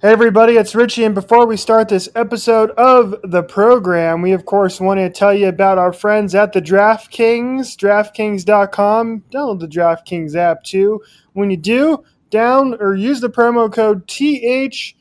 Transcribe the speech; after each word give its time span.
Hey 0.00 0.12
everybody, 0.12 0.52
it's 0.52 0.76
Richie, 0.76 1.02
and 1.02 1.12
before 1.12 1.44
we 1.44 1.56
start 1.56 1.88
this 1.88 2.08
episode 2.14 2.70
of 2.78 3.16
the 3.24 3.42
program, 3.42 4.22
we 4.22 4.30
of 4.30 4.44
course 4.44 4.80
want 4.80 4.98
to 4.98 5.10
tell 5.10 5.34
you 5.34 5.48
about 5.48 5.76
our 5.76 5.92
friends 5.92 6.36
at 6.36 6.52
the 6.52 6.62
DraftKings, 6.62 7.74
DraftKings.com. 7.74 9.24
Download 9.32 9.58
the 9.58 9.66
DraftKings 9.66 10.36
app 10.36 10.62
too. 10.62 11.02
When 11.32 11.50
you 11.50 11.56
do, 11.56 12.04
down 12.30 12.76
or 12.78 12.94
use 12.94 13.20
the 13.20 13.28
promo 13.28 13.72
code 13.72 14.06
THPN. 14.06 14.94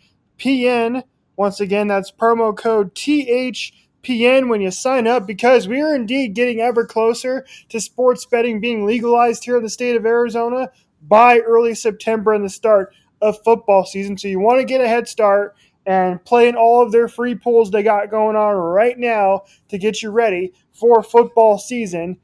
Once 1.36 1.60
again, 1.60 1.86
that's 1.86 2.10
promo 2.10 2.58
code 2.58 2.96
THPN 2.96 4.50
when 4.50 4.62
you 4.62 4.72
sign 4.72 5.06
up 5.06 5.28
because 5.28 5.68
we 5.68 5.80
are 5.80 5.94
indeed 5.94 6.34
getting 6.34 6.60
ever 6.60 6.88
closer 6.88 7.46
to 7.70 7.80
sports 7.80 8.26
betting 8.26 8.60
being 8.60 8.84
legalized 8.84 9.46
here 9.46 9.58
in 9.58 9.64
the 9.64 9.70
state 9.70 9.96
of 9.96 10.08
Arizona 10.08 10.72
by 11.04 11.38
early 11.38 11.76
September 11.76 12.34
and 12.34 12.44
the 12.44 12.50
start 12.50 12.96
of 13.22 13.38
football 13.44 13.86
season. 13.86 14.18
So 14.18 14.28
you 14.28 14.40
want 14.40 14.60
to 14.60 14.66
get 14.66 14.82
a 14.82 14.88
head 14.88 15.08
start 15.08 15.56
and 15.86 16.24
play 16.26 16.50
in 16.50 16.56
all 16.56 16.84
of 16.84 16.92
their 16.92 17.08
free 17.08 17.34
pools 17.36 17.72
they 17.72 17.82
got 17.82 18.12
going 18.12 18.36
on 18.36 18.56
right 18.56 18.98
now 18.98 19.44
to 19.70 19.78
get 19.78 20.02
you 20.02 20.12
ready 20.12 20.54
for 20.74 21.02
football 21.02 21.58
season. 21.58 22.18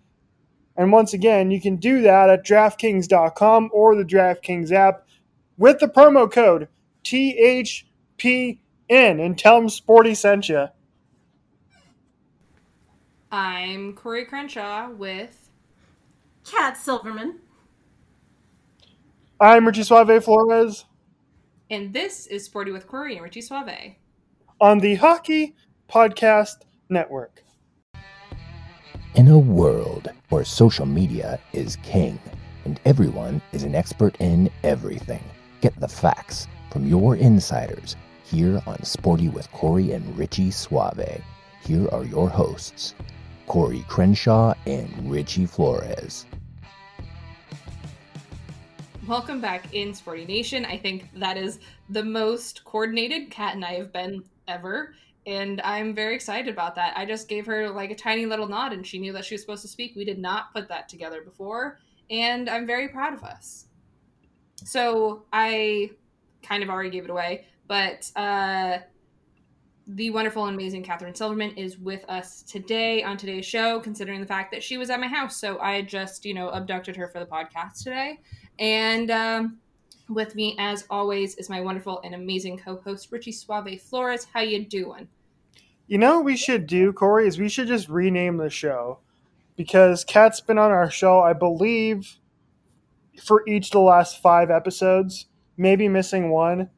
And 0.75 0.91
once 0.91 1.13
again, 1.13 1.51
you 1.51 1.61
can 1.61 1.77
do 1.77 2.01
that 2.01 2.29
at 2.29 2.45
DraftKings.com 2.45 3.69
or 3.71 3.95
the 3.95 4.03
DraftKings 4.03 4.71
app 4.71 5.07
with 5.57 5.79
the 5.79 5.87
promo 5.87 6.29
code 6.29 6.67
THPN 7.03 8.57
and 8.97 9.37
tell 9.37 9.59
them 9.59 9.69
Sporty 9.69 10.15
sent 10.15 10.49
you. 10.49 10.67
I'm 13.31 13.93
Corey 13.93 14.25
Crenshaw 14.25 14.89
with 14.89 15.49
Kat 16.43 16.77
Silverman. 16.77 17.39
I'm 19.43 19.67
Richie 19.67 19.83
Suave 19.83 20.23
Flores. 20.23 20.85
And 21.69 21.91
this 21.91 22.27
is 22.27 22.45
Sporty 22.45 22.71
with 22.71 22.87
Corey 22.87 23.15
and 23.15 23.23
Richie 23.23 23.41
Suave. 23.41 23.95
On 24.61 24.79
the 24.79 24.95
Hockey 24.95 25.53
Podcast 25.89 26.61
Network. 26.87 27.43
In 29.15 29.27
a 29.27 29.37
world 29.37 30.07
where 30.29 30.45
social 30.45 30.85
media 30.85 31.41
is 31.51 31.75
king 31.83 32.21
and 32.63 32.79
everyone 32.85 33.41
is 33.51 33.63
an 33.63 33.75
expert 33.75 34.15
in 34.21 34.49
everything, 34.63 35.25
get 35.59 35.77
the 35.77 35.89
facts 35.89 36.47
from 36.71 36.87
your 36.87 37.17
insiders 37.17 37.97
here 38.23 38.63
on 38.65 38.81
Sporty 38.83 39.27
with 39.27 39.51
Corey 39.51 39.91
and 39.91 40.17
Richie 40.17 40.51
Suave. 40.51 41.21
Here 41.65 41.89
are 41.89 42.05
your 42.05 42.29
hosts, 42.29 42.95
Corey 43.47 43.83
Crenshaw 43.89 44.53
and 44.65 45.11
Richie 45.11 45.47
Flores. 45.47 46.27
Welcome 49.07 49.41
back 49.41 49.73
in 49.73 49.93
Sporty 49.93 50.23
Nation. 50.23 50.63
I 50.63 50.77
think 50.77 51.09
that 51.15 51.35
is 51.35 51.59
the 51.89 52.05
most 52.05 52.63
coordinated 52.63 53.29
Cat 53.29 53.53
and 53.53 53.65
I 53.65 53.73
have 53.73 53.91
been 53.91 54.23
ever. 54.47 54.95
And 55.25 55.59
I'm 55.59 55.93
very 55.93 56.15
excited 56.15 56.47
about 56.47 56.73
that. 56.75 56.93
I 56.95 57.05
just 57.05 57.27
gave 57.27 57.45
her 57.47 57.69
like 57.69 57.91
a 57.91 57.95
tiny 57.95 58.25
little 58.25 58.47
nod 58.47 58.71
and 58.71 58.87
she 58.87 58.99
knew 58.99 59.11
that 59.11 59.25
she 59.25 59.33
was 59.33 59.41
supposed 59.41 59.61
to 59.63 59.67
speak. 59.67 59.97
We 59.97 60.05
did 60.05 60.19
not 60.19 60.53
put 60.53 60.69
that 60.69 60.87
together 60.87 61.21
before. 61.21 61.79
And 62.09 62.49
I'm 62.49 62.65
very 62.65 62.87
proud 62.87 63.13
of 63.13 63.25
us. 63.25 63.65
So 64.63 65.25
I 65.33 65.91
kind 66.41 66.63
of 66.63 66.69
already 66.69 66.89
gave 66.89 67.03
it 67.03 67.09
away, 67.09 67.45
but 67.67 68.09
uh, 68.15 68.77
the 69.87 70.11
wonderful 70.11 70.45
and 70.45 70.55
amazing 70.55 70.83
Catherine 70.83 71.13
Silverman 71.13 71.57
is 71.57 71.77
with 71.77 72.05
us 72.07 72.41
today 72.43 73.03
on 73.03 73.17
today's 73.17 73.45
show, 73.45 73.81
considering 73.81 74.21
the 74.21 74.27
fact 74.27 74.51
that 74.51 74.63
she 74.63 74.77
was 74.77 74.89
at 74.89 75.01
my 75.01 75.07
house. 75.07 75.35
So 75.35 75.59
I 75.59 75.81
just, 75.81 76.23
you 76.23 76.33
know, 76.33 76.49
abducted 76.49 76.95
her 76.95 77.09
for 77.09 77.19
the 77.19 77.25
podcast 77.25 77.83
today. 77.83 78.19
And 78.59 79.11
um, 79.11 79.57
with 80.09 80.35
me, 80.35 80.55
as 80.59 80.85
always, 80.89 81.35
is 81.35 81.49
my 81.49 81.61
wonderful 81.61 82.01
and 82.03 82.15
amazing 82.15 82.57
co-host 82.57 83.11
Richie 83.11 83.31
Suave 83.31 83.81
Flores. 83.81 84.27
How 84.33 84.41
you 84.41 84.65
doing? 84.65 85.07
You 85.87 85.97
know 85.97 86.17
what 86.17 86.25
we 86.25 86.37
should 86.37 86.67
do, 86.67 86.93
Corey, 86.93 87.27
is 87.27 87.39
we 87.39 87.49
should 87.49 87.67
just 87.67 87.89
rename 87.89 88.37
the 88.37 88.49
show 88.49 88.99
because 89.55 90.03
Kat's 90.03 90.41
been 90.41 90.57
on 90.57 90.71
our 90.71 90.89
show, 90.89 91.21
I 91.21 91.33
believe, 91.33 92.17
for 93.21 93.47
each 93.47 93.67
of 93.67 93.71
the 93.73 93.79
last 93.79 94.21
five 94.21 94.49
episodes, 94.49 95.27
maybe 95.57 95.87
missing 95.87 96.29
one. 96.29 96.69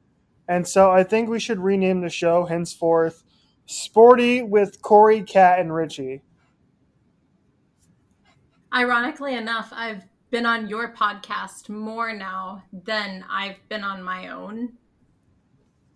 And 0.47 0.67
so 0.67 0.91
I 0.91 1.03
think 1.03 1.29
we 1.29 1.39
should 1.39 1.59
rename 1.59 2.01
the 2.01 2.09
show 2.09 2.45
henceforth 2.45 3.23
Sporty 3.65 4.43
with 4.43 4.81
Corey, 4.81 5.23
Cat, 5.23 5.59
and 5.59 5.73
Richie. 5.73 6.21
Ironically 8.73 9.35
enough, 9.35 9.69
I've 9.71 10.03
been 10.31 10.45
on 10.45 10.67
your 10.67 10.93
podcast 10.93 11.69
more 11.69 12.13
now 12.13 12.63
than 12.71 13.23
I've 13.29 13.57
been 13.69 13.83
on 13.83 14.03
my 14.03 14.29
own. 14.29 14.73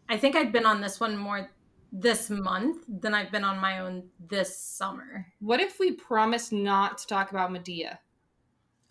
I 0.08 0.18
think 0.18 0.36
I've 0.36 0.52
been 0.52 0.66
on 0.66 0.82
this 0.82 1.00
one 1.00 1.18
more 1.18 1.50
this 1.92 2.30
month 2.30 2.86
than 2.88 3.14
I've 3.14 3.32
been 3.32 3.44
on 3.44 3.60
my 3.60 3.80
own 3.80 4.04
this 4.30 4.58
summer. 4.58 5.28
What 5.40 5.60
if 5.60 5.80
we 5.80 5.92
promise 5.92 6.52
not 6.52 7.00
to 7.00 7.08
talk 7.08 7.32
about 7.32 7.52
Medea? 7.52 8.00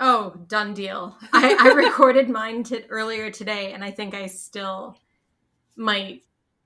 Oh, 0.00 0.34
done 0.46 0.74
deal. 0.74 1.16
I, 1.32 1.56
I 1.58 1.68
recorded 1.74 2.28
mine 2.28 2.62
t- 2.62 2.84
earlier 2.88 3.30
today, 3.30 3.72
and 3.72 3.82
I 3.82 3.90
think 3.90 4.14
I 4.14 4.26
still 4.26 4.98
might 5.76 6.22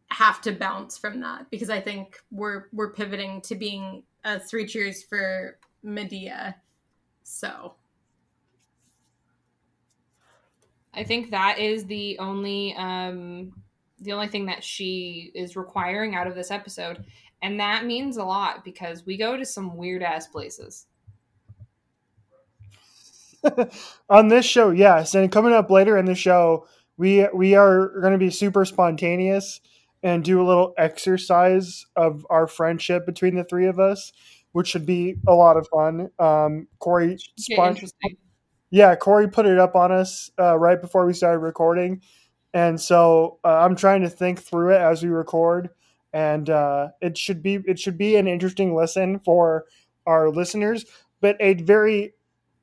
have 0.09 0.43
to 0.43 0.53
bounce 0.53 0.99
from 0.99 1.21
that 1.21 1.50
because 1.50 1.71
I 1.71 1.81
think 1.81 2.19
we're 2.31 2.65
we're 2.72 2.93
pivoting 2.93 3.41
to 3.43 3.55
being 3.55 4.03
a 4.25 4.38
three 4.38 4.66
cheers 4.66 5.03
for 5.03 5.59
Medea. 5.82 6.56
So 7.22 7.75
I 10.95 11.05
think 11.05 11.31
that 11.31 11.59
is 11.59 11.85
the 11.87 12.19
only 12.19 12.75
um 12.77 13.53
the 14.01 14.13
only 14.13 14.27
thing 14.29 14.47
that 14.47 14.65
she 14.65 15.31
is 15.35 15.57
requiring 15.57 16.15
out 16.15 16.27
of 16.27 16.35
this 16.35 16.51
episode. 16.51 17.05
And 17.41 17.59
that 17.61 17.85
means 17.85 18.17
a 18.17 18.25
lot 18.25 18.65
because 18.65 19.07
we 19.07 19.17
go 19.17 19.37
to 19.37 19.45
some 19.45 19.77
weird 19.77 20.03
ass 20.03 20.27
places. 20.27 20.87
on 24.09 24.29
this 24.29 24.45
show, 24.45 24.71
yes, 24.71 25.15
and 25.15 25.33
coming 25.33 25.53
up 25.53 25.71
later 25.71 25.97
in 25.97 26.05
the 26.05 26.15
show, 26.15 26.67
we 26.97 27.27
we 27.35 27.55
are 27.55 27.89
going 28.01 28.13
to 28.13 28.19
be 28.19 28.31
super 28.31 28.65
spontaneous 28.65 29.61
and 30.03 30.25
do 30.25 30.41
a 30.41 30.47
little 30.47 30.75
exercise 30.79 31.85
of 31.97 32.27
our 32.31 32.47
friendship 32.47 33.07
between 33.07 33.35
the 33.35 33.45
three 33.45 33.67
of 33.67 33.79
us, 33.79 34.13
which 34.53 34.69
should 34.69 34.87
be 34.87 35.17
a 35.27 35.35
lot 35.35 35.57
of 35.57 35.67
fun. 35.69 36.11
Um, 36.19 36.69
Corey, 36.79 37.19
spon- 37.37 37.77
yeah, 38.72 38.97
Corey 38.97 39.28
put 39.28 39.44
it 39.44 39.59
up 39.59 39.77
on 39.77 39.93
us 39.93 40.31
uh, 40.41 40.59
right 40.59 40.81
before 40.81 41.05
we 41.05 41.12
started 41.12 41.41
recording, 41.41 42.00
and 42.55 42.81
so 42.81 43.38
uh, 43.44 43.59
I'm 43.59 43.77
trying 43.77 44.00
to 44.00 44.09
think 44.09 44.41
through 44.41 44.75
it 44.75 44.81
as 44.81 45.03
we 45.03 45.10
record, 45.10 45.69
and 46.15 46.49
uh, 46.49 46.88
it 47.03 47.19
should 47.19 47.43
be 47.43 47.56
it 47.66 47.78
should 47.78 47.99
be 47.99 48.16
an 48.16 48.27
interesting 48.27 48.75
listen 48.75 49.19
for 49.19 49.66
our 50.06 50.31
listeners, 50.31 50.87
but 51.21 51.37
a 51.38 51.53
very 51.53 52.15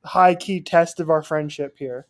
high 0.04 0.34
key 0.34 0.60
test 0.60 0.98
of 0.98 1.10
our 1.10 1.22
friendship 1.22 1.76
here. 1.78 2.08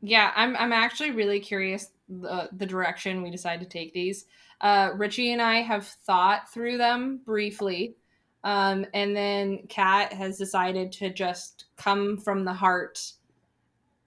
Yeah, 0.00 0.30
I'm 0.36 0.56
I'm 0.56 0.72
actually 0.72 1.10
really 1.10 1.40
curious 1.40 1.90
the 2.08 2.48
the 2.52 2.66
direction 2.66 3.22
we 3.22 3.30
decide 3.32 3.58
to 3.58 3.66
take 3.66 3.92
these. 3.92 4.26
Uh, 4.60 4.90
Richie 4.94 5.32
and 5.32 5.42
I 5.42 5.62
have 5.62 5.84
thought 5.84 6.48
through 6.52 6.78
them 6.78 7.22
briefly, 7.26 7.96
um, 8.44 8.86
and 8.94 9.16
then 9.16 9.66
Kat 9.68 10.12
has 10.12 10.38
decided 10.38 10.92
to 10.92 11.10
just 11.10 11.66
come 11.76 12.18
from 12.18 12.44
the 12.44 12.52
heart. 12.52 13.12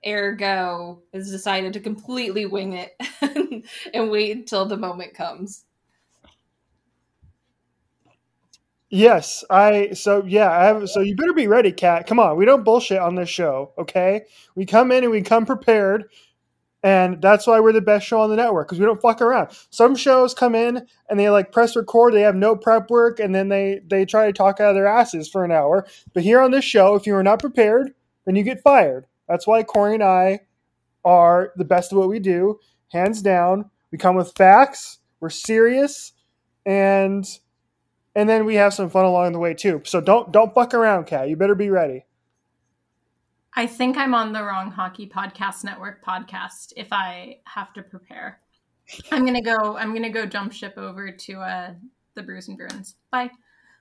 Ergo, 0.05 0.99
has 1.13 1.29
decided 1.29 1.73
to 1.73 1.79
completely 1.79 2.47
wing 2.47 2.73
it 2.73 2.95
and 3.93 4.09
wait 4.09 4.35
until 4.35 4.65
the 4.65 4.77
moment 4.77 5.13
comes. 5.13 5.65
Yes, 8.93 9.45
I 9.49 9.91
so 9.93 10.25
yeah, 10.25 10.51
I 10.51 10.65
have 10.65 10.89
so 10.89 10.99
you 10.99 11.15
better 11.15 11.31
be 11.31 11.47
ready, 11.47 11.71
Kat. 11.71 12.07
Come 12.07 12.19
on, 12.19 12.35
we 12.35 12.43
don't 12.43 12.65
bullshit 12.65 12.99
on 12.99 13.15
this 13.15 13.29
show, 13.29 13.71
okay? 13.77 14.23
We 14.55 14.65
come 14.65 14.91
in 14.91 15.03
and 15.05 15.11
we 15.11 15.21
come 15.21 15.45
prepared, 15.45 16.09
and 16.83 17.21
that's 17.21 17.45
why 17.45 17.59
we're 17.59 17.73
the 17.73 17.81
best 17.81 18.05
show 18.05 18.21
on 18.21 18.29
the 18.29 18.35
network 18.35 18.67
because 18.67 18.79
we 18.79 18.85
don't 18.85 19.01
fuck 19.01 19.21
around. 19.21 19.49
Some 19.69 19.95
shows 19.95 20.33
come 20.33 20.55
in 20.55 20.87
and 21.09 21.19
they 21.19 21.29
like 21.29 21.51
press 21.51 21.75
record, 21.75 22.13
they 22.13 22.21
have 22.21 22.35
no 22.35 22.55
prep 22.55 22.89
work, 22.89 23.19
and 23.19 23.33
then 23.35 23.49
they 23.49 23.81
they 23.85 24.05
try 24.05 24.25
to 24.27 24.33
talk 24.33 24.59
out 24.59 24.69
of 24.69 24.75
their 24.75 24.87
asses 24.87 25.29
for 25.29 25.43
an 25.43 25.51
hour. 25.51 25.85
But 26.13 26.23
here 26.23 26.41
on 26.41 26.51
this 26.51 26.65
show, 26.65 26.95
if 26.95 27.05
you 27.05 27.15
are 27.15 27.23
not 27.23 27.39
prepared, 27.39 27.93
then 28.25 28.35
you 28.35 28.43
get 28.43 28.63
fired. 28.63 29.05
That's 29.27 29.47
why 29.47 29.63
Corey 29.63 29.93
and 29.93 30.03
I 30.03 30.41
are 31.05 31.53
the 31.55 31.65
best 31.65 31.91
of 31.91 31.97
what 31.97 32.09
we 32.09 32.19
do, 32.19 32.59
hands 32.91 33.21
down. 33.21 33.69
We 33.91 33.97
come 33.97 34.15
with 34.15 34.33
facts. 34.35 34.99
We're 35.19 35.29
serious, 35.29 36.13
and 36.65 37.25
and 38.15 38.27
then 38.27 38.45
we 38.45 38.55
have 38.55 38.73
some 38.73 38.89
fun 38.89 39.05
along 39.05 39.33
the 39.33 39.39
way 39.39 39.53
too. 39.53 39.81
So 39.85 40.01
don't 40.01 40.31
don't 40.31 40.53
fuck 40.53 40.73
around, 40.73 41.05
Kat. 41.05 41.29
You 41.29 41.35
better 41.35 41.55
be 41.55 41.69
ready. 41.69 42.05
I 43.61 43.67
think 43.67 43.95
I'm 43.95 44.15
on 44.15 44.33
the 44.33 44.43
wrong 44.43 44.71
hockey 44.71 45.07
podcast 45.07 45.63
network 45.63 46.03
podcast 46.03 46.73
if 46.75 46.87
I 46.91 47.37
have 47.43 47.71
to 47.73 47.83
prepare. 47.83 48.39
I'm 49.11 49.23
gonna 49.23 49.39
go. 49.39 49.77
I'm 49.77 49.93
gonna 49.93 50.09
go 50.09 50.25
jump 50.25 50.51
ship 50.51 50.79
over 50.79 51.11
to 51.11 51.33
uh, 51.39 51.73
the 52.15 52.23
Brews 52.23 52.47
and 52.47 52.57
Bruins. 52.57 52.95
Bye. 53.11 53.29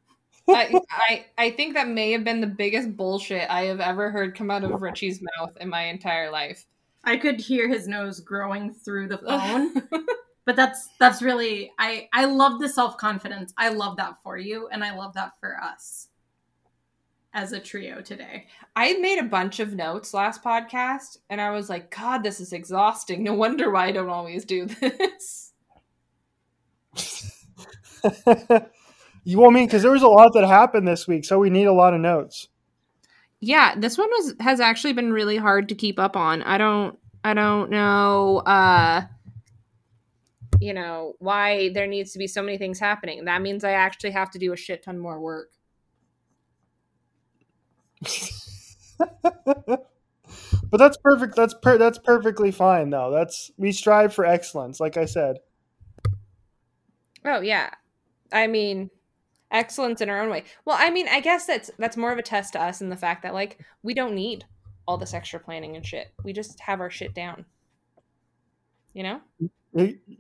I, 0.50 0.78
I 0.90 1.26
I 1.38 1.50
think 1.52 1.72
that 1.72 1.88
may 1.88 2.12
have 2.12 2.24
been 2.24 2.42
the 2.42 2.46
biggest 2.46 2.94
bullshit 2.94 3.48
I 3.48 3.62
have 3.62 3.80
ever 3.80 4.10
heard 4.10 4.34
come 4.34 4.50
out 4.50 4.64
of 4.64 4.82
Richie's 4.82 5.22
mouth 5.38 5.56
in 5.58 5.70
my 5.70 5.84
entire 5.84 6.30
life. 6.30 6.66
I 7.04 7.16
could 7.16 7.40
hear 7.40 7.66
his 7.66 7.88
nose 7.88 8.20
growing 8.20 8.74
through 8.74 9.08
the 9.08 9.16
phone, 9.26 9.82
but 10.44 10.56
that's 10.56 10.90
that's 10.98 11.22
really 11.22 11.72
I 11.78 12.06
I 12.12 12.26
love 12.26 12.60
the 12.60 12.68
self 12.68 12.98
confidence. 12.98 13.54
I 13.56 13.70
love 13.70 13.96
that 13.96 14.16
for 14.22 14.36
you, 14.36 14.68
and 14.68 14.84
I 14.84 14.94
love 14.94 15.14
that 15.14 15.40
for 15.40 15.56
us 15.56 16.09
as 17.32 17.52
a 17.52 17.60
trio 17.60 18.00
today. 18.00 18.46
I 18.74 18.94
made 18.94 19.18
a 19.18 19.24
bunch 19.24 19.60
of 19.60 19.74
notes 19.74 20.12
last 20.12 20.42
podcast, 20.42 21.18
and 21.28 21.40
I 21.40 21.50
was 21.50 21.68
like, 21.68 21.94
God, 21.94 22.22
this 22.22 22.40
is 22.40 22.52
exhausting. 22.52 23.22
No 23.22 23.34
wonder 23.34 23.70
why 23.70 23.86
I 23.86 23.92
don't 23.92 24.10
always 24.10 24.44
do 24.44 24.66
this. 24.66 25.52
you 29.24 29.38
want 29.38 29.54
me 29.54 29.66
because 29.66 29.82
there 29.82 29.92
was 29.92 30.02
a 30.02 30.08
lot 30.08 30.32
that 30.34 30.46
happened 30.46 30.88
this 30.88 31.06
week, 31.06 31.24
so 31.24 31.38
we 31.38 31.50
need 31.50 31.66
a 31.66 31.72
lot 31.72 31.94
of 31.94 32.00
notes. 32.00 32.48
Yeah, 33.40 33.74
this 33.76 33.96
one 33.96 34.08
was 34.10 34.34
has 34.40 34.60
actually 34.60 34.92
been 34.92 35.12
really 35.12 35.36
hard 35.36 35.68
to 35.70 35.74
keep 35.74 35.98
up 35.98 36.16
on. 36.16 36.42
I 36.42 36.58
don't 36.58 36.98
I 37.24 37.34
don't 37.34 37.70
know 37.70 38.38
uh 38.38 39.02
you 40.60 40.74
know 40.74 41.14
why 41.20 41.70
there 41.72 41.86
needs 41.86 42.12
to 42.12 42.18
be 42.18 42.26
so 42.26 42.42
many 42.42 42.58
things 42.58 42.78
happening. 42.78 43.24
That 43.24 43.40
means 43.40 43.64
I 43.64 43.72
actually 43.72 44.10
have 44.10 44.30
to 44.32 44.38
do 44.38 44.52
a 44.52 44.56
shit 44.56 44.82
ton 44.82 44.98
more 44.98 45.20
work. 45.20 45.52
But 50.70 50.78
that's 50.78 50.96
perfect. 50.98 51.36
That's 51.36 51.54
per- 51.54 51.78
that's 51.78 51.98
perfectly 51.98 52.50
fine 52.50 52.90
though. 52.90 53.10
That's 53.10 53.50
we 53.56 53.72
strive 53.72 54.14
for 54.14 54.24
excellence, 54.24 54.80
like 54.80 54.96
I 54.96 55.04
said. 55.04 55.38
Oh 57.24 57.40
yeah. 57.40 57.70
I 58.32 58.46
mean, 58.46 58.90
excellence 59.50 60.00
in 60.00 60.08
our 60.08 60.22
own 60.22 60.30
way. 60.30 60.44
Well, 60.64 60.76
I 60.78 60.90
mean, 60.90 61.08
I 61.08 61.20
guess 61.20 61.46
that's 61.46 61.70
that's 61.78 61.96
more 61.96 62.12
of 62.12 62.18
a 62.18 62.22
test 62.22 62.52
to 62.54 62.62
us 62.62 62.80
in 62.80 62.88
the 62.88 62.96
fact 62.96 63.22
that 63.22 63.34
like 63.34 63.58
we 63.82 63.94
don't 63.94 64.14
need 64.14 64.44
all 64.86 64.96
this 64.96 65.14
extra 65.14 65.40
planning 65.40 65.76
and 65.76 65.84
shit. 65.84 66.12
We 66.24 66.32
just 66.32 66.60
have 66.60 66.80
our 66.80 66.90
shit 66.90 67.14
down. 67.14 67.44
You 68.94 69.04
know? 69.04 69.20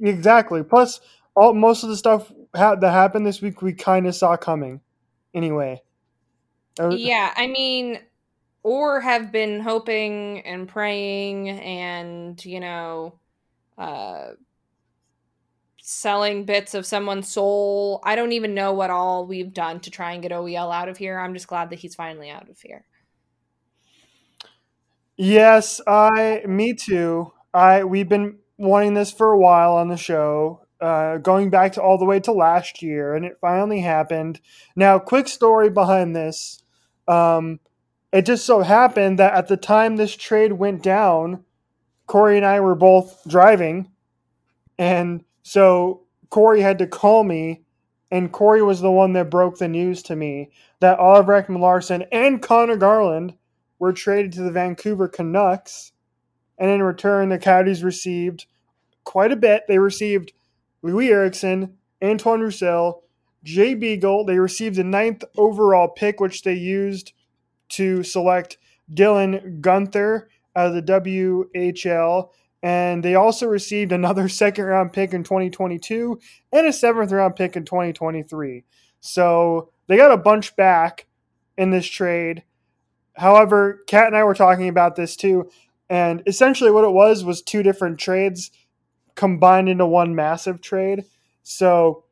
Exactly. 0.00 0.62
Plus, 0.62 1.00
all 1.34 1.54
most 1.54 1.82
of 1.82 1.88
the 1.88 1.96
stuff 1.96 2.32
ha- 2.54 2.76
that 2.76 2.92
happened 2.92 3.26
this 3.26 3.42
week 3.42 3.62
we 3.62 3.72
kind 3.72 4.06
of 4.06 4.14
saw 4.14 4.36
coming. 4.36 4.80
Anyway. 5.34 5.82
Yeah, 6.88 7.32
I 7.36 7.46
mean, 7.46 8.00
or 8.62 9.00
have 9.00 9.32
been 9.32 9.60
hoping 9.60 10.40
and 10.40 10.68
praying 10.68 11.48
and 11.50 12.44
you 12.44 12.60
know, 12.60 13.18
uh 13.78 14.32
selling 15.82 16.44
bits 16.44 16.74
of 16.74 16.86
someone's 16.86 17.28
soul. 17.30 18.00
I 18.04 18.14
don't 18.16 18.32
even 18.32 18.54
know 18.54 18.72
what 18.72 18.90
all 18.90 19.26
we've 19.26 19.52
done 19.52 19.80
to 19.80 19.90
try 19.90 20.12
and 20.12 20.22
get 20.22 20.32
OEL 20.32 20.72
out 20.72 20.88
of 20.88 20.96
here. 20.98 21.18
I'm 21.18 21.34
just 21.34 21.48
glad 21.48 21.70
that 21.70 21.80
he's 21.80 21.94
finally 21.94 22.30
out 22.30 22.48
of 22.48 22.60
here. 22.60 22.84
Yes, 25.16 25.80
I 25.86 26.42
me 26.46 26.72
too. 26.74 27.32
I 27.52 27.84
we've 27.84 28.08
been 28.08 28.38
wanting 28.56 28.94
this 28.94 29.12
for 29.12 29.32
a 29.32 29.38
while 29.38 29.74
on 29.74 29.88
the 29.88 29.96
show. 29.96 30.66
Uh, 30.80 31.18
going 31.18 31.50
back 31.50 31.72
to 31.72 31.82
all 31.82 31.98
the 31.98 32.06
way 32.06 32.18
to 32.20 32.32
last 32.32 32.80
year, 32.82 33.14
and 33.14 33.26
it 33.26 33.36
finally 33.38 33.80
happened. 33.82 34.40
Now, 34.74 34.98
quick 34.98 35.28
story 35.28 35.68
behind 35.68 36.16
this. 36.16 36.59
Um, 37.10 37.58
it 38.12 38.22
just 38.22 38.46
so 38.46 38.62
happened 38.62 39.18
that 39.18 39.34
at 39.34 39.48
the 39.48 39.56
time 39.56 39.96
this 39.96 40.16
trade 40.16 40.52
went 40.52 40.82
down, 40.82 41.44
Corey 42.06 42.36
and 42.36 42.46
I 42.46 42.60
were 42.60 42.74
both 42.74 43.20
driving, 43.28 43.90
and 44.78 45.24
so 45.42 46.02
Corey 46.28 46.60
had 46.60 46.78
to 46.78 46.86
call 46.86 47.24
me, 47.24 47.62
and 48.10 48.32
Corey 48.32 48.62
was 48.62 48.80
the 48.80 48.90
one 48.90 49.12
that 49.14 49.30
broke 49.30 49.58
the 49.58 49.68
news 49.68 50.02
to 50.04 50.16
me 50.16 50.50
that 50.80 50.98
Oliver 50.98 51.42
Ekman-Larsson 51.42 52.04
and 52.12 52.40
Conor 52.42 52.76
Garland 52.76 53.34
were 53.78 53.92
traded 53.92 54.32
to 54.32 54.42
the 54.42 54.52
Vancouver 54.52 55.08
Canucks, 55.08 55.92
and 56.58 56.70
in 56.70 56.82
return, 56.82 57.28
the 57.28 57.38
Coyotes 57.38 57.82
received 57.82 58.46
quite 59.04 59.32
a 59.32 59.36
bit. 59.36 59.64
They 59.66 59.78
received 59.78 60.32
Loui 60.84 61.10
Eriksson, 61.10 61.76
Antoine 62.02 62.40
Roussel, 62.40 63.02
Jay 63.42 63.74
Beagle. 63.74 64.24
They 64.24 64.38
received 64.38 64.76
the 64.76 64.84
ninth 64.84 65.24
overall 65.36 65.88
pick, 65.88 66.20
which 66.20 66.42
they 66.42 66.54
used 66.54 67.12
to 67.70 68.02
select 68.02 68.58
Dylan 68.92 69.60
Guenther 69.60 70.26
out 70.56 70.68
of 70.68 70.74
the 70.74 70.82
WHL. 70.82 72.30
And 72.62 73.02
they 73.02 73.14
also 73.14 73.46
received 73.46 73.92
another 73.92 74.28
second 74.28 74.64
round 74.64 74.92
pick 74.92 75.14
in 75.14 75.24
2022 75.24 76.20
and 76.52 76.66
a 76.66 76.72
seventh 76.72 77.12
round 77.12 77.36
pick 77.36 77.56
in 77.56 77.64
2023. 77.64 78.64
So 79.00 79.70
they 79.86 79.96
got 79.96 80.12
a 80.12 80.16
bunch 80.16 80.54
back 80.56 81.06
in 81.56 81.70
this 81.70 81.86
trade. 81.86 82.44
However, 83.14 83.82
Kat 83.86 84.06
and 84.06 84.16
I 84.16 84.24
were 84.24 84.34
talking 84.34 84.68
about 84.68 84.96
this 84.96 85.16
too. 85.16 85.50
And 85.88 86.22
essentially, 86.26 86.70
what 86.70 86.84
it 86.84 86.92
was 86.92 87.24
was 87.24 87.42
two 87.42 87.62
different 87.62 87.98
trades 87.98 88.50
combined 89.16 89.68
into 89.68 89.86
one 89.86 90.14
massive 90.14 90.60
trade. 90.60 91.04
So, 91.42 92.04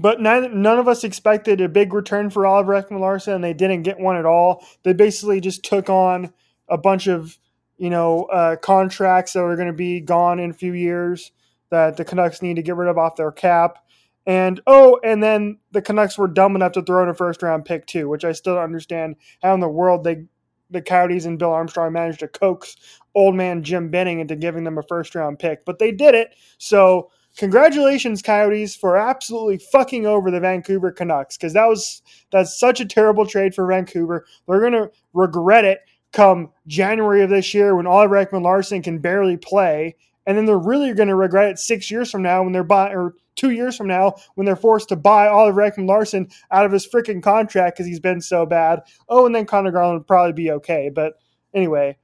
but 0.00 0.20
none, 0.20 0.62
none 0.62 0.78
of 0.78 0.88
us 0.88 1.04
expected 1.04 1.60
a 1.60 1.68
big 1.68 1.92
return 1.92 2.30
for 2.30 2.46
Oliver 2.46 2.80
Ekman-Larsson, 2.80 3.34
and 3.34 3.44
they 3.44 3.54
didn't 3.54 3.82
get 3.82 3.98
one 3.98 4.16
at 4.16 4.26
all. 4.26 4.64
They 4.82 4.92
basically 4.92 5.40
just 5.40 5.64
took 5.64 5.90
on 5.90 6.32
a 6.68 6.78
bunch 6.78 7.06
of 7.06 7.38
you 7.76 7.90
know 7.90 8.24
uh, 8.24 8.56
contracts 8.56 9.32
that 9.32 9.40
are 9.40 9.56
going 9.56 9.68
to 9.68 9.74
be 9.74 10.00
gone 10.00 10.38
in 10.38 10.50
a 10.50 10.54
few 10.54 10.72
years 10.72 11.32
that 11.70 11.96
the 11.96 12.04
Canucks 12.04 12.42
need 12.42 12.56
to 12.56 12.62
get 12.62 12.76
rid 12.76 12.88
of 12.88 12.98
off 12.98 13.16
their 13.16 13.32
cap. 13.32 13.78
And 14.26 14.60
oh, 14.66 15.00
and 15.02 15.22
then 15.22 15.58
the 15.72 15.82
Canucks 15.82 16.18
were 16.18 16.28
dumb 16.28 16.54
enough 16.54 16.72
to 16.72 16.82
throw 16.82 17.02
in 17.02 17.08
a 17.08 17.14
first 17.14 17.42
round 17.42 17.64
pick 17.64 17.86
too, 17.86 18.08
which 18.08 18.24
I 18.24 18.32
still 18.32 18.56
don't 18.56 18.64
understand 18.64 19.16
how 19.42 19.54
in 19.54 19.60
the 19.60 19.68
world 19.68 20.04
they 20.04 20.24
the 20.70 20.82
Coyotes 20.82 21.24
and 21.24 21.38
Bill 21.38 21.52
Armstrong 21.52 21.92
managed 21.92 22.20
to 22.20 22.28
coax 22.28 22.76
old 23.14 23.34
man 23.34 23.62
Jim 23.62 23.90
Benning 23.90 24.20
into 24.20 24.36
giving 24.36 24.64
them 24.64 24.78
a 24.78 24.82
first 24.82 25.14
round 25.14 25.38
pick, 25.38 25.64
but 25.64 25.78
they 25.78 25.90
did 25.90 26.14
it. 26.14 26.34
So 26.58 27.10
congratulations, 27.36 28.22
Coyotes, 28.22 28.76
for 28.76 28.96
absolutely 28.96 29.58
fucking 29.58 30.06
over 30.06 30.30
the 30.30 30.40
Vancouver 30.40 30.90
Canucks 30.90 31.36
because 31.36 31.52
that 31.54 31.66
was 31.66 32.02
that's 32.30 32.58
such 32.58 32.80
a 32.80 32.86
terrible 32.86 33.26
trade 33.26 33.54
for 33.54 33.66
Vancouver. 33.66 34.26
They're 34.46 34.60
gonna 34.60 34.90
regret 35.12 35.64
it 35.64 35.80
come 36.12 36.50
January 36.66 37.22
of 37.22 37.30
this 37.30 37.54
year 37.54 37.76
when 37.76 37.86
Oliver 37.86 38.16
Ekman-Larsson 38.16 38.82
can 38.82 38.98
barely 38.98 39.36
play, 39.36 39.94
and 40.26 40.36
then 40.36 40.44
they're 40.44 40.58
really 40.58 40.92
going 40.92 41.08
to 41.08 41.14
regret 41.14 41.50
it 41.50 41.58
six 41.58 41.88
years 41.88 42.10
from 42.10 42.22
now 42.22 42.42
when 42.42 42.52
they're 42.52 42.64
buying 42.64 42.96
or 42.96 43.14
two 43.36 43.50
years 43.50 43.76
from 43.76 43.86
now 43.86 44.14
when 44.34 44.44
they're 44.44 44.56
forced 44.56 44.88
to 44.88 44.96
buy 44.96 45.28
Oliver 45.28 45.62
Ekman-Larsson 45.62 46.28
out 46.50 46.66
of 46.66 46.72
his 46.72 46.86
freaking 46.86 47.22
contract 47.22 47.76
because 47.76 47.86
he's 47.86 48.00
been 48.00 48.20
so 48.20 48.44
bad. 48.44 48.80
Oh, 49.08 49.24
and 49.24 49.34
then 49.34 49.46
Conor 49.46 49.70
Garland 49.70 50.00
would 50.00 50.06
probably 50.08 50.32
be 50.32 50.50
okay, 50.50 50.90
but 50.92 51.14
anyway 51.54 51.96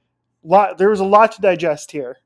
lot 0.47 0.77
there 0.77 0.89
was 0.89 0.99
a 0.99 1.05
lot 1.05 1.31
to 1.33 1.41
digest 1.41 1.91
here. 1.91 2.17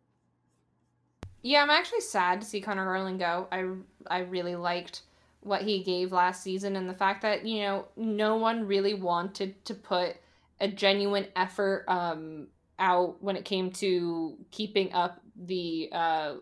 Yeah, 1.41 1.63
I'm 1.63 1.69
actually 1.69 2.01
sad 2.01 2.41
to 2.41 2.47
see 2.47 2.61
Conor 2.61 2.85
Garland 2.85 3.19
go. 3.19 3.47
I 3.51 3.65
I 4.07 4.19
really 4.19 4.55
liked 4.55 5.01
what 5.41 5.63
he 5.63 5.83
gave 5.83 6.11
last 6.11 6.43
season 6.43 6.75
and 6.75 6.87
the 6.87 6.93
fact 6.93 7.23
that, 7.23 7.45
you 7.45 7.61
know, 7.63 7.87
no 7.95 8.35
one 8.35 8.67
really 8.67 8.93
wanted 8.93 9.63
to 9.65 9.73
put 9.73 10.17
a 10.59 10.67
genuine 10.67 11.27
effort 11.35 11.85
um 11.87 12.47
out 12.77 13.21
when 13.23 13.35
it 13.35 13.45
came 13.45 13.71
to 13.71 14.37
keeping 14.51 14.93
up 14.93 15.21
the 15.35 15.89
uh 15.91 16.35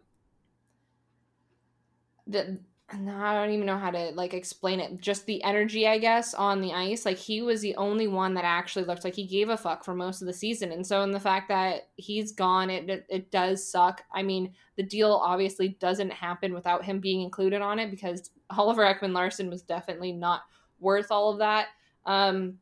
the 2.27 2.59
no, 2.97 3.15
I 3.15 3.33
don't 3.33 3.53
even 3.53 3.65
know 3.65 3.77
how 3.77 3.91
to 3.91 4.11
like 4.15 4.33
explain 4.33 4.79
it. 4.79 4.99
Just 4.99 5.25
the 5.25 5.43
energy, 5.43 5.87
I 5.87 5.97
guess, 5.99 6.33
on 6.33 6.61
the 6.61 6.73
ice. 6.73 7.05
Like 7.05 7.17
he 7.17 7.41
was 7.41 7.61
the 7.61 7.75
only 7.75 8.07
one 8.07 8.33
that 8.33 8.45
actually 8.45 8.85
looked 8.85 9.03
like 9.03 9.15
he 9.15 9.25
gave 9.25 9.49
a 9.49 9.57
fuck 9.57 9.83
for 9.83 9.93
most 9.93 10.21
of 10.21 10.27
the 10.27 10.33
season. 10.33 10.71
And 10.71 10.85
so 10.85 11.03
in 11.03 11.11
the 11.11 11.19
fact 11.19 11.49
that 11.49 11.89
he's 11.97 12.31
gone, 12.31 12.69
it 12.69 12.89
it, 12.89 13.05
it 13.09 13.31
does 13.31 13.69
suck. 13.69 14.03
I 14.13 14.23
mean, 14.23 14.53
the 14.75 14.83
deal 14.83 15.11
obviously 15.11 15.69
doesn't 15.79 16.11
happen 16.11 16.53
without 16.53 16.83
him 16.83 16.99
being 16.99 17.21
included 17.21 17.61
on 17.61 17.79
it 17.79 17.91
because 17.91 18.31
Oliver 18.49 18.83
Ekman 18.83 19.13
Larsson 19.13 19.49
was 19.49 19.61
definitely 19.61 20.11
not 20.11 20.41
worth 20.79 21.11
all 21.11 21.31
of 21.31 21.39
that. 21.39 21.67
Um 22.05 22.59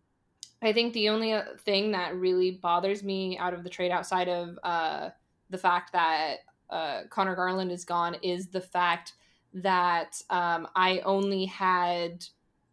I 0.62 0.74
think 0.74 0.94
the 0.94 1.10
only 1.10 1.34
uh, 1.34 1.44
thing 1.60 1.92
that 1.92 2.16
really 2.16 2.52
bothers 2.52 3.04
me 3.04 3.38
out 3.38 3.54
of 3.54 3.64
the 3.64 3.70
trade 3.70 3.92
outside 3.92 4.28
of 4.28 4.58
uh 4.64 5.10
the 5.50 5.58
fact 5.58 5.94
that 5.94 6.38
uh 6.70 7.04
Conor 7.10 7.36
Garland 7.36 7.72
is 7.72 7.86
gone 7.86 8.16
is 8.24 8.48
the 8.48 8.62
fact 8.62 9.14
that 9.54 10.22
um, 10.30 10.68
I 10.76 11.00
only 11.00 11.46
had 11.46 12.26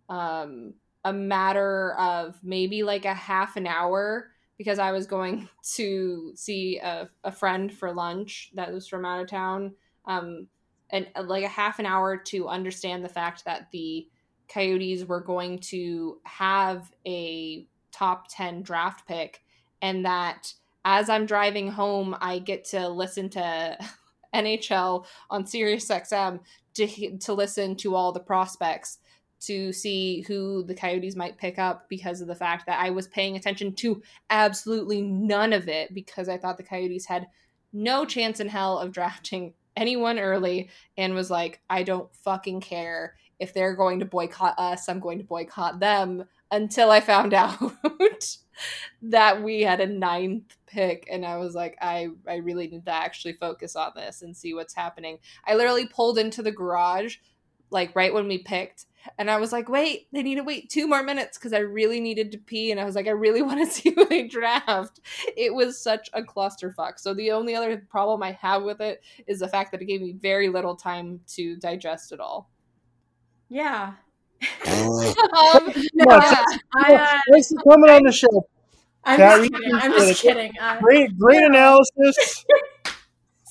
um, 0.09 0.75
a 1.05 1.13
matter 1.13 1.95
of 1.95 2.39
maybe 2.43 2.83
like 2.83 3.05
a 3.05 3.15
half 3.15 3.57
an 3.57 3.67
hour 3.67 4.31
because 4.59 4.79
I 4.79 4.93
was 4.93 5.07
going 5.07 5.49
to 5.75 6.33
see 6.35 6.79
a, 6.79 7.09
a 7.25 7.33
friend 7.33 7.73
for 7.73 7.93
lunch 7.93 8.51
that 8.55 8.73
was 8.73 8.87
from 8.87 9.05
out 9.05 9.23
of 9.23 9.29
town. 9.29 9.75
Um, 10.07 10.49
and 10.91 11.09
uh, 11.17 11.23
like 11.23 11.45
a 11.45 11.49
half 11.49 11.79
an 11.79 11.87
hour 11.87 12.17
to 12.17 12.49
understand 12.49 13.05
the 13.05 13.09
fact 13.09 13.45
that 13.45 13.71
the 13.73 14.07
Coyotes 14.49 15.07
were 15.07 15.21
going 15.21 15.59
to 15.59 16.19
have 16.25 16.93
a 17.07 17.67
top 17.91 18.27
10 18.29 18.63
draft 18.63 19.07
pick 19.09 19.43
and 19.81 20.05
that 20.05 20.53
as 20.85 21.09
I'm 21.09 21.27
driving 21.27 21.69
home, 21.69 22.15
I 22.21 22.39
get 22.39 22.65
to 22.67 22.89
listen 22.89 23.31
to 23.31 23.79
NHL 24.35 25.07
on 25.31 25.47
Sirius 25.47 25.89
XM 25.89 26.41
to 26.75 27.19
to 27.19 27.33
listen 27.33 27.77
to 27.77 27.95
all 27.95 28.13
the 28.13 28.21
prospects 28.21 28.99
to 29.41 29.73
see 29.73 30.23
who 30.23 30.63
the 30.65 30.75
Coyotes 30.75 31.17
might 31.17 31.37
pick 31.37 31.59
up 31.59 31.89
because 31.89 32.21
of 32.21 32.29
the 32.29 32.35
fact 32.35 32.67
that 32.67 32.81
I 32.81 32.91
was 32.91 33.09
paying 33.09 33.37
attention 33.37 33.75
to 33.75 34.03
absolutely 34.31 35.03
none 35.03 35.53
of 35.53 35.69
it 35.69 35.93
because 35.93 36.29
I 36.29 36.39
thought 36.39 36.57
the 36.57 36.63
Coyotes 36.63 37.07
had 37.07 37.27
no 37.73 38.05
chance 38.05 38.41
in 38.41 38.49
hell 38.49 38.79
of 38.79 38.93
drafting 38.93 39.53
anyone 39.77 40.19
early 40.19 40.71
and 40.97 41.15
was 41.15 41.31
like, 41.31 41.61
I 41.69 41.83
don't 41.83 42.15
fucking 42.17 42.61
care. 42.61 43.17
If 43.41 43.53
they're 43.53 43.75
going 43.75 43.99
to 43.99 44.07
boycott 44.07 44.59
us, 44.59 44.89
I'm 44.89 45.01
going 45.01 45.19
to 45.19 45.25
boycott 45.25 45.81
them 45.81 46.25
until 46.55 46.91
I 46.91 47.01
found 47.01 47.35
out 47.35 47.73
that 49.03 49.43
we 49.43 49.63
had 49.63 49.81
a 49.81 49.87
ninth 49.87 50.57
pick 50.67 51.07
and 51.11 51.25
I 51.27 51.37
was 51.37 51.55
like 51.55 51.77
I 51.81 52.09
I 52.27 52.37
really 52.37 52.69
need 52.69 52.87
to 52.87 52.93
actually 52.93 53.35
focus 53.35 53.77
on 53.77 53.93
this 53.95 54.23
and 54.23 54.37
see 54.37 54.55
what's 54.55 54.75
happening. 54.75 55.19
I 55.47 55.55
literally 55.55 55.87
pulled 55.87 56.19
into 56.19 56.43
the 56.43 56.53
garage 56.53 57.17
like 57.71 57.95
right 57.97 58.15
when 58.15 58.29
we 58.29 58.39
picked 58.39 58.87
and 59.19 59.31
I 59.31 59.39
was 59.39 59.53
like, 59.53 59.69
wait, 59.69 60.07
they 60.13 60.23
need 60.23 60.37
to 60.37 60.43
wait 60.43 60.71
two 60.71 60.89
more 60.89 61.03
minutes 61.03 61.37
because 61.37 61.53
I 61.53 61.59
really 61.59 62.01
needed 62.01 62.33
to 62.33 62.39
pee. 62.39 62.71
And 62.71 62.81
I 62.81 62.85
was 62.85 62.95
like, 62.95 63.07
I 63.07 63.11
really 63.11 63.43
want 63.49 63.61
to 63.61 63.71
see 63.71 63.91
who 63.91 64.07
they 64.07 64.27
draft. 64.27 65.01
It 65.37 65.55
was 65.55 65.79
such 65.79 66.09
a 66.15 66.23
clusterfuck. 66.23 66.99
So 66.99 67.13
the 67.13 67.33
only 67.33 67.55
other 67.55 67.77
problem 67.91 68.23
I 68.23 68.33
have 68.33 68.63
with 68.63 68.81
it 68.81 69.03
is 69.27 69.41
the 69.41 69.49
fact 69.49 69.73
that 69.73 69.83
it 69.83 69.87
gave 69.87 70.01
me 70.01 70.13
very 70.13 70.49
little 70.49 70.75
time 70.77 71.21
to 71.35 71.57
digest 71.57 72.13
it 72.13 72.21
all. 72.21 72.51
Yeah. 73.49 73.95
um, 74.67 75.73
no, 75.95 76.17
yeah. 76.17 76.45
I, 76.77 76.95
uh, 76.95 77.21
Thanks 77.31 77.49
for 77.49 77.71
coming 77.71 77.91
on 77.91 78.03
the 78.05 78.13
show. 78.13 78.49
I'm 79.05 79.19
just 79.19 79.53
kidding. 79.53 79.75
I'm 79.75 79.93
just 79.93 80.23
kidding. 80.23 80.53
Uh, 80.61 80.81
great, 80.81 81.19
great 81.19 81.43
analysis. 81.43 82.45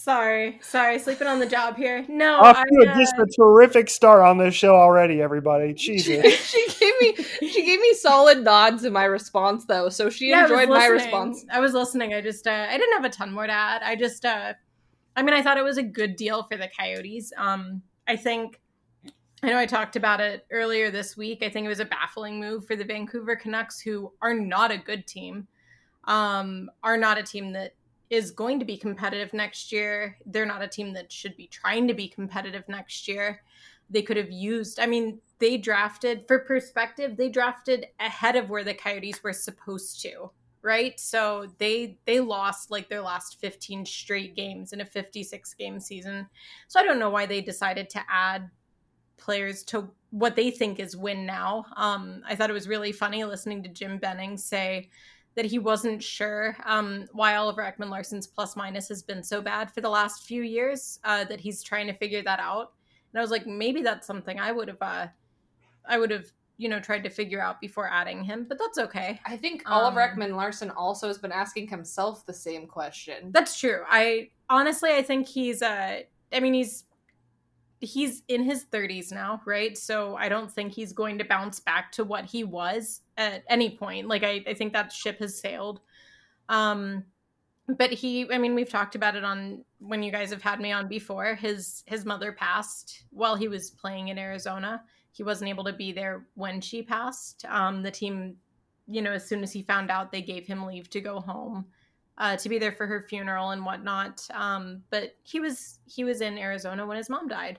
Sorry, 0.03 0.59
sorry, 0.61 0.99
sleeping 0.99 1.27
on 1.27 1.39
the 1.39 1.45
job 1.45 1.77
here. 1.77 2.05
No, 2.09 2.41
off 2.41 2.57
to 2.61 2.89
uh, 2.89 2.97
just 2.97 3.13
a 3.17 3.25
terrific 3.25 3.89
start 3.89 4.21
on 4.21 4.37
this 4.37 4.53
show 4.53 4.75
already, 4.75 5.21
everybody. 5.21 5.73
Jesus, 5.77 6.45
she 6.45 6.67
gave 6.77 6.93
me 6.99 7.23
she 7.39 7.65
gave 7.65 7.79
me 7.79 7.93
solid 7.93 8.43
nods 8.43 8.83
in 8.83 8.91
my 8.91 9.05
response 9.05 9.63
though, 9.63 9.87
so 9.87 10.09
she 10.09 10.31
yeah, 10.31 10.43
enjoyed 10.43 10.67
my 10.67 10.87
response. 10.87 11.45
I 11.49 11.61
was 11.61 11.73
listening. 11.73 12.13
I 12.13 12.19
just 12.19 12.47
uh, 12.47 12.67
I 12.69 12.77
didn't 12.77 12.91
have 13.01 13.05
a 13.05 13.15
ton 13.15 13.31
more 13.31 13.47
to 13.47 13.53
add. 13.53 13.81
I 13.81 13.95
just 13.95 14.25
uh, 14.25 14.51
I 15.15 15.23
mean, 15.23 15.33
I 15.33 15.41
thought 15.41 15.57
it 15.57 15.63
was 15.63 15.77
a 15.77 15.83
good 15.83 16.17
deal 16.17 16.43
for 16.51 16.57
the 16.57 16.69
Coyotes. 16.77 17.31
Um, 17.37 17.81
I 18.05 18.17
think 18.17 18.59
I 19.43 19.47
know 19.47 19.57
I 19.57 19.65
talked 19.65 19.97
about 19.97 20.21
it 20.21 20.45
earlier 20.51 20.89
this 20.89 21.17
week. 21.17 21.43
I 21.43 21.49
think 21.49 21.65
it 21.65 21.69
was 21.69 21.81
a 21.81 21.85
baffling 21.85 22.39
move 22.39 22.65
for 22.65 22.77
the 22.77 22.85
Vancouver 22.85 23.35
Canucks, 23.35 23.77
who 23.81 24.13
are 24.21 24.33
not 24.33 24.71
a 24.71 24.77
good 24.77 25.05
team, 25.05 25.49
um, 26.05 26.71
are 26.81 26.95
not 26.95 27.17
a 27.17 27.23
team 27.23 27.51
that 27.51 27.75
is 28.09 28.31
going 28.31 28.57
to 28.59 28.65
be 28.65 28.77
competitive 28.77 29.33
next 29.33 29.73
year. 29.73 30.17
They're 30.25 30.45
not 30.45 30.61
a 30.61 30.67
team 30.67 30.93
that 30.93 31.11
should 31.11 31.35
be 31.35 31.47
trying 31.47 31.89
to 31.89 31.93
be 31.93 32.07
competitive 32.07 32.63
next 32.69 33.05
year. 33.05 33.41
They 33.89 34.01
could 34.01 34.15
have 34.15 34.31
used, 34.31 34.79
I 34.79 34.85
mean, 34.85 35.19
they 35.39 35.57
drafted, 35.57 36.23
for 36.25 36.39
perspective, 36.39 37.17
they 37.17 37.27
drafted 37.27 37.87
ahead 37.99 38.37
of 38.37 38.49
where 38.49 38.63
the 38.63 38.73
Coyotes 38.73 39.21
were 39.23 39.33
supposed 39.33 40.01
to, 40.03 40.31
right? 40.61 40.97
So 40.97 41.47
they 41.57 41.97
they 42.05 42.21
lost 42.21 42.71
like 42.71 42.87
their 42.87 43.01
last 43.01 43.41
15 43.41 43.85
straight 43.85 44.37
games 44.37 44.71
in 44.71 44.79
a 44.79 44.85
56 44.85 45.53
game 45.55 45.81
season. 45.81 46.27
So 46.69 46.79
I 46.79 46.83
don't 46.83 46.97
know 46.97 47.09
why 47.09 47.25
they 47.25 47.41
decided 47.41 47.89
to 47.89 48.01
add 48.09 48.49
players 49.17 49.63
to 49.63 49.89
what 50.11 50.35
they 50.35 50.51
think 50.51 50.79
is 50.79 50.95
win 50.95 51.25
now. 51.25 51.65
Um, 51.75 52.21
I 52.27 52.35
thought 52.35 52.49
it 52.49 52.53
was 52.53 52.67
really 52.67 52.91
funny 52.91 53.23
listening 53.23 53.63
to 53.63 53.69
Jim 53.69 53.97
Benning 53.97 54.37
say 54.37 54.89
that 55.35 55.45
he 55.45 55.57
wasn't 55.57 56.03
sure 56.03 56.55
um, 56.65 57.07
why 57.11 57.35
Oliver 57.35 57.63
Ekman 57.63 57.89
Larsson's 57.89 58.27
plus 58.27 58.55
minus 58.55 58.87
has 58.89 59.01
been 59.01 59.23
so 59.23 59.41
bad 59.41 59.71
for 59.71 59.81
the 59.81 59.89
last 59.89 60.23
few 60.27 60.43
years. 60.43 60.99
Uh, 61.03 61.23
that 61.23 61.39
he's 61.39 61.63
trying 61.63 61.87
to 61.87 61.93
figure 61.93 62.21
that 62.21 62.39
out, 62.39 62.73
and 63.11 63.19
I 63.19 63.21
was 63.21 63.31
like, 63.31 63.47
maybe 63.47 63.81
that's 63.81 64.05
something 64.05 64.39
I 64.39 64.51
would 64.51 64.67
have, 64.67 64.81
uh, 64.81 65.07
I 65.87 65.97
would 65.97 66.11
have, 66.11 66.25
you 66.57 66.69
know, 66.69 66.79
tried 66.79 67.03
to 67.03 67.09
figure 67.09 67.41
out 67.41 67.59
before 67.59 67.89
adding 67.89 68.23
him. 68.23 68.45
But 68.47 68.59
that's 68.59 68.77
okay. 68.77 69.19
I 69.25 69.35
think 69.35 69.63
Oliver 69.65 70.03
um, 70.03 70.09
Ekman 70.09 70.35
Larsson 70.35 70.69
also 70.69 71.07
has 71.07 71.17
been 71.17 71.31
asking 71.31 71.67
himself 71.67 72.25
the 72.27 72.33
same 72.33 72.67
question. 72.67 73.31
That's 73.31 73.59
true. 73.59 73.81
I 73.89 74.29
honestly, 74.49 74.91
I 74.91 75.01
think 75.01 75.27
he's, 75.27 75.63
uh, 75.63 76.01
I 76.31 76.39
mean, 76.39 76.53
he's 76.53 76.83
he's 77.83 78.23
in 78.27 78.43
his 78.43 78.65
30s 78.65 79.11
now, 79.11 79.41
right? 79.45 79.77
So 79.77 80.15
I 80.15 80.29
don't 80.29 80.51
think 80.51 80.73
he's 80.73 80.93
going 80.93 81.17
to 81.17 81.25
bounce 81.25 81.59
back 81.59 81.91
to 81.93 82.03
what 82.03 82.25
he 82.25 82.43
was 82.43 83.01
at 83.17 83.43
any 83.49 83.71
point. 83.71 84.07
Like 84.07 84.23
I, 84.23 84.43
I 84.47 84.53
think 84.53 84.73
that 84.73 84.91
ship 84.91 85.19
has 85.19 85.39
sailed. 85.39 85.81
Um 86.49 87.03
but 87.77 87.91
he 87.91 88.29
I 88.31 88.37
mean 88.37 88.55
we've 88.55 88.69
talked 88.69 88.95
about 88.95 89.15
it 89.15 89.23
on 89.23 89.63
when 89.79 90.03
you 90.03 90.11
guys 90.11 90.29
have 90.31 90.41
had 90.41 90.59
me 90.59 90.71
on 90.71 90.87
before. 90.87 91.35
His 91.35 91.83
his 91.85 92.05
mother 92.05 92.31
passed 92.31 93.03
while 93.11 93.35
he 93.35 93.47
was 93.47 93.69
playing 93.69 94.07
in 94.07 94.17
Arizona. 94.17 94.83
He 95.11 95.23
wasn't 95.23 95.49
able 95.49 95.63
to 95.65 95.73
be 95.73 95.91
there 95.91 96.25
when 96.35 96.61
she 96.61 96.81
passed. 96.81 97.45
Um 97.49 97.83
the 97.83 97.91
team, 97.91 98.37
you 98.87 99.01
know, 99.01 99.11
as 99.11 99.27
soon 99.27 99.43
as 99.43 99.51
he 99.51 99.61
found 99.61 99.91
out 99.91 100.11
they 100.11 100.21
gave 100.21 100.47
him 100.47 100.65
leave 100.65 100.89
to 100.91 101.01
go 101.01 101.19
home. 101.19 101.65
Uh, 102.15 102.37
to 102.37 102.47
be 102.47 102.59
there 102.59 102.71
for 102.71 102.85
her 102.85 103.01
funeral 103.01 103.49
and 103.49 103.65
whatnot. 103.65 104.21
Um, 104.35 104.83
but 104.91 105.15
he 105.23 105.39
was 105.39 105.79
he 105.85 106.03
was 106.03 106.21
in 106.21 106.37
Arizona 106.37 106.85
when 106.85 106.97
his 106.97 107.09
mom 107.09 107.27
died, 107.27 107.57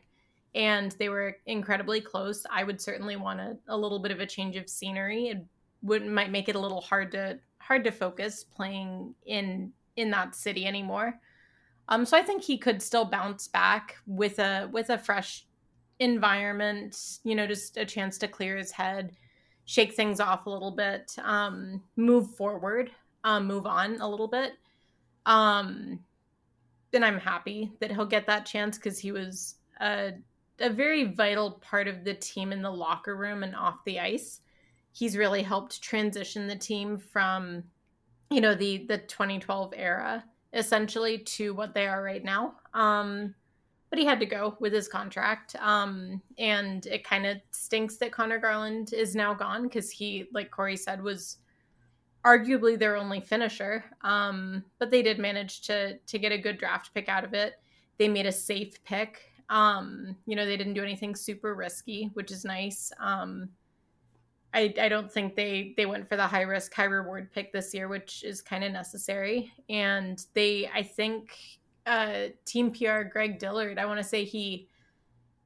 and 0.55 0.93
they 0.93 1.09
were 1.09 1.37
incredibly 1.47 2.01
close. 2.01 2.47
I 2.51 2.65
would 2.65 2.81
certainly 2.81 3.17
want 3.17 3.41
a, 3.41 3.57
a 3.69 3.77
little 3.77 3.99
bit 3.99 4.13
of 4.13 4.21
a 4.21 4.27
change 4.27 4.57
of 4.57 4.69
scenery. 4.69 5.29
It 5.29 5.45
would 5.83 6.07
might 6.07 6.31
make 6.31 6.49
it 6.49 6.57
a 6.57 6.61
little 6.61 6.81
hard 6.81 7.13
to 7.13 7.39
hard 7.59 7.85
to 7.85 7.91
focus 7.91 8.45
playing 8.45 9.15
in 9.27 9.73
in 9.97 10.11
that 10.11 10.35
city 10.35 10.67
anymore. 10.67 11.19
Um, 11.89 12.07
so 12.07 12.17
I 12.17 12.23
think 12.23 12.43
he 12.43 12.57
could 12.57 12.81
still 12.81 13.05
bounce 13.05 13.49
back 13.49 13.97
with 14.07 14.39
a 14.39 14.69
with 14.73 14.91
a 14.91 14.99
fresh 14.99 15.47
environment. 15.99 17.19
You 17.25 17.35
know, 17.35 17.47
just 17.47 17.77
a 17.77 17.85
chance 17.85 18.17
to 18.19 18.29
clear 18.29 18.57
his 18.57 18.71
head, 18.71 19.13
shake 19.65 19.95
things 19.95 20.21
off 20.21 20.47
a 20.47 20.51
little 20.51 20.71
bit, 20.71 21.15
um, 21.23 21.83
move 21.97 22.35
forward, 22.37 22.91
um, 23.25 23.47
move 23.47 23.67
on 23.67 24.01
a 24.01 24.09
little 24.09 24.29
bit. 24.29 24.53
Um, 25.27 26.01
and 26.93 27.05
I'm 27.05 27.19
happy 27.19 27.73
that 27.81 27.91
he'll 27.91 28.07
get 28.07 28.27
that 28.27 28.47
chance 28.47 28.79
because 28.79 28.99
he 28.99 29.11
was 29.11 29.57
a 29.81 30.13
a 30.61 30.71
very 30.71 31.05
vital 31.05 31.53
part 31.53 31.89
of 31.89 32.05
the 32.05 32.15
team 32.15 32.53
in 32.53 32.63
the 32.63 32.71
locker 32.71 33.17
room 33.17 33.43
and 33.43 33.55
off 33.55 33.85
the 33.85 34.01
ice. 34.01 34.41
He's 34.93 35.17
really 35.17 35.43
helped 35.43 35.83
transition 35.83 36.47
the 36.47 36.57
team 36.57 36.99
from, 36.99 37.65
you 38.31 38.41
know, 38.41 38.55
the 38.55 38.87
the 38.87 38.99
2012 38.99 39.75
era 39.77 40.25
essentially 40.53 41.19
to 41.19 41.53
what 41.53 41.75
they 41.75 41.87
are 41.87 42.03
right 42.03 42.25
now. 42.25 42.55
Um, 42.75 43.35
but 43.91 43.99
he 43.99 44.05
had 44.05 44.21
to 44.21 44.27
go 44.27 44.57
with 44.61 44.73
his 44.73 44.89
contract. 44.89 45.55
Um, 45.61 46.23
and 46.39 46.87
it 46.87 47.05
kind 47.05 47.27
of 47.27 47.39
stinks 47.51 47.97
that 47.97 48.13
Conor 48.13 48.39
Garland 48.39 48.93
is 48.93 49.15
now 49.15 49.35
gone 49.35 49.65
because 49.65 49.91
he, 49.91 50.27
like 50.33 50.51
Corey 50.51 50.77
said, 50.77 51.03
was 51.03 51.39
arguably 52.25 52.79
their 52.79 52.97
only 52.97 53.21
finisher. 53.21 53.85
Um, 54.03 54.65
but 54.79 54.91
they 54.91 55.03
did 55.03 55.19
manage 55.19 55.63
to 55.63 55.99
to 55.99 56.19
get 56.19 56.33
a 56.33 56.39
good 56.39 56.59
draft 56.59 56.95
pick 56.95 57.09
out 57.09 57.25
of 57.25 57.35
it. 57.35 57.55
They 57.99 58.09
made 58.09 58.27
a 58.27 58.33
safe 58.33 58.83
pick 58.85 59.34
um, 59.51 60.17
you 60.27 60.37
know, 60.37 60.47
they 60.47 60.57
didn't 60.57 60.75
do 60.75 60.83
anything 60.83 61.15
super 61.15 61.55
risky, 61.55 62.11
which 62.15 62.31
is 62.31 62.45
nice. 62.45 62.91
Um, 62.99 63.49
I, 64.55 64.73
I 64.81 64.89
don't 64.89 65.11
think 65.11 65.35
they 65.35 65.75
they 65.77 65.85
went 65.85 66.09
for 66.09 66.17
the 66.17 66.27
high 66.27 66.43
risk 66.43 66.73
high 66.73 66.85
reward 66.85 67.33
pick 67.33 67.53
this 67.53 67.75
year, 67.75 67.89
which 67.89 68.23
is 68.23 68.41
kind 68.41 68.63
of 68.63 68.73
necessary. 68.73 69.53
And 69.69 70.25
they, 70.33 70.71
I 70.73 70.83
think, 70.83 71.37
uh, 71.87 72.29
Team 72.45 72.71
PR 72.71 73.03
Greg 73.03 73.39
Dillard, 73.39 73.79
I 73.79 73.87
want 73.87 73.99
to 73.99 74.05
say 74.05 74.25
he 74.25 74.69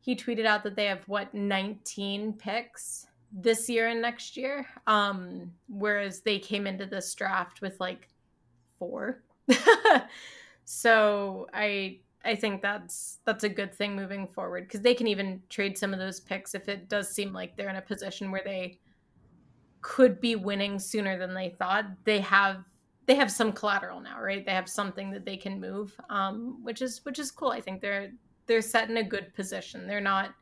he 0.00 0.14
tweeted 0.14 0.46
out 0.46 0.62
that 0.64 0.76
they 0.76 0.86
have 0.86 1.02
what 1.06 1.32
19 1.34 2.34
picks 2.34 3.06
this 3.32 3.68
year 3.68 3.88
and 3.88 4.00
next 4.00 4.36
year, 4.36 4.66
um, 4.86 5.52
whereas 5.68 6.20
they 6.20 6.38
came 6.38 6.66
into 6.66 6.86
this 6.86 7.14
draft 7.14 7.60
with 7.60 7.78
like 7.80 8.08
four. 8.78 9.22
so 10.64 11.46
I 11.52 11.98
I 12.28 12.34
think 12.34 12.60
that's 12.60 13.20
that's 13.24 13.44
a 13.44 13.48
good 13.48 13.74
thing 13.74 13.96
moving 13.96 14.28
forward 14.28 14.64
because 14.64 14.82
they 14.82 14.92
can 14.92 15.06
even 15.06 15.42
trade 15.48 15.78
some 15.78 15.94
of 15.94 15.98
those 15.98 16.20
picks 16.20 16.54
if 16.54 16.68
it 16.68 16.86
does 16.90 17.08
seem 17.08 17.32
like 17.32 17.56
they're 17.56 17.70
in 17.70 17.76
a 17.76 17.82
position 17.82 18.30
where 18.30 18.42
they 18.44 18.78
could 19.80 20.20
be 20.20 20.36
winning 20.36 20.78
sooner 20.78 21.16
than 21.16 21.32
they 21.32 21.48
thought. 21.58 21.86
They 22.04 22.20
have 22.20 22.64
they 23.06 23.14
have 23.14 23.32
some 23.32 23.50
collateral 23.50 24.00
now, 24.00 24.20
right? 24.20 24.44
They 24.44 24.52
have 24.52 24.68
something 24.68 25.10
that 25.12 25.24
they 25.24 25.38
can 25.38 25.58
move, 25.58 25.98
um, 26.10 26.62
which 26.62 26.82
is 26.82 27.02
which 27.06 27.18
is 27.18 27.30
cool. 27.30 27.50
I 27.50 27.62
think 27.62 27.80
they're 27.80 28.10
they're 28.44 28.60
set 28.60 28.90
in 28.90 28.98
a 28.98 29.02
good 29.02 29.32
position. 29.32 29.86
They're 29.86 29.98
not 29.98 30.34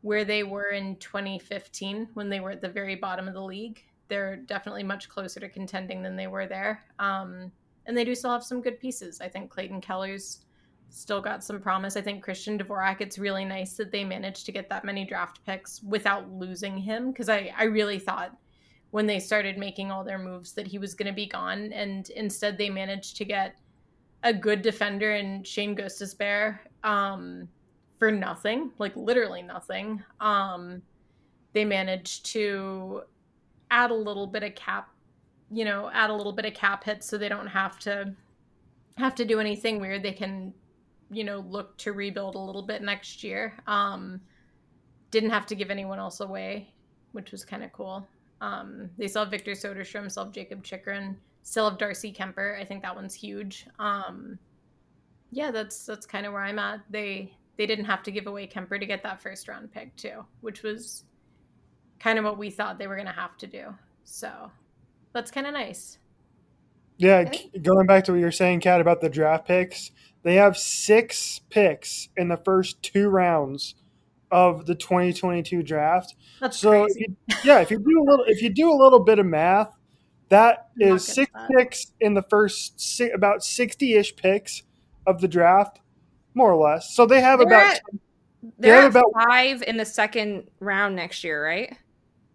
where 0.00 0.24
they 0.24 0.42
were 0.42 0.70
in 0.70 0.96
2015 0.96 2.08
when 2.14 2.30
they 2.30 2.40
were 2.40 2.52
at 2.52 2.62
the 2.62 2.68
very 2.68 2.94
bottom 2.94 3.28
of 3.28 3.34
the 3.34 3.42
league. 3.42 3.84
They're 4.08 4.36
definitely 4.36 4.84
much 4.84 5.10
closer 5.10 5.38
to 5.40 5.50
contending 5.50 6.02
than 6.02 6.16
they 6.16 6.28
were 6.28 6.46
there. 6.46 6.82
Um, 6.98 7.52
and 7.84 7.94
they 7.94 8.04
do 8.04 8.14
still 8.14 8.30
have 8.30 8.42
some 8.42 8.62
good 8.62 8.80
pieces. 8.80 9.20
I 9.20 9.28
think 9.28 9.50
Clayton 9.50 9.82
Keller's 9.82 10.46
still 10.90 11.20
got 11.20 11.42
some 11.42 11.60
promise. 11.60 11.96
I 11.96 12.02
think 12.02 12.22
Christian 12.22 12.58
Dvorak, 12.58 13.00
it's 13.00 13.18
really 13.18 13.44
nice 13.44 13.74
that 13.74 13.92
they 13.92 14.04
managed 14.04 14.46
to 14.46 14.52
get 14.52 14.68
that 14.68 14.84
many 14.84 15.04
draft 15.04 15.40
picks 15.46 15.82
without 15.82 16.30
losing 16.30 16.76
him 16.76 17.10
because 17.10 17.28
I, 17.28 17.52
I 17.56 17.64
really 17.64 17.98
thought 17.98 18.36
when 18.90 19.06
they 19.06 19.20
started 19.20 19.56
making 19.56 19.90
all 19.90 20.04
their 20.04 20.18
moves 20.18 20.52
that 20.52 20.66
he 20.66 20.78
was 20.78 20.94
going 20.94 21.06
to 21.06 21.12
be 21.12 21.26
gone. 21.26 21.72
And 21.72 22.10
instead, 22.10 22.58
they 22.58 22.68
managed 22.68 23.16
to 23.18 23.24
get 23.24 23.56
a 24.22 24.32
good 24.32 24.62
defender 24.62 25.14
in 25.14 25.44
Shane 25.44 25.76
Gostisbehere 25.76 26.58
um, 26.82 27.48
for 27.98 28.10
nothing, 28.10 28.72
like 28.78 28.94
literally 28.96 29.42
nothing. 29.42 30.02
Um, 30.20 30.82
they 31.52 31.64
managed 31.64 32.26
to 32.26 33.02
add 33.70 33.90
a 33.90 33.94
little 33.94 34.26
bit 34.26 34.42
of 34.42 34.54
cap, 34.54 34.90
you 35.50 35.64
know, 35.64 35.90
add 35.92 36.10
a 36.10 36.14
little 36.14 36.32
bit 36.32 36.44
of 36.44 36.54
cap 36.54 36.84
hit 36.84 37.04
so 37.04 37.16
they 37.16 37.28
don't 37.28 37.46
have 37.46 37.78
to 37.80 38.12
have 38.96 39.14
to 39.14 39.24
do 39.24 39.40
anything 39.40 39.80
weird. 39.80 40.02
They 40.02 40.12
can 40.12 40.52
you 41.10 41.24
know, 41.24 41.44
look 41.48 41.76
to 41.78 41.92
rebuild 41.92 42.34
a 42.34 42.38
little 42.38 42.62
bit 42.62 42.82
next 42.82 43.22
year. 43.24 43.54
Um, 43.66 44.20
didn't 45.10 45.30
have 45.30 45.46
to 45.46 45.54
give 45.54 45.70
anyone 45.70 45.98
else 45.98 46.20
away, 46.20 46.72
which 47.12 47.32
was 47.32 47.44
kind 47.44 47.64
of 47.64 47.72
cool. 47.72 48.06
Um, 48.40 48.90
they 48.96 49.08
still 49.08 49.22
have 49.22 49.30
Victor 49.30 49.52
Soderstrom, 49.52 50.10
still 50.10 50.24
have 50.24 50.32
Jakob 50.32 50.62
Chychrun, 50.62 51.16
still 51.42 51.68
have 51.68 51.78
Darcy 51.78 52.12
Kuemper. 52.12 52.58
I 52.58 52.64
think 52.64 52.82
that 52.82 52.94
one's 52.94 53.14
huge. 53.14 53.66
Um, 53.78 54.38
yeah, 55.30 55.50
that's 55.50 55.84
that's 55.84 56.06
kind 56.06 56.26
of 56.26 56.32
where 56.32 56.42
I'm 56.42 56.58
at. 56.58 56.80
They 56.90 57.34
they 57.56 57.66
didn't 57.66 57.84
have 57.84 58.02
to 58.04 58.10
give 58.10 58.26
away 58.26 58.46
Kuemper 58.46 58.80
to 58.80 58.86
get 58.86 59.02
that 59.02 59.20
first 59.20 59.48
round 59.48 59.72
pick 59.72 59.94
too, 59.96 60.24
which 60.40 60.62
was 60.62 61.04
kind 61.98 62.18
of 62.18 62.24
what 62.24 62.38
we 62.38 62.50
thought 62.50 62.78
they 62.78 62.86
were 62.86 62.96
going 62.96 63.06
to 63.06 63.12
have 63.12 63.36
to 63.38 63.46
do. 63.46 63.66
So 64.04 64.50
that's 65.12 65.30
kind 65.30 65.46
of 65.46 65.52
nice. 65.52 65.98
Yeah, 66.96 67.30
going 67.62 67.86
back 67.86 68.04
to 68.04 68.12
what 68.12 68.20
you're 68.20 68.30
saying, 68.30 68.60
Kat, 68.60 68.80
about 68.80 69.00
the 69.00 69.08
draft 69.08 69.46
picks, 69.46 69.90
they 70.22 70.34
have 70.34 70.56
six 70.56 71.40
picks 71.50 72.08
in 72.16 72.28
the 72.28 72.36
first 72.36 72.82
two 72.82 73.08
rounds 73.08 73.74
of 74.30 74.66
the 74.66 74.74
2022 74.74 75.62
draft. 75.62 76.14
That's 76.40 76.58
so. 76.58 76.84
If 76.84 76.96
you, 77.00 77.16
yeah, 77.44 77.60
if 77.60 77.70
you 77.70 77.78
do 77.78 78.00
a 78.00 78.04
little, 78.08 78.24
if 78.28 78.42
you 78.42 78.50
do 78.50 78.70
a 78.70 78.74
little 78.76 79.00
bit 79.00 79.18
of 79.18 79.26
math, 79.26 79.76
that 80.28 80.68
I'm 80.80 80.88
is 80.96 81.04
six 81.06 81.30
that. 81.34 81.50
picks 81.56 81.92
in 82.00 82.14
the 82.14 82.22
first 82.22 83.00
about 83.12 83.40
60-ish 83.40 84.14
picks 84.16 84.62
of 85.06 85.20
the 85.20 85.26
draft, 85.28 85.80
more 86.34 86.52
or 86.52 86.62
less. 86.62 86.94
So 86.94 87.06
they 87.06 87.20
have 87.20 87.38
They're 87.40 87.48
about 87.48 87.74
at- 87.74 87.82
They're 88.58 88.82
have 88.82 88.94
about- 88.96 89.12
five 89.28 89.62
in 89.62 89.76
the 89.76 89.84
second 89.84 90.48
round 90.60 90.94
next 90.96 91.24
year, 91.24 91.44
right? 91.44 91.76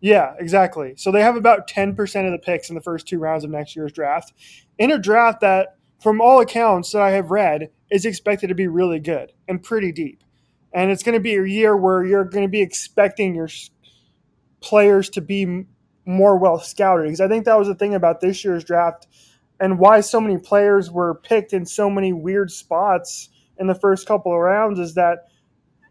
Yeah, 0.02 0.34
exactly. 0.38 0.94
So 0.98 1.12
they 1.12 1.22
have 1.22 1.36
about 1.38 1.68
10% 1.70 2.26
of 2.26 2.32
the 2.32 2.38
picks 2.38 2.70
in 2.70 2.76
the 2.76 2.82
first 2.82 3.08
two 3.08 3.18
rounds 3.18 3.44
of 3.44 3.50
next 3.50 3.76
year's 3.76 3.94
draft. 3.94 4.34
In 4.78 4.92
a 4.92 5.00
draft 5.00 5.40
that, 5.42 5.75
from 6.02 6.22
all 6.22 6.40
accounts 6.40 6.92
that 6.92 7.02
I 7.02 7.12
have 7.12 7.32
read, 7.32 7.70
is 7.92 8.06
expected 8.06 8.48
to 8.48 8.56
be 8.56 8.68
really 8.68 9.00
good 9.00 9.32
and 9.48 9.62
pretty 9.62 9.92
deep. 9.92 10.24
And 10.74 10.92
it's 10.92 11.04
going 11.04 11.14
to 11.14 11.22
be 11.22 11.36
a 11.36 11.46
year 11.46 11.76
where 11.76 12.04
you're 12.04 12.26
going 12.26 12.44
to 12.44 12.52
be 12.52 12.62
expecting 12.62 13.36
your 13.36 13.50
players 14.62 15.10
to 15.12 15.22
be 15.22 15.66
more 16.06 16.38
well 16.38 16.60
scouted. 16.60 17.06
Because 17.06 17.22
I 17.22 17.28
think 17.28 17.46
that 17.46 17.58
was 17.58 17.68
the 17.68 17.76
thing 17.76 17.96
about 17.96 18.22
this 18.22 18.44
year's 18.44 18.64
draft 18.64 19.08
and 19.60 19.80
why 19.80 20.02
so 20.02 20.20
many 20.20 20.38
players 20.38 20.92
were 20.92 21.16
picked 21.16 21.54
in 21.54 21.66
so 21.66 21.90
many 21.90 22.14
weird 22.14 22.52
spots 22.52 23.30
in 23.58 23.68
the 23.68 23.76
first 23.76 24.08
couple 24.08 24.34
of 24.34 24.40
rounds 24.40 24.80
is 24.80 24.96
that 24.96 25.28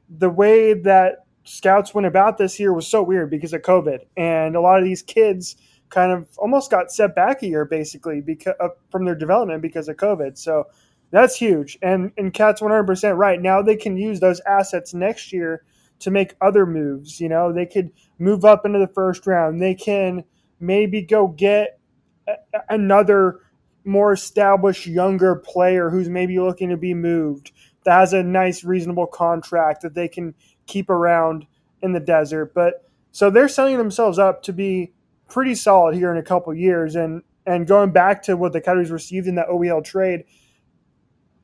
the 0.09 0.29
way 0.29 0.75
that 0.75 1.25
scouts 1.45 1.95
went 1.95 2.07
about 2.07 2.37
this 2.37 2.61
year 2.61 2.73
was 2.73 2.87
so 2.87 3.03
weird 3.03 3.31
because 3.31 3.53
of 3.53 3.63
COVID, 3.63 4.01
and 4.17 4.55
a 4.55 4.61
lot 4.61 4.79
of 4.79 4.85
these 4.85 5.03
kids 5.03 5.57
kind 5.95 6.13
of 6.13 6.27
almost 6.39 6.71
got 6.71 6.91
set 6.91 7.15
back 7.15 7.43
a 7.43 7.47
year 7.47 7.65
basically 7.65 8.21
because 8.21 8.55
uh, 8.61 8.69
from 8.91 9.05
their 9.05 9.15
development 9.15 9.63
because 9.63 9.89
of 9.89 9.97
COVID. 9.97 10.37
So 10.37 10.65
that's 11.11 11.37
huge, 11.37 11.79
and 11.83 12.13
and 12.19 12.35
Cat's 12.35 12.61
one 12.61 12.73
hundred 12.73 12.87
percent 12.87 13.17
right. 13.17 13.41
Now 13.41 13.63
they 13.63 13.77
can 13.77 13.97
use 13.97 14.21
those 14.21 14.41
assets 14.41 14.93
next 14.93 15.33
year 15.33 15.65
to 16.01 16.11
make 16.11 16.35
other 16.41 16.67
moves. 16.67 17.21
You 17.21 17.29
know, 17.29 17.53
they 17.53 17.67
could 17.67 17.91
move 18.19 18.45
up 18.45 18.67
into 18.67 18.79
the 18.79 18.93
first 18.93 19.27
round. 19.27 19.63
They 19.63 19.75
can 19.75 20.25
maybe 20.59 21.03
go 21.03 21.29
get 21.29 21.79
a- 22.27 22.37
another 22.69 23.41
more 23.85 24.13
established 24.13 24.87
younger 24.87 25.37
player 25.37 25.91
who's 25.91 26.09
maybe 26.09 26.41
looking 26.41 26.71
to 26.71 26.77
be 26.77 26.95
moved 26.95 27.53
that 27.85 28.01
has 28.01 28.13
a 28.15 28.23
nice 28.23 28.65
reasonable 28.65 29.07
contract 29.07 29.83
that 29.83 29.95
they 29.95 30.09
can 30.09 30.35
keep 30.67 30.89
around 30.89 31.47
in 31.83 31.93
the 31.93 32.01
desert. 32.01 32.55
But 32.55 32.85
so 33.13 33.31
they're 33.31 33.49
setting 33.49 33.77
themselves 33.77 34.19
up 34.19 34.43
to 34.45 34.53
be 34.53 34.94
pretty 35.29 35.55
solid 35.55 35.95
here 35.95 36.11
in 36.11 36.19
a 36.19 36.23
couple 36.23 36.55
years. 36.55 36.97
And 36.97 37.23
and 37.47 37.67
going 37.67 37.93
back 37.93 38.23
to 38.25 38.37
what 38.37 38.53
the 38.53 38.61
Coyotes 38.61 38.91
received 38.91 39.27
in 39.27 39.35
that 39.35 39.49
OEL 39.49 39.85
trade, 39.85 40.25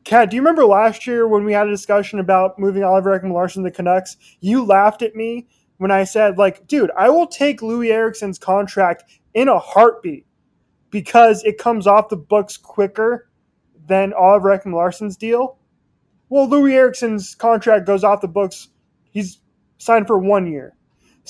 Kat, 0.04 0.30
do 0.30 0.36
you 0.36 0.42
remember 0.42 0.64
last 0.64 1.06
year 1.06 1.28
when 1.28 1.44
we 1.44 1.52
had 1.52 1.66
a 1.66 1.70
discussion 1.70 2.18
about 2.18 2.58
moving 2.58 2.82
Oliver 2.82 3.18
Ekman 3.18 3.32
Larsson 3.32 3.62
to 3.62 3.68
the 3.68 3.74
Canucks? 3.74 4.16
You 4.40 4.64
laughed 4.64 5.02
at 5.02 5.14
me 5.14 5.46
when 5.76 5.90
I 5.90 6.04
said, 6.04 6.38
like, 6.38 6.66
dude, 6.66 6.90
I 6.96 7.10
will 7.10 7.26
take 7.26 7.60
Loui 7.60 7.90
Eriksson's 7.90 8.38
contract 8.38 9.04
in 9.34 9.48
a 9.48 9.58
heartbeat 9.58 10.26
because 10.90 11.44
it 11.44 11.58
comes 11.58 11.86
off 11.86 12.08
the 12.08 12.16
books 12.16 12.56
quicker 12.56 13.30
than 13.86 14.12
Oliver 14.14 14.56
Ekman 14.56 14.74
Larsson's 14.74 15.16
deal. 15.16 15.58
Well, 16.28 16.48
Loui 16.48 16.72
Eriksson's 16.72 17.34
contract 17.34 17.86
goes 17.86 18.04
off 18.04 18.20
the 18.20 18.28
books. 18.28 18.68
He's 19.10 19.40
signed 19.78 20.06
for 20.06 20.18
one 20.18 20.50
year. 20.50 20.76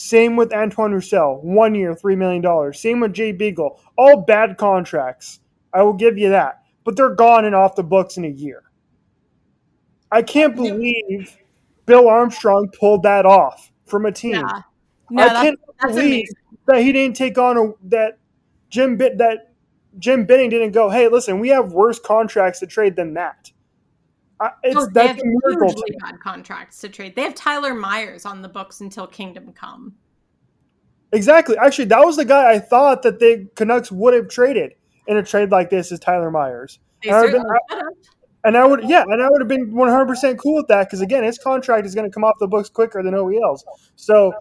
Same 0.00 0.34
with 0.34 0.50
Antoine 0.54 0.92
Roussel, 0.92 1.40
one 1.42 1.74
year, 1.74 1.94
$3 1.94 2.16
million. 2.16 2.72
Same 2.72 3.00
with 3.00 3.12
Jay 3.12 3.32
Beagle. 3.32 3.78
All 3.98 4.22
bad 4.22 4.56
contracts. 4.56 5.40
I 5.74 5.82
will 5.82 5.92
give 5.92 6.16
you 6.16 6.30
that. 6.30 6.62
But 6.84 6.96
they're 6.96 7.14
gone 7.14 7.44
and 7.44 7.54
off 7.54 7.76
the 7.76 7.82
books 7.82 8.16
in 8.16 8.24
a 8.24 8.28
year. 8.28 8.62
I 10.10 10.22
can't 10.22 10.56
believe 10.56 11.36
Bill 11.84 12.08
Armstrong 12.08 12.70
pulled 12.80 13.02
that 13.02 13.26
off 13.26 13.70
from 13.84 14.06
a 14.06 14.12
team. 14.12 14.42
No, 15.10 15.22
I 15.22 15.28
can't 15.28 15.60
believe 15.82 16.00
amazing. 16.00 16.36
that 16.66 16.80
he 16.80 16.92
didn't 16.92 17.16
take 17.16 17.36
on 17.36 17.58
a 17.58 17.88
that 17.88 18.18
Jim 18.70 18.96
Bit 18.96 19.18
that 19.18 19.52
Jim 19.98 20.24
Benning 20.24 20.48
didn't 20.48 20.72
go. 20.72 20.88
Hey, 20.88 21.08
listen, 21.08 21.38
we 21.38 21.50
have 21.50 21.72
worse 21.72 22.00
contracts 22.00 22.60
to 22.60 22.66
trade 22.66 22.96
than 22.96 23.12
that. 23.14 23.52
I, 24.40 24.50
it's 24.62 24.74
No, 24.74 24.87
they 24.87 25.07
have 25.07 25.18
a 25.18 25.22
hugely 25.22 25.96
bad 26.00 26.18
contracts 26.20 26.81
to 26.81 26.88
trade. 26.88 27.14
They 27.14 27.22
have 27.22 27.35
Tyler 27.35 27.74
Myers 27.74 28.24
on 28.24 28.40
the 28.40 28.48
books 28.48 28.81
until 28.81 29.07
Kingdom 29.07 29.53
Come. 29.53 29.94
Exactly. 31.12 31.57
Actually, 31.59 31.87
that 31.87 32.05
was 32.05 32.16
the 32.16 32.24
guy 32.24 32.53
I 32.53 32.59
thought 32.59 33.03
that 33.03 33.18
the 33.18 33.48
Canucks 33.55 33.92
would 33.92 34.14
have 34.14 34.29
traded 34.29 34.74
in 35.07 35.16
a 35.16 35.22
trade 35.22 35.50
like 35.50 35.68
this 35.68 35.92
is 35.92 35.98
Tyler 35.98 36.31
Myers. 36.31 36.79
And 37.05 37.14
I 37.14 37.31
been- 37.31 37.44
have. 37.70 37.83
And 38.42 38.57
I 38.57 38.66
would, 38.66 38.88
yeah, 38.88 39.03
and 39.03 39.22
I 39.22 39.29
would 39.29 39.42
have 39.42 39.48
been 39.48 39.70
100% 39.70 40.38
cool 40.38 40.55
with 40.55 40.68
that 40.68 40.85
because, 40.85 41.03
again, 41.03 41.22
his 41.22 41.37
contract 41.37 41.85
is 41.85 41.94
going 41.94 42.11
to 42.11 42.14
come 42.14 42.24
off 42.24 42.37
the 42.40 42.48
books 42.48 42.70
quicker 42.70 43.03
than 43.03 43.12
OEL's. 43.12 43.62
So, 43.96 44.33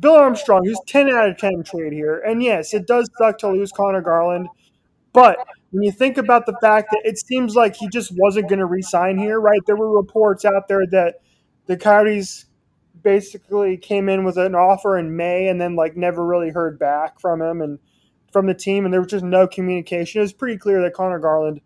Bill 0.00 0.16
Armstrong, 0.16 0.64
who's 0.64 0.80
10 0.88 1.08
out 1.10 1.28
of 1.28 1.38
10 1.38 1.62
trade 1.62 1.92
here. 1.92 2.18
And 2.26 2.42
yes, 2.42 2.74
it 2.74 2.88
does 2.88 3.08
suck 3.16 3.38
to 3.38 3.48
lose 3.50 3.70
Conor 3.70 4.00
Garland. 4.00 4.48
But 5.12 5.38
when 5.70 5.82
you 5.82 5.92
think 5.92 6.16
about 6.16 6.46
the 6.46 6.56
fact 6.62 6.88
that 6.92 7.02
it 7.04 7.18
seems 7.18 7.54
like 7.54 7.76
he 7.76 7.88
just 7.88 8.12
wasn't 8.16 8.48
going 8.48 8.58
to 8.58 8.66
re-sign 8.66 9.18
here, 9.18 9.38
right? 9.38 9.60
There 9.66 9.76
were 9.76 9.90
reports 9.90 10.44
out 10.44 10.68
there 10.68 10.86
that 10.90 11.16
the 11.66 11.76
Coyotes 11.76 12.46
basically 13.02 13.76
came 13.76 14.08
in 14.08 14.24
with 14.24 14.38
an 14.38 14.54
offer 14.54 14.98
in 14.98 15.16
May 15.16 15.48
and 15.48 15.60
then 15.60 15.76
like 15.76 15.96
never 15.96 16.24
really 16.24 16.50
heard 16.50 16.78
back 16.78 17.20
from 17.20 17.42
him 17.42 17.60
and 17.60 17.78
from 18.32 18.46
the 18.46 18.54
team, 18.54 18.84
and 18.84 18.92
there 18.92 19.00
was 19.00 19.10
just 19.10 19.24
no 19.24 19.46
communication. 19.46 20.20
It 20.20 20.22
was 20.22 20.32
pretty 20.32 20.58
clear 20.58 20.82
that 20.82 20.94
Conor 20.94 21.18
Garland 21.18 21.60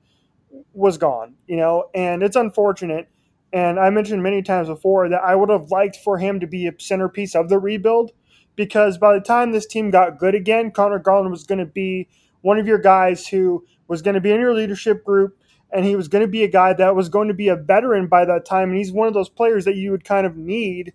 was 0.73 0.99
gone, 0.99 1.35
you 1.47 1.57
know, 1.57 1.89
and 1.95 2.23
it's 2.23 2.37
unfortunate. 2.37 3.09
And 3.53 3.79
I 3.79 3.91
mentioned 3.91 4.23
many 4.23 4.43
times 4.43 4.69
before 4.69 5.09
that 5.09 5.23
I 5.23 5.35
would 5.35 5.51
have 5.51 5.71
liked 5.71 5.97
for 5.97 6.19
him 6.19 6.41
to 6.41 6.47
be 6.47 6.67
a 6.67 6.73
centerpiece 6.79 7.35
of 7.35 7.49
the 7.49 7.59
rebuild 7.59 8.13
because 8.57 8.99
by 8.99 9.15
the 9.15 9.21
time 9.21 9.53
this 9.53 9.67
team 9.67 9.91
got 9.91 10.19
good 10.19 10.35
again, 10.35 10.71
Conor 10.71 10.99
Garland 10.99 11.31
was 11.31 11.45
going 11.45 11.59
to 11.59 11.67
be 11.67 12.09
one 12.41 12.59
of 12.59 12.67
your 12.67 12.79
guys 12.79 13.27
who 13.27 13.65
was 13.93 14.01
going 14.01 14.15
to 14.15 14.23
be 14.23 14.33
in 14.33 14.41
your 14.41 14.55
leadership 14.55 15.05
group 15.05 15.37
and 15.71 15.85
he 15.85 15.97
was 15.97 16.09
going 16.09 16.23
to 16.23 16.29
be 16.29 16.45
a 16.45 16.49
guy 16.49 16.73
that 16.73 16.97
was 16.97 17.11
going 17.11 17.29
to 17.29 17.35
be 17.35 17.49
a 17.49 17.57
veteran 17.57 18.07
by 18.07 18.25
that 18.25 18.47
time. 18.47 18.71
And 18.71 18.79
he's 18.79 18.91
one 18.91 19.07
of 19.07 19.13
those 19.13 19.29
players 19.29 19.67
that 19.67 19.77
you 19.77 19.91
would 19.91 20.03
kind 20.03 20.27
of 20.27 20.35
need 20.35 20.95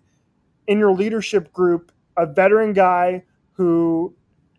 in 0.66 0.80
your 0.80 0.92
leadership 0.92 1.52
group, 1.52 1.92
a 2.16 2.26
veteran 2.26 2.72
guy 2.72 3.22
who 3.52 4.16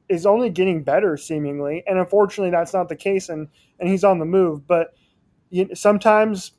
is 0.08 0.26
only 0.26 0.50
getting 0.50 0.84
better 0.86 1.18
seemingly. 1.18 1.84
And 1.86 2.00
unfortunately, 2.00 2.52
that's 2.52 2.74
not 2.74 2.88
the 2.88 2.96
case. 2.96 3.28
And, 3.28 3.50
and 3.78 3.90
he's 3.90 4.06
on 4.06 4.20
the 4.20 4.26
move. 4.26 4.66
But 4.66 4.94
you, 5.50 5.76
sometimes 5.76 6.54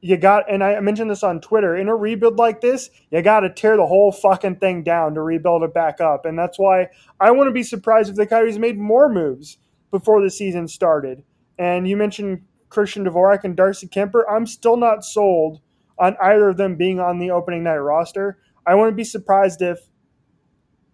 you 0.00 0.16
got, 0.16 0.50
and 0.50 0.64
I 0.64 0.80
mentioned 0.80 1.10
this 1.10 1.22
on 1.22 1.42
Twitter, 1.42 1.76
in 1.76 1.88
a 1.88 1.94
rebuild 1.94 2.36
like 2.36 2.62
this, 2.62 2.88
you 3.10 3.20
got 3.20 3.40
to 3.40 3.52
tear 3.52 3.76
the 3.76 3.86
whole 3.86 4.12
fucking 4.12 4.56
thing 4.56 4.82
down 4.82 5.12
to 5.14 5.20
rebuild 5.20 5.62
it 5.62 5.74
back 5.74 6.00
up. 6.00 6.24
And 6.24 6.38
that's 6.38 6.58
why 6.58 6.88
I 7.20 7.32
want 7.32 7.48
to 7.48 7.52
be 7.52 7.62
surprised 7.62 8.08
if 8.08 8.16
the 8.16 8.26
Coyotes 8.26 8.56
made 8.56 8.78
more 8.78 9.12
moves 9.12 9.58
before 9.90 10.22
the 10.22 10.30
season 10.30 10.68
started. 10.68 11.22
And 11.58 11.88
you 11.88 11.96
mentioned 11.96 12.42
Christian 12.68 13.04
Dvorak 13.04 13.44
and 13.44 13.56
Darcy 13.56 13.88
Kuemper. 13.88 14.22
I'm 14.30 14.46
still 14.46 14.76
not 14.76 15.04
sold 15.04 15.60
on 15.98 16.16
either 16.22 16.48
of 16.48 16.56
them 16.56 16.76
being 16.76 17.00
on 17.00 17.18
the 17.18 17.30
opening 17.30 17.64
night 17.64 17.76
roster. 17.76 18.38
I 18.66 18.74
wouldn't 18.74 18.96
be 18.96 19.04
surprised 19.04 19.62
if, 19.62 19.78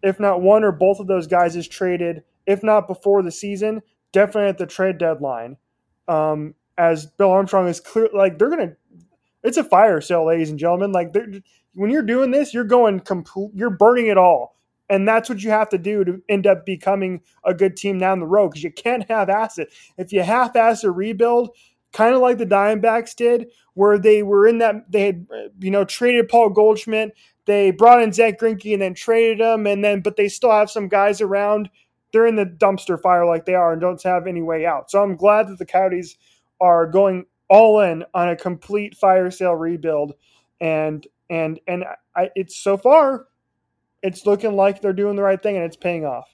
if 0.03 0.21
not 0.21 0.41
one 0.41 0.65
or 0.65 0.73
both 0.73 1.01
of 1.01 1.07
those 1.07 1.27
guys 1.27 1.57
is 1.57 1.69
traded, 1.69 2.23
if 2.47 2.63
not 2.63 2.87
before 2.87 3.23
the 3.23 3.33
season, 3.33 3.83
definitely 4.13 4.49
at 4.49 4.59
the 4.59 4.67
trade 4.67 4.99
deadline. 4.99 5.57
Um, 6.09 6.55
as 6.79 7.07
Bill 7.07 7.31
Armstrong 7.31 7.69
is 7.69 7.81
clear, 7.81 8.09
like 8.13 8.39
they're 8.39 8.51
gonna, 8.51 8.77
it's 9.43 9.57
a 9.57 9.65
fire 9.65 10.01
sale, 10.01 10.27
ladies 10.27 10.51
and 10.51 10.59
gentlemen. 10.59 10.93
Like 10.93 11.15
when 11.75 11.91
you're 11.91 12.03
doing 12.03 12.31
this, 12.31 12.55
you're 12.55 12.65
going 12.65 13.01
complete, 13.01 13.51
you're 13.55 13.71
burning 13.71 14.07
it 14.07 14.19
all, 14.19 14.57
and 14.88 15.09
that's 15.09 15.29
what 15.29 15.42
you 15.42 15.51
have 15.51 15.68
to 15.70 15.79
do 15.79 16.05
to 16.05 16.23
end 16.29 16.47
up 16.47 16.66
becoming 16.66 17.23
a 17.44 17.55
good 17.55 17.77
team 17.77 17.99
down 17.99 18.20
the 18.20 18.27
road 18.27 18.51
because 18.51 18.64
you 18.64 18.73
can't 18.73 19.09
have 19.09 19.31
asset. 19.31 19.68
If 19.97 20.12
you 20.12 20.23
half-ass 20.23 20.85
a 20.85 20.90
rebuild, 20.90 21.51
kind 21.92 22.14
of 22.14 22.20
like 22.20 22.38
the 22.38 22.47
Diamondbacks 22.47 23.14
did, 23.14 23.47
where 23.75 23.99
they 23.99 24.23
were 24.23 24.47
in 24.47 24.59
that 24.59 24.90
they 24.90 25.07
had 25.07 25.27
you 25.61 25.70
know 25.70 25.85
traded 25.85 26.29
Paul 26.29 26.51
Goldschmidt, 26.51 27.14
they 27.47 27.70
brought 27.70 28.03
in 28.03 28.12
Zack 28.12 28.38
Greinke 28.38 28.73
and 28.73 28.83
then 28.83 28.94
traded 28.94 29.40
him, 29.40 29.66
and 29.66 29.85
then 29.85 30.01
but 30.01 30.16
they 30.16 30.29
still 30.29 30.51
have 30.51 30.70
some 30.70 30.88
guys 30.88 31.20
around. 31.20 31.70
They're 32.12 32.27
in 32.27 32.37
the 32.37 32.47
dumpster 32.47 33.01
fire 33.01 33.27
like 33.27 33.44
they 33.44 33.55
are 33.55 33.73
and 33.73 33.81
don't 33.81 34.03
have 34.03 34.27
any 34.27 34.42
way 34.42 34.66
out. 34.66 34.90
So 34.90 35.03
I'm 35.03 35.16
glad 35.16 35.49
that 35.49 35.59
the 35.59 35.66
Coyotes 35.66 36.16
are 36.61 36.87
going 36.87 37.27
all 37.49 37.81
in 37.81 38.05
on 38.14 38.29
a 38.29 38.37
complete 38.37 38.97
fire 38.97 39.31
sale 39.31 39.55
rebuild, 39.55 40.14
and 40.61 41.07
and 41.31 41.59
and 41.66 41.85
I, 42.14 42.31
it's 42.35 42.57
so 42.57 42.77
far, 42.77 43.27
it's 44.05 44.27
looking 44.27 44.55
like 44.55 44.81
they're 44.81 44.93
doing 44.93 45.17
the 45.17 45.23
right 45.23 45.43
thing 45.43 45.57
and 45.57 45.64
it's 45.64 45.77
paying 45.77 46.05
off. 46.05 46.29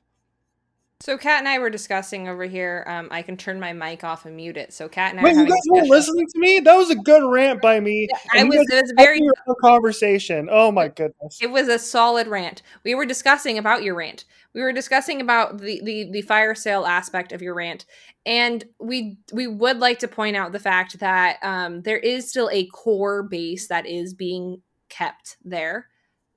So 1.02 1.16
Kat 1.16 1.38
and 1.38 1.48
I 1.48 1.58
were 1.58 1.70
discussing 1.70 2.28
over 2.28 2.44
here. 2.44 2.84
Um, 2.86 3.08
I 3.10 3.22
can 3.22 3.38
turn 3.38 3.58
my 3.58 3.72
mic 3.72 4.04
off 4.04 4.26
and 4.26 4.36
mute 4.36 4.58
it. 4.58 4.74
So 4.74 4.86
Kat 4.86 5.12
and 5.12 5.20
I. 5.20 5.22
Wait, 5.22 5.34
you 5.34 5.46
guys 5.46 5.58
weren't 5.70 5.88
listening 5.88 6.26
to 6.26 6.38
me? 6.38 6.60
That 6.60 6.76
was 6.76 6.90
a 6.90 6.94
good 6.94 7.22
rant 7.26 7.62
by 7.62 7.80
me. 7.80 8.06
Yeah, 8.10 8.42
I 8.42 8.44
was. 8.44 8.66
It 8.70 8.82
was 8.82 8.92
very 8.98 9.20
conversation. 9.62 10.48
Oh 10.50 10.70
my 10.70 10.88
goodness! 10.88 11.38
It 11.40 11.50
was 11.50 11.68
a 11.68 11.78
solid 11.78 12.26
rant. 12.26 12.60
We 12.84 12.94
were 12.94 13.06
discussing 13.06 13.56
about 13.56 13.82
your 13.82 13.94
rant. 13.94 14.26
We 14.52 14.60
were 14.60 14.74
discussing 14.74 15.22
about 15.22 15.58
the 15.58 15.80
the 15.82 16.10
the 16.12 16.22
fire 16.22 16.54
sale 16.54 16.84
aspect 16.84 17.32
of 17.32 17.40
your 17.40 17.54
rant, 17.54 17.86
and 18.26 18.62
we 18.78 19.16
we 19.32 19.46
would 19.46 19.78
like 19.78 20.00
to 20.00 20.08
point 20.08 20.36
out 20.36 20.52
the 20.52 20.58
fact 20.58 20.98
that 20.98 21.38
um, 21.42 21.80
there 21.80 21.98
is 21.98 22.28
still 22.28 22.50
a 22.52 22.66
core 22.66 23.22
base 23.22 23.68
that 23.68 23.86
is 23.86 24.12
being 24.12 24.60
kept 24.90 25.38
there, 25.42 25.86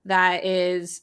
that 0.05 0.45
is 0.45 1.01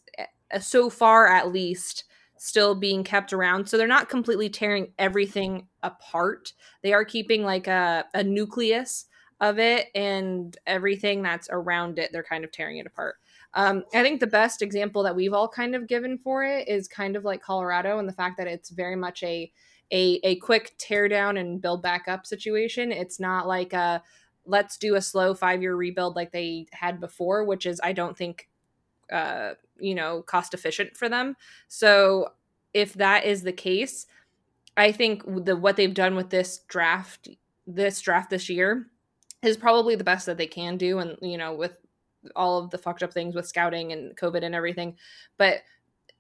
so 0.59 0.91
far 0.91 1.29
at 1.29 1.53
least 1.53 2.05
still 2.37 2.75
being 2.75 3.05
kept 3.05 3.33
around. 3.33 3.69
So 3.69 3.77
they're 3.77 3.87
not 3.87 4.09
completely 4.09 4.49
tearing 4.49 4.93
everything 4.99 5.69
apart. 5.83 6.55
They 6.83 6.95
are 6.95 7.05
keeping 7.05 7.45
like 7.45 7.67
a, 7.67 8.07
a 8.15 8.25
nucleus 8.25 9.05
of 9.41 9.59
it 9.59 9.89
and 9.95 10.57
everything 10.67 11.23
that's 11.23 11.49
around 11.51 11.99
it, 11.99 12.11
they're 12.13 12.23
kind 12.23 12.45
of 12.45 12.53
tearing 12.53 12.79
it 12.79 12.87
apart. 12.87 13.17
Um, 13.55 13.85
I 13.95 14.03
think 14.03 14.21
the 14.21 14.27
best 14.27 14.63
example 14.63 15.03
that 15.03 15.17
we've 15.17 15.33
all 15.33 15.49
kind 15.49 15.75
of 15.75 15.89
given 15.89 16.19
for 16.19 16.45
it 16.45 16.69
is 16.69 16.87
kind 16.87 17.17
of 17.17 17.25
like 17.25 17.43
Colorado 17.43 17.99
and 17.99 18.09
the 18.09 18.13
fact 18.13 18.37
that 18.39 18.47
it's 18.47 18.71
very 18.71 18.97
much 18.97 19.23
a 19.23 19.51
a, 19.93 20.21
a 20.23 20.37
quick 20.37 20.75
tear 20.79 21.09
down 21.09 21.37
and 21.37 21.61
build 21.61 21.83
back 21.83 22.07
up 22.07 22.25
situation. 22.25 22.93
It's 22.93 23.19
not 23.19 23.49
like 23.49 23.73
a 23.73 24.01
let's 24.47 24.77
do 24.77 24.95
a 24.95 25.03
slow 25.03 25.35
five 25.35 25.63
year 25.63 25.75
rebuild 25.75 26.15
like 26.15 26.31
they 26.31 26.67
had 26.73 27.01
before, 27.01 27.45
which 27.45 27.67
is 27.67 27.81
I 27.83 27.93
don't 27.93 28.17
think 28.17 28.49
uh, 29.11 29.55
you 29.79 29.95
know 29.95 30.23
cost 30.23 30.55
efficient 30.55 30.97
for 30.97 31.09
them. 31.09 31.37
So 31.69 32.33
if 32.73 32.95
that 32.95 33.25
is 33.25 33.43
the 33.43 33.53
case 33.53 34.07
i 34.77 34.93
think 34.93 35.25
the 35.45 35.57
what 35.57 35.75
they've 35.75 35.93
done 35.93 36.15
with 36.15 36.31
this 36.31 36.61
draft 36.69 37.29
this 37.67 38.01
draft 38.01 38.31
this 38.31 38.49
year 38.49 38.87
is 39.43 39.57
probably 39.57 39.97
the 39.97 40.05
best 40.05 40.27
that 40.27 40.39
they 40.39 40.47
can 40.47 40.77
do 40.77 40.99
and 40.99 41.17
you 41.21 41.37
know 41.37 41.53
with 41.53 41.73
all 42.37 42.63
of 42.63 42.71
the 42.71 42.79
fucked 42.79 43.03
up 43.03 43.13
things 43.13 43.35
with 43.35 43.47
scouting 43.47 43.93
and 43.93 44.17
covid 44.17 44.45
and 44.45 44.55
everything. 44.55 44.97
But 45.39 45.63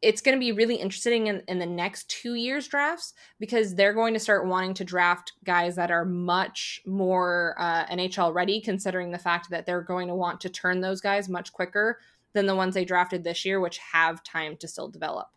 it's 0.02 0.22
going 0.22 0.34
to 0.34 0.40
be 0.40 0.52
really 0.52 0.76
interesting 0.76 1.26
in, 1.26 1.42
in 1.46 1.58
the 1.58 1.66
next 1.66 2.08
two 2.08 2.34
years 2.34 2.66
drafts 2.66 3.12
because 3.38 3.74
they're 3.74 3.92
going 3.92 4.14
to 4.14 4.20
start 4.20 4.46
wanting 4.46 4.72
to 4.72 4.84
draft 4.84 5.34
guys 5.44 5.76
that 5.76 5.90
are 5.90 6.06
much 6.06 6.80
more 6.86 7.54
uh, 7.58 7.84
nhl 7.86 8.32
ready 8.32 8.62
considering 8.62 9.10
the 9.10 9.18
fact 9.18 9.50
that 9.50 9.66
they're 9.66 9.82
going 9.82 10.08
to 10.08 10.14
want 10.14 10.40
to 10.40 10.48
turn 10.48 10.80
those 10.80 11.02
guys 11.02 11.28
much 11.28 11.52
quicker 11.52 11.98
than 12.32 12.46
the 12.46 12.54
ones 12.54 12.74
they 12.74 12.84
drafted 12.84 13.24
this 13.24 13.44
year, 13.44 13.60
which 13.60 13.78
have 13.78 14.22
time 14.22 14.56
to 14.58 14.68
still 14.68 14.88
develop. 14.88 15.28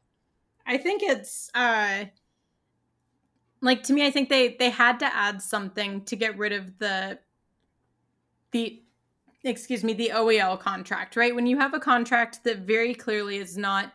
I 0.65 0.77
think 0.77 1.03
it's 1.03 1.49
uh 1.53 2.05
like 3.61 3.83
to 3.83 3.93
me, 3.93 4.05
I 4.05 4.11
think 4.11 4.29
they 4.29 4.55
they 4.59 4.69
had 4.69 4.99
to 4.99 5.15
add 5.15 5.41
something 5.41 6.03
to 6.05 6.15
get 6.15 6.37
rid 6.37 6.51
of 6.51 6.77
the 6.79 7.19
the 8.51 8.81
excuse 9.43 9.83
me, 9.83 9.93
the 9.93 10.11
OEL 10.13 10.59
contract, 10.59 11.15
right? 11.15 11.35
When 11.35 11.45
you 11.45 11.57
have 11.57 11.73
a 11.73 11.79
contract 11.79 12.43
that 12.45 12.59
very 12.59 12.93
clearly 12.93 13.37
is 13.37 13.57
not 13.57 13.91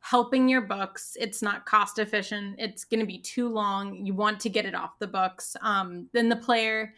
helping 0.00 0.48
your 0.48 0.60
books, 0.60 1.16
it's 1.18 1.42
not 1.42 1.64
cost 1.64 1.98
efficient, 1.98 2.56
it's 2.58 2.84
going 2.84 3.00
to 3.00 3.06
be 3.06 3.18
too 3.18 3.48
long, 3.48 3.94
you 4.06 4.14
want 4.14 4.40
to 4.40 4.48
get 4.48 4.66
it 4.66 4.74
off 4.74 4.98
the 4.98 5.06
books, 5.06 5.56
um 5.62 6.08
then 6.12 6.28
the 6.28 6.36
player 6.36 6.94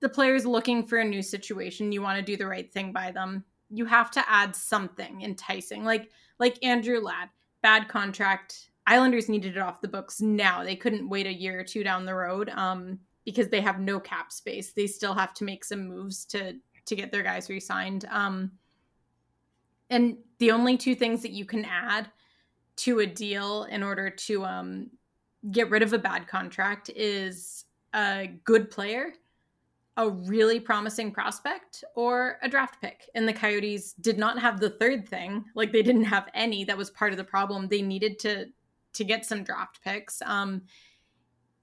the 0.00 0.08
player 0.08 0.34
is 0.34 0.44
looking 0.44 0.86
for 0.86 0.98
a 0.98 1.04
new 1.04 1.22
situation, 1.22 1.92
you 1.92 2.02
want 2.02 2.18
to 2.18 2.22
do 2.24 2.36
the 2.36 2.46
right 2.46 2.72
thing 2.72 2.92
by 2.92 3.10
them 3.10 3.44
you 3.74 3.84
have 3.86 4.10
to 4.12 4.30
add 4.30 4.54
something 4.54 5.22
enticing. 5.22 5.84
Like 5.84 6.10
like 6.38 6.64
Andrew 6.64 7.00
Ladd, 7.00 7.28
bad 7.62 7.88
contract. 7.88 8.70
Islanders 8.86 9.28
needed 9.28 9.56
it 9.56 9.60
off 9.60 9.80
the 9.80 9.88
books 9.88 10.20
now. 10.20 10.62
They 10.62 10.76
couldn't 10.76 11.08
wait 11.08 11.26
a 11.26 11.32
year 11.32 11.58
or 11.58 11.64
two 11.64 11.82
down 11.82 12.04
the 12.04 12.14
road 12.14 12.50
um, 12.50 12.98
because 13.24 13.48
they 13.48 13.62
have 13.62 13.80
no 13.80 13.98
cap 13.98 14.30
space. 14.30 14.72
They 14.72 14.86
still 14.86 15.14
have 15.14 15.32
to 15.34 15.44
make 15.44 15.64
some 15.64 15.88
moves 15.88 16.24
to 16.26 16.54
to 16.86 16.96
get 16.96 17.10
their 17.10 17.22
guys 17.22 17.48
re-signed. 17.48 18.04
Um, 18.10 18.52
and 19.90 20.18
the 20.38 20.50
only 20.50 20.76
two 20.76 20.94
things 20.94 21.22
that 21.22 21.32
you 21.32 21.44
can 21.44 21.64
add 21.64 22.10
to 22.76 23.00
a 23.00 23.06
deal 23.06 23.64
in 23.64 23.82
order 23.82 24.10
to 24.10 24.44
um, 24.44 24.90
get 25.50 25.70
rid 25.70 25.82
of 25.82 25.92
a 25.92 25.98
bad 25.98 26.26
contract 26.26 26.90
is 26.90 27.64
a 27.94 28.30
good 28.44 28.70
player 28.70 29.14
a 29.96 30.10
really 30.10 30.58
promising 30.58 31.12
prospect 31.12 31.84
or 31.94 32.38
a 32.42 32.48
draft 32.48 32.80
pick. 32.80 33.08
And 33.14 33.28
the 33.28 33.32
Coyotes 33.32 33.92
did 33.92 34.18
not 34.18 34.38
have 34.38 34.58
the 34.58 34.70
third 34.70 35.08
thing. 35.08 35.44
Like 35.54 35.72
they 35.72 35.82
didn't 35.82 36.04
have 36.04 36.28
any. 36.34 36.64
That 36.64 36.76
was 36.76 36.90
part 36.90 37.12
of 37.12 37.16
the 37.16 37.24
problem. 37.24 37.68
They 37.68 37.82
needed 37.82 38.18
to 38.20 38.46
to 38.94 39.04
get 39.04 39.24
some 39.24 39.44
draft 39.44 39.80
picks. 39.82 40.20
Um 40.22 40.62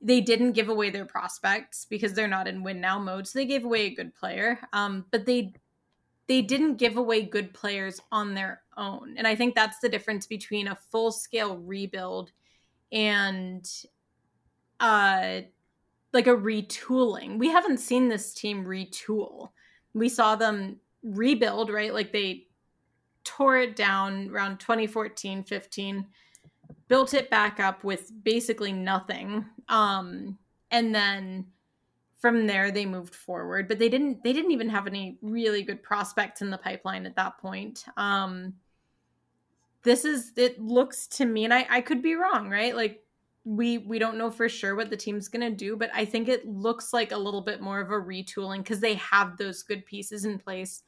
they 0.03 0.21
didn't 0.21 0.53
give 0.53 0.69
away 0.69 0.89
their 0.89 1.05
prospects 1.05 1.85
because 1.85 2.13
they're 2.13 2.27
not 2.27 2.47
in 2.47 2.63
win 2.63 2.81
now 2.81 2.97
mode. 2.97 3.27
So 3.27 3.37
they 3.37 3.45
gave 3.45 3.65
away 3.65 3.87
a 3.87 3.95
good 3.95 4.15
player. 4.15 4.59
Um 4.71 5.05
but 5.11 5.25
they 5.25 5.53
they 6.27 6.41
didn't 6.41 6.75
give 6.75 6.95
away 6.95 7.23
good 7.23 7.53
players 7.53 7.99
on 8.11 8.33
their 8.33 8.61
own. 8.77 9.15
And 9.17 9.27
I 9.27 9.35
think 9.35 9.55
that's 9.55 9.79
the 9.79 9.89
difference 9.89 10.25
between 10.25 10.67
a 10.67 10.77
full-scale 10.89 11.57
rebuild 11.57 12.31
and 12.93 13.69
uh 14.79 15.41
like 16.13 16.27
a 16.27 16.35
retooling. 16.35 17.37
We 17.37 17.49
haven't 17.49 17.79
seen 17.79 18.09
this 18.09 18.33
team 18.33 18.65
retool. 18.65 19.49
We 19.93 20.09
saw 20.09 20.35
them 20.35 20.77
rebuild, 21.03 21.69
right? 21.69 21.93
Like 21.93 22.11
they 22.11 22.47
tore 23.23 23.57
it 23.57 23.75
down 23.75 24.29
around 24.29 24.59
2014, 24.59 25.43
15, 25.43 26.05
built 26.87 27.13
it 27.13 27.29
back 27.29 27.59
up 27.59 27.83
with 27.83 28.11
basically 28.23 28.73
nothing. 28.73 29.45
Um 29.69 30.37
and 30.71 30.93
then 30.93 31.45
from 32.19 32.45
there 32.45 32.71
they 32.71 32.85
moved 32.85 33.15
forward, 33.15 33.67
but 33.67 33.79
they 33.79 33.89
didn't 33.89 34.23
they 34.23 34.33
didn't 34.33 34.51
even 34.51 34.69
have 34.69 34.87
any 34.87 35.17
really 35.21 35.63
good 35.63 35.81
prospects 35.81 36.41
in 36.41 36.49
the 36.49 36.57
pipeline 36.57 37.05
at 37.05 37.15
that 37.15 37.37
point. 37.37 37.85
Um 37.97 38.53
this 39.83 40.05
is 40.05 40.33
it 40.35 40.61
looks 40.61 41.07
to 41.07 41.25
me 41.25 41.45
and 41.45 41.53
I 41.53 41.65
I 41.69 41.81
could 41.81 42.01
be 42.01 42.15
wrong, 42.15 42.49
right? 42.49 42.75
Like 42.75 43.03
we 43.43 43.79
we 43.79 43.97
don't 43.97 44.17
know 44.17 44.29
for 44.29 44.47
sure 44.47 44.75
what 44.75 44.89
the 44.89 44.97
team's 44.97 45.27
going 45.27 45.41
to 45.41 45.55
do 45.55 45.75
but 45.75 45.89
i 45.95 46.05
think 46.05 46.27
it 46.27 46.47
looks 46.47 46.93
like 46.93 47.11
a 47.11 47.17
little 47.17 47.41
bit 47.41 47.59
more 47.59 47.79
of 47.79 47.89
a 47.89 47.93
retooling 47.93 48.59
because 48.59 48.79
they 48.79 48.93
have 48.95 49.37
those 49.37 49.63
good 49.63 49.85
pieces 49.85 50.25
in 50.25 50.37
place. 50.37 50.83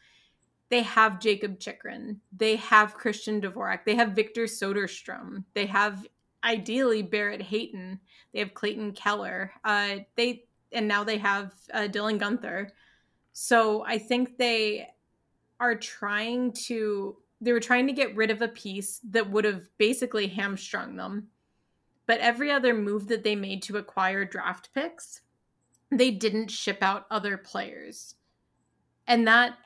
They 0.70 0.84
have 0.84 1.20
jakob 1.20 1.60
chychrun. 1.60 2.20
They 2.36 2.56
have 2.58 2.94
christian 2.94 3.42
dvorak. 3.42 3.86
They 3.86 3.96
have 3.96 4.12
victor 4.12 4.44
soderstrom 4.44 5.44
they 5.54 5.66
have 5.68 6.06
ideally 6.44 7.02
barrett 7.02 7.42
hayton. 7.42 8.00
They 8.34 8.40
have 8.40 8.54
clayton 8.54 8.92
keller. 8.92 9.54
Uh, 9.64 9.98
they 10.16 10.44
and 10.74 10.88
now 10.88 11.04
they 11.04 11.18
have 11.18 11.54
uh, 11.74 11.88
dylan 11.90 12.20
guenther. 12.20 12.70
So 13.34 13.84
i 13.86 13.98
think 13.98 14.38
they 14.38 14.88
are 15.60 15.76
trying 15.76 16.52
to 16.52 17.18
they 17.42 17.52
were 17.52 17.60
trying 17.60 17.88
to 17.88 17.94
get 17.94 18.16
rid 18.16 18.32
of 18.32 18.42
a 18.42 18.48
piece 18.48 19.00
that 19.10 19.30
would 19.30 19.46
have 19.46 19.64
basically 19.78 20.28
hamstrung 20.28 20.96
them 20.96 21.28
but 22.06 22.20
every 22.20 22.52
other 22.52 22.74
move 22.74 23.08
that 23.08 23.24
they 23.24 23.36
made 23.36 23.62
to 23.64 23.78
acquire 23.78 24.26
draft 24.26 24.70
picks, 24.74 25.22
they 25.90 26.12
didn't 26.12 26.50
ship 26.52 26.80
out 26.82 27.06
other 27.10 27.38
players. 27.38 28.16
And 29.08 29.28
that 29.28 29.58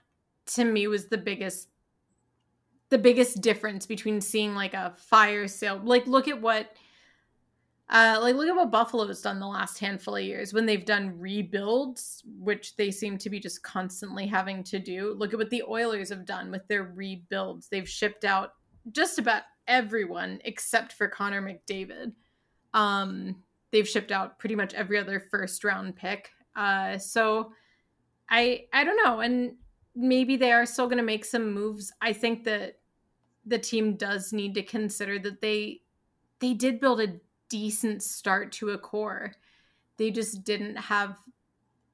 to 0.48 0.66
me 0.66 0.88
was 0.88 1.08
the 1.08 1.18
biggest 1.18 1.70
the 2.90 2.98
biggest 2.98 3.42
difference 3.42 3.86
between 3.86 4.22
seeing 4.22 4.56
like 4.56 4.74
a 4.74 4.94
fire 4.98 5.48
sale. 5.48 5.82
Like 5.84 6.08
look 6.08 6.28
at 6.28 6.42
what 6.42 6.72
uh, 7.90 8.20
like 8.22 8.36
look 8.36 8.48
at 8.48 8.56
what 8.56 8.72
Buffalo's 8.72 9.22
done 9.22 9.40
the 9.40 9.48
last 9.48 9.80
handful 9.80 10.18
of 10.18 10.24
years 10.24 10.54
when 10.54 10.66
they've 10.66 10.86
done 10.86 11.18
rebuilds, 11.18 12.22
which 12.40 12.76
they 12.76 12.92
seem 12.92 13.18
to 13.18 13.30
be 13.30 13.40
just 13.40 13.64
constantly 13.64 14.28
having 14.28 14.62
to 14.64 14.78
do. 14.78 15.16
Look 15.18 15.34
at 15.34 15.40
what 15.40 15.50
the 15.50 15.64
Oilers 15.64 16.10
have 16.10 16.26
done 16.26 16.52
with 16.52 16.68
their 16.68 16.84
rebuilds. 16.84 17.70
They've 17.70 17.88
shipped 17.88 18.26
out 18.26 18.54
just 18.92 19.20
about 19.20 19.44
everyone 19.68 20.40
except 20.44 20.94
for 20.94 21.08
Connor 21.08 21.42
McDavid. 21.42 22.12
Um, 22.78 23.36
they've 23.72 23.88
shipped 23.88 24.12
out 24.12 24.38
pretty 24.38 24.56
much 24.56 24.76
every 24.76 25.00
other 25.00 25.20
first 25.32 25.64
round 25.64 25.96
pick. 25.96 26.30
Uh, 26.56 26.98
so 26.98 27.52
I 28.30 28.66
I 28.72 28.84
don't 28.84 29.04
know, 29.04 29.22
and 29.22 29.56
maybe 29.96 30.38
they 30.38 30.52
are 30.52 30.66
still 30.66 30.86
going 30.86 30.98
to 30.98 31.04
make 31.04 31.26
some 31.26 31.54
moves. 31.54 31.92
I 32.02 32.14
think 32.14 32.44
that 32.44 32.80
the 33.46 33.58
team 33.58 33.96
does 33.96 34.32
need 34.32 34.54
to 34.56 34.64
consider 34.64 35.18
that 35.20 35.42
they 35.42 35.82
they 36.40 36.54
did 36.54 36.80
build 36.80 37.02
a 37.02 37.16
decent 37.50 38.04
start 38.04 38.52
to 38.54 38.70
a 38.72 38.78
core. 38.78 39.34
They 39.98 40.12
just 40.12 40.44
didn't 40.44 40.76
have 40.76 41.16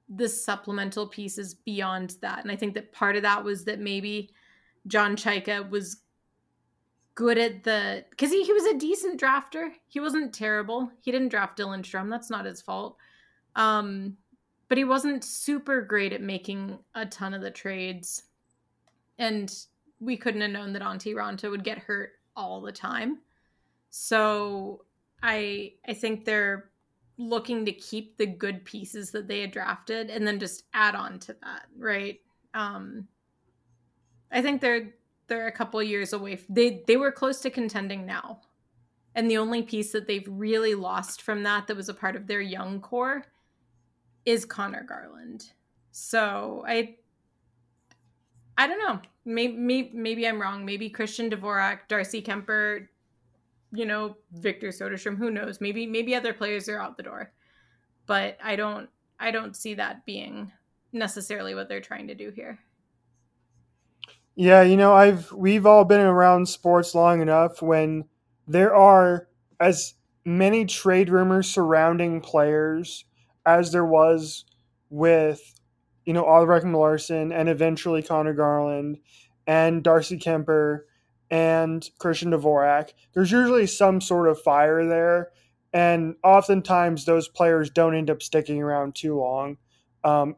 the 0.09 0.27
supplemental 0.27 1.07
pieces 1.07 1.53
beyond 1.53 2.17
that. 2.21 2.39
And 2.43 2.51
I 2.51 2.57
think 2.57 2.73
that 2.73 2.91
part 2.91 3.15
of 3.15 3.21
that 3.21 3.41
was 3.41 3.63
that 3.65 3.79
maybe 3.79 4.31
John 4.87 5.15
Chayka 5.15 5.69
was 5.69 6.01
good 7.15 7.37
at 7.37 7.63
the 7.63 8.05
because 8.09 8.31
he, 8.31 8.43
he 8.43 8.53
was 8.53 8.65
a 8.65 8.77
decent 8.77 9.19
drafter. 9.19 9.71
He 9.87 9.99
wasn't 9.99 10.33
terrible. 10.33 10.91
He 11.01 11.11
didn't 11.11 11.29
draft 11.29 11.57
Dylan 11.57 11.83
Strome. 11.83 12.09
That's 12.09 12.29
not 12.29 12.45
his 12.45 12.61
fault. 12.61 12.97
Um, 13.55 14.17
but 14.67 14.77
he 14.77 14.83
wasn't 14.83 15.23
super 15.23 15.81
great 15.81 16.13
at 16.13 16.21
making 16.21 16.79
a 16.95 17.05
ton 17.05 17.33
of 17.33 17.41
the 17.41 17.51
trades. 17.51 18.23
And 19.19 19.53
we 19.99 20.17
couldn't 20.17 20.41
have 20.41 20.51
known 20.51 20.73
that 20.73 20.81
Antti 20.81 21.13
Raanta 21.13 21.49
would 21.49 21.63
get 21.63 21.77
hurt 21.77 22.13
all 22.35 22.61
the 22.61 22.71
time. 22.71 23.19
So 23.89 24.85
I 25.21 25.73
I 25.87 25.93
think 25.93 26.25
they're 26.25 26.71
looking 27.17 27.63
to 27.65 27.71
keep 27.71 28.17
the 28.17 28.25
good 28.25 28.65
pieces 28.65 29.11
that 29.11 29.27
they 29.27 29.41
had 29.41 29.51
drafted 29.51 30.09
and 30.09 30.25
then 30.25 30.39
just 30.39 30.63
add 30.73 30.95
on 30.95 31.19
to 31.19 31.33
that, 31.43 31.67
right? 31.77 32.19
Um 32.53 33.07
I 34.31 34.41
think 34.41 34.61
they're 34.61 34.95
they're 35.33 35.47
a 35.47 35.51
couple 35.51 35.81
years 35.81 36.13
away. 36.13 36.39
They 36.47 36.83
they 36.87 36.97
were 36.97 37.11
close 37.11 37.39
to 37.41 37.49
contending 37.49 38.05
now. 38.05 38.41
And 39.15 39.29
the 39.29 39.37
only 39.37 39.61
piece 39.61 39.91
that 39.91 40.07
they've 40.07 40.27
really 40.27 40.75
lost 40.75 41.21
from 41.21 41.43
that 41.43 41.67
that 41.67 41.77
was 41.77 41.89
a 41.89 41.93
part 41.93 42.15
of 42.15 42.27
their 42.27 42.41
young 42.41 42.81
core 42.81 43.25
is 44.25 44.45
Conor 44.45 44.85
Garland. 44.87 45.51
So 45.91 46.63
I 46.67 46.95
I 48.57 48.67
don't 48.67 48.79
know. 48.79 48.99
Maybe, 49.25 49.53
maybe 49.53 49.91
maybe 49.93 50.27
I'm 50.27 50.41
wrong. 50.41 50.65
Maybe 50.65 50.89
Christian 50.89 51.29
Dvorak, 51.29 51.87
Darcy 51.87 52.21
Kuemper, 52.21 52.87
you 53.71 53.85
know, 53.85 54.17
Victor 54.33 54.67
Soderstrom, 54.67 55.17
who 55.17 55.31
knows? 55.31 55.59
Maybe 55.59 55.87
maybe 55.87 56.15
other 56.15 56.33
players 56.33 56.69
are 56.69 56.79
out 56.79 56.97
the 56.97 57.03
door. 57.03 57.31
But 58.05 58.37
I 58.43 58.55
don't 58.55 58.89
I 59.19 59.31
don't 59.31 59.55
see 59.55 59.73
that 59.75 60.05
being 60.05 60.51
necessarily 60.91 61.55
what 61.55 61.69
they're 61.69 61.81
trying 61.81 62.07
to 62.07 62.15
do 62.15 62.29
here. 62.29 62.59
Yeah, 64.35 64.63
you 64.63 64.77
know, 64.77 64.93
I've 64.93 65.31
we've 65.31 65.65
all 65.65 65.85
been 65.85 66.01
around 66.01 66.47
sports 66.49 66.95
long 66.95 67.21
enough 67.21 67.61
when 67.61 68.05
there 68.47 68.75
are 68.75 69.27
as 69.59 69.93
many 70.25 70.65
trade 70.65 71.09
rumors 71.09 71.49
surrounding 71.49 72.19
players 72.21 73.05
as 73.45 73.71
there 73.71 73.85
was 73.85 74.45
with 74.89 75.59
you 76.05 76.13
know 76.13 76.25
Oliver 76.25 76.59
Larsson 76.61 77.31
and 77.31 77.47
eventually 77.47 78.01
Conor 78.01 78.33
Garland 78.33 78.97
and 79.45 79.83
Darcy 79.83 80.17
Kuemper 80.17 80.81
and 81.29 81.87
Christian 81.99 82.31
Dvorak. 82.31 82.89
There's 83.13 83.31
usually 83.31 83.67
some 83.67 84.01
sort 84.01 84.27
of 84.27 84.41
fire 84.41 84.87
there, 84.87 85.29
and 85.73 86.15
oftentimes 86.23 87.05
those 87.05 87.27
players 87.27 87.69
don't 87.69 87.95
end 87.95 88.09
up 88.09 88.23
sticking 88.23 88.61
around 88.63 88.95
too 88.95 89.15
long. 89.19 89.57
Um, 90.03 90.35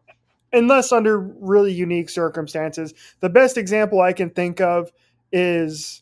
unless 0.55 0.91
under 0.91 1.19
really 1.19 1.73
unique 1.73 2.09
circumstances. 2.09 2.93
The 3.19 3.29
best 3.29 3.57
example 3.57 4.01
I 4.01 4.13
can 4.13 4.29
think 4.29 4.61
of 4.61 4.91
is, 5.31 6.01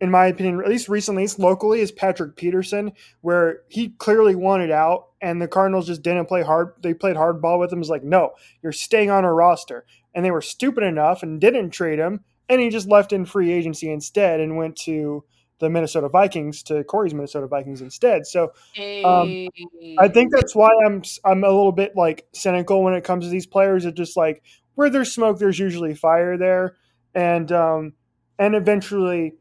in 0.00 0.10
my 0.10 0.26
opinion, 0.26 0.60
at 0.60 0.68
least 0.68 0.88
recently, 0.88 1.22
at 1.22 1.24
least 1.24 1.38
locally, 1.38 1.80
is 1.80 1.90
Patrick 1.90 2.36
Peterson, 2.36 2.92
where 3.22 3.62
he 3.68 3.88
clearly 3.88 4.34
wanted 4.34 4.70
out, 4.70 5.08
and 5.20 5.40
the 5.40 5.48
Cardinals 5.48 5.86
just 5.86 6.02
didn't 6.02 6.26
play 6.26 6.42
hard. 6.42 6.74
They 6.82 6.94
played 6.94 7.16
hardball 7.16 7.58
with 7.58 7.72
him. 7.72 7.80
It's 7.80 7.88
like, 7.88 8.04
no, 8.04 8.32
you're 8.62 8.72
staying 8.72 9.10
on 9.10 9.24
our 9.24 9.34
roster, 9.34 9.86
and 10.14 10.24
they 10.24 10.30
were 10.30 10.42
stupid 10.42 10.84
enough 10.84 11.22
and 11.22 11.40
didn't 11.40 11.70
trade 11.70 11.98
him, 11.98 12.20
and 12.48 12.60
he 12.60 12.68
just 12.68 12.88
left 12.88 13.12
in 13.12 13.24
free 13.24 13.50
agency 13.50 13.90
instead 13.90 14.40
and 14.40 14.56
went 14.56 14.76
to 14.76 15.24
the 15.58 15.70
Minnesota 15.70 16.08
Vikings 16.08 16.62
to 16.64 16.84
Corey's 16.84 17.14
Minnesota 17.14 17.46
Vikings 17.46 17.80
instead. 17.80 18.26
So 18.26 18.52
um, 19.04 19.48
I 19.98 20.08
think 20.08 20.32
that's 20.34 20.54
why 20.54 20.70
I'm 20.84 21.02
I'm 21.24 21.44
a 21.44 21.48
little 21.48 21.72
bit 21.72 21.92
like 21.96 22.26
cynical 22.32 22.82
when 22.82 22.94
it 22.94 23.04
comes 23.04 23.24
to 23.24 23.30
these 23.30 23.46
players. 23.46 23.84
It's 23.84 23.96
just 23.96 24.16
like 24.16 24.42
where 24.74 24.90
there's 24.90 25.12
smoke, 25.12 25.38
there's 25.38 25.58
usually 25.58 25.94
fire 25.94 26.36
there, 26.36 26.76
and 27.14 27.50
um, 27.52 27.92
and 28.38 28.54
eventually. 28.54 29.34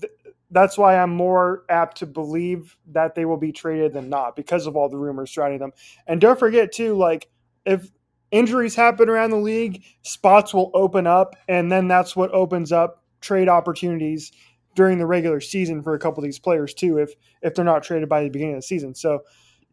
Th- 0.00 0.12
that's 0.50 0.78
why 0.78 0.96
I'm 0.96 1.10
more 1.10 1.64
apt 1.68 1.98
to 1.98 2.06
believe 2.06 2.78
that 2.92 3.16
they 3.16 3.24
will 3.24 3.38
be 3.38 3.50
traded 3.50 3.92
than 3.92 4.08
not 4.08 4.36
because 4.36 4.68
of 4.68 4.76
all 4.76 4.88
the 4.88 4.96
rumors 4.96 5.32
surrounding 5.32 5.58
them. 5.58 5.72
And 6.06 6.20
don't 6.20 6.38
forget 6.38 6.70
too, 6.70 6.94
like 6.94 7.28
if 7.66 7.90
injuries 8.30 8.76
happen 8.76 9.08
around 9.08 9.30
the 9.30 9.36
league, 9.36 9.82
spots 10.02 10.54
will 10.54 10.70
open 10.72 11.08
up, 11.08 11.34
and 11.48 11.72
then 11.72 11.88
that's 11.88 12.14
what 12.14 12.30
opens 12.30 12.70
up 12.70 13.02
trade 13.20 13.48
opportunities 13.48 14.32
during 14.74 14.98
the 14.98 15.06
regular 15.06 15.40
season 15.40 15.82
for 15.82 15.94
a 15.94 15.98
couple 15.98 16.22
of 16.22 16.24
these 16.24 16.38
players 16.38 16.74
too, 16.74 16.98
if 16.98 17.14
if 17.42 17.54
they're 17.54 17.64
not 17.64 17.82
traded 17.82 18.08
by 18.08 18.22
the 18.22 18.28
beginning 18.28 18.54
of 18.54 18.58
the 18.58 18.66
season. 18.66 18.94
So, 18.94 19.20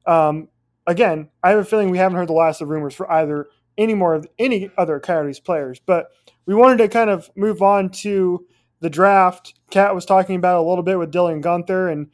um, 0.05 0.49
again, 0.87 1.29
I 1.43 1.49
have 1.49 1.59
a 1.59 1.65
feeling 1.65 1.89
we 1.89 1.97
haven't 1.97 2.17
heard 2.17 2.29
the 2.29 2.33
last 2.33 2.61
of 2.61 2.69
rumors 2.69 2.95
for 2.95 3.11
either 3.11 3.47
any 3.77 3.93
more 3.93 4.13
of 4.13 4.27
any 4.37 4.71
other 4.77 4.99
Coyotes 4.99 5.39
players. 5.39 5.79
But 5.85 6.07
we 6.45 6.53
wanted 6.53 6.77
to 6.77 6.87
kind 6.87 7.09
of 7.09 7.29
move 7.35 7.61
on 7.61 7.89
to 7.89 8.45
the 8.79 8.89
draft. 8.89 9.53
Kat 9.69 9.95
was 9.95 10.05
talking 10.05 10.35
about 10.35 10.63
a 10.63 10.67
little 10.67 10.83
bit 10.83 10.99
with 10.99 11.11
Dylan 11.11 11.41
Guenther, 11.41 11.91
and 11.91 12.07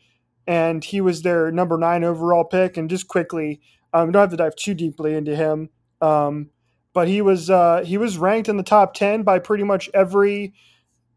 and 0.46 0.84
he 0.84 1.02
was 1.02 1.22
their 1.22 1.52
number 1.52 1.78
nine 1.78 2.04
overall 2.04 2.44
pick. 2.44 2.78
And 2.78 2.90
just 2.90 3.08
quickly, 3.08 3.62
um, 3.94 4.12
don't 4.12 4.22
have 4.22 4.30
to 4.32 4.38
dive 4.38 4.56
too 4.56 4.74
deeply 4.74 5.14
into 5.14 5.36
him, 5.36 5.70
um, 6.02 6.52
but 6.94 7.08
he 7.08 7.22
was 7.22 7.50
uh, 7.50 7.84
he 7.86 7.98
was 7.98 8.18
ranked 8.18 8.50
in 8.50 8.58
the 8.58 8.64
top 8.64 8.94
ten 8.94 9.24
by 9.24 9.40
pretty 9.40 9.64
much 9.64 9.90
every 9.94 10.54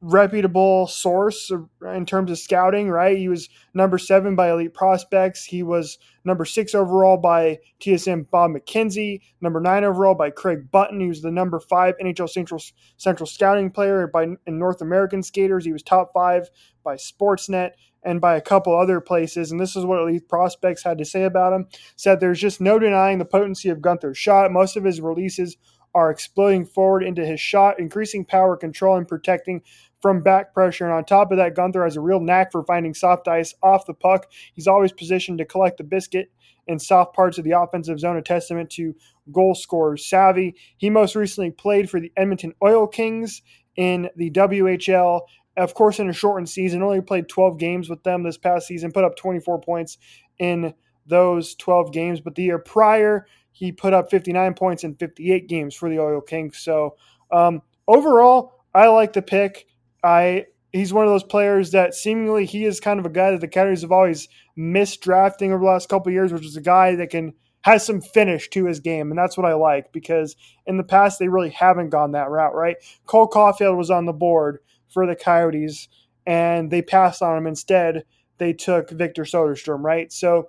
reputable 0.03 0.87
source 0.87 1.53
in 1.95 2.07
terms 2.07 2.31
of 2.31 2.39
scouting, 2.39 2.89
right? 2.89 3.19
He 3.19 3.29
was 3.29 3.49
number 3.75 3.99
seven 3.99 4.35
by 4.35 4.51
Elite 4.51 4.73
Prospects. 4.73 5.45
He 5.45 5.63
was 5.63 5.99
number 6.25 6.45
six 6.45 6.75
overall 6.75 7.19
by 7.19 7.59
TSN 7.81 8.31
Bob 8.31 8.53
McKenzie, 8.53 9.21
number 9.41 9.61
nine 9.61 9.85
overall 9.85 10.15
by 10.15 10.31
Craig 10.31 10.71
Button. 10.71 11.01
He 11.01 11.09
was 11.09 11.21
the 11.21 11.31
number 11.31 11.61
five 11.61 11.97
NHL 12.03 12.31
Central 12.31 12.63
Central 12.97 13.27
scouting 13.27 13.71
player 13.71 14.07
by 14.07 14.25
in 14.47 14.59
North 14.59 14.81
American 14.81 15.23
skaters. 15.23 15.65
He 15.65 15.73
was 15.73 15.83
top 15.83 16.13
five 16.15 16.49
by 16.83 16.97
Sportsnet 16.97 17.73
and 18.03 18.21
by 18.21 18.37
a 18.37 18.41
couple 18.41 18.75
other 18.75 19.01
places. 19.01 19.51
And 19.51 19.61
this 19.61 19.77
is 19.77 19.85
what 19.85 20.01
Elite 20.01 20.29
Prospects 20.29 20.83
had 20.83 20.97
to 20.99 21.05
say 21.05 21.25
about 21.25 21.53
him. 21.53 21.67
Said 21.97 22.21
there's 22.21 22.41
just 22.41 22.61
no 22.61 22.79
denying 22.79 23.19
the 23.19 23.27
potency 23.27 23.69
of 23.69 23.79
Guenther's 23.79 24.17
shot. 24.17 24.51
Most 24.51 24.77
of 24.77 24.85
his 24.85 25.03
releases 25.03 25.59
are 25.95 26.11
exploding 26.11 26.65
forward 26.65 27.03
into 27.03 27.25
his 27.25 27.41
shot, 27.41 27.79
increasing 27.79 28.25
power 28.25 28.57
control 28.57 28.97
and 28.97 29.09
protecting 29.09 29.63
from 30.01 30.23
back 30.23 30.55
pressure. 30.55 30.85
And 30.85 30.95
on 30.95 31.05
top 31.05 31.31
of 31.31 31.39
that, 31.39 31.55
Guenther 31.55 31.85
has 31.85 31.97
a 31.97 32.01
real 32.01 32.21
knack 32.21 32.53
for 32.53 32.65
finding 32.65 32.95
soft 32.95 33.29
ice 33.29 33.55
off 33.63 33.87
the 33.87 33.95
puck. 33.95 34.31
He's 34.55 34.67
always 34.67 34.93
positioned 34.93 35.39
to 35.39 35.45
collect 35.45 35.79
the 35.79 35.85
biscuit 35.85 36.31
in 36.67 36.79
soft 36.79 37.15
parts 37.15 37.39
of 37.39 37.45
the 37.45 37.59
offensive 37.59 38.01
zone, 38.01 38.17
a 38.17 38.23
testament 38.23 38.71
to 38.71 38.95
goal 39.33 39.55
scorer's 39.55 40.07
savvy. 40.07 40.55
He 40.77 40.91
most 40.91 41.17
recently 41.17 41.51
played 41.51 41.91
for 41.91 42.01
the 42.01 42.13
Edmonton 42.17 42.55
Oil 42.63 42.87
Kings 42.87 43.43
in 43.77 44.09
the 44.17 44.31
WHL. 44.31 45.23
Of 45.57 45.75
course, 45.75 45.99
in 45.99 46.09
a 46.09 46.13
shortened 46.13 46.49
season, 46.49 46.83
only 46.83 47.01
played 47.01 47.29
12 47.29 47.59
games 47.59 47.91
with 47.91 48.03
them 48.03 48.23
this 48.23 48.39
past 48.39 48.67
season, 48.67 48.93
put 48.93 49.05
up 49.05 49.17
24 49.17 49.61
points 49.61 49.99
in 50.39 50.75
those 51.07 51.55
12 51.57 51.93
games. 51.93 52.21
But 52.21 52.35
the 52.37 52.45
year 52.45 52.59
prior, 52.59 53.27
he 53.53 53.73
put 53.73 53.93
up 53.93 54.11
59 54.11 54.55
points 54.55 54.85
in 54.85 54.95
58 54.95 55.49
games 55.49 55.75
for 55.75 55.89
the 55.89 55.99
Oil 55.99 56.21
Kings. 56.21 56.59
So 56.59 56.97
um, 57.31 57.63
overall, 57.87 58.55
I 58.75 58.89
like 58.89 59.13
the 59.13 59.23
pick. 59.23 59.67
I 60.03 60.47
he's 60.73 60.93
one 60.93 61.05
of 61.05 61.11
those 61.11 61.25
players 61.25 61.73
that 61.73 61.95
seemingly 61.95 62.47
he 62.47 62.65
is 62.65 62.81
kind 62.81 63.01
of 63.01 63.07
a 63.07 63.11
guy 63.11 63.33
that 63.33 63.41
the 63.41 63.49
Coyotes 63.49 63.83
have 63.83 63.93
always 63.93 64.29
missed 64.57 65.01
drafting 65.01 65.53
over 65.53 65.65
the 65.65 65.71
last 65.71 65.89
couple 65.89 66.13
years, 66.13 66.33
which 66.33 66.47
is 66.47 66.57
a 66.57 66.63
guy 66.63 66.95
that 66.95 67.11
can 67.11 67.35
has 67.63 67.85
some 67.85 68.01
finish 68.01 68.49
to 68.51 68.65
his 68.65 68.81
game, 68.81 69.11
and 69.11 69.19
that's 69.19 69.37
what 69.37 69.47
I 69.47 69.55
like 69.55 69.93
because 69.93 70.37
in 70.67 70.79
the 70.79 70.85
past 70.85 71.19
they 71.19 71.29
really 71.29 71.51
haven't 71.51 71.91
gone 71.91 72.13
that 72.13 72.31
route, 72.31 72.55
right? 72.55 72.77
Cole 73.07 73.29
Caufield 73.29 73.77
was 73.77 73.91
on 73.91 74.07
the 74.07 74.13
board 74.13 74.61
for 74.89 75.07
the 75.07 75.17
Coyotes, 75.17 75.89
and 76.27 76.71
they 76.71 76.83
passed 76.83 77.23
on 77.23 77.37
him 77.37 77.47
instead. 77.47 78.05
They 78.39 78.55
took 78.55 78.91
Victor 78.91 79.25
Soderstrom, 79.25 79.83
right? 79.83 80.11
So 80.11 80.49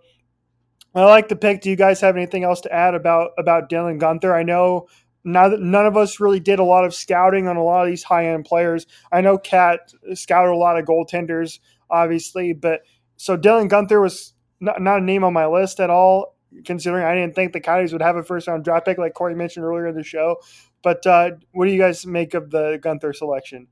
I 0.93 1.05
like 1.05 1.29
the 1.29 1.35
pick. 1.35 1.61
Do 1.61 1.69
you 1.69 1.75
guys 1.75 2.01
have 2.01 2.17
anything 2.17 2.43
else 2.43 2.61
to 2.61 2.73
add 2.73 2.95
about 2.95 3.31
about 3.37 3.69
Dylan 3.69 3.99
Guenther? 3.99 4.33
I 4.33 4.43
know 4.43 4.87
now 5.23 5.49
that 5.49 5.61
none 5.61 5.85
of 5.85 5.95
us 5.95 6.19
really 6.19 6.39
did 6.39 6.59
a 6.59 6.63
lot 6.63 6.85
of 6.85 6.93
scouting 6.93 7.47
on 7.47 7.57
a 7.57 7.63
lot 7.63 7.83
of 7.83 7.89
these 7.89 8.03
high 8.03 8.27
end 8.27 8.45
players. 8.45 8.85
I 9.11 9.21
know 9.21 9.37
Cat 9.37 9.93
scouted 10.13 10.53
a 10.53 10.57
lot 10.57 10.77
of 10.77 10.85
goaltenders, 10.85 11.59
obviously, 11.89 12.53
but 12.53 12.81
so 13.17 13.37
Dylan 13.37 13.69
Guenther 13.69 14.01
was 14.01 14.33
not, 14.59 14.81
not, 14.81 14.99
a 14.99 15.03
name 15.03 15.23
on 15.23 15.33
my 15.33 15.45
list 15.45 15.79
at 15.79 15.89
all, 15.89 16.35
considering 16.65 17.05
I 17.05 17.13
didn't 17.13 17.35
think 17.35 17.53
the 17.53 17.61
Coyotes 17.61 17.93
would 17.93 18.01
have 18.01 18.15
a 18.15 18.23
first 18.23 18.47
round 18.47 18.63
draft 18.63 18.85
pick, 18.85 18.97
like 18.97 19.13
Corey 19.13 19.35
mentioned 19.35 19.65
earlier 19.65 19.87
in 19.87 19.95
the 19.95 20.03
show. 20.03 20.37
But 20.83 21.05
uh, 21.05 21.31
what 21.51 21.65
do 21.65 21.71
you 21.71 21.79
guys 21.79 22.05
make 22.05 22.33
of 22.33 22.49
the 22.49 22.79
Guenther 22.83 23.15
selection? 23.15 23.67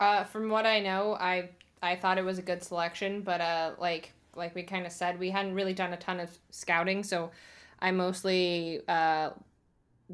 Uh, 0.00 0.24
from 0.24 0.50
what 0.50 0.66
I 0.66 0.80
know, 0.80 1.14
I 1.14 1.50
I 1.80 1.96
thought 1.96 2.18
it 2.18 2.24
was 2.24 2.38
a 2.38 2.42
good 2.42 2.62
selection, 2.62 3.22
but 3.22 3.40
uh, 3.40 3.72
like 3.78 4.12
like 4.36 4.54
we 4.54 4.62
kind 4.62 4.86
of 4.86 4.92
said, 4.92 5.18
we 5.18 5.30
hadn't 5.30 5.54
really 5.54 5.74
done 5.74 5.92
a 5.92 5.96
ton 5.96 6.20
of 6.20 6.30
scouting, 6.50 7.02
so 7.02 7.30
I 7.80 7.90
mostly 7.90 8.80
uh, 8.88 9.30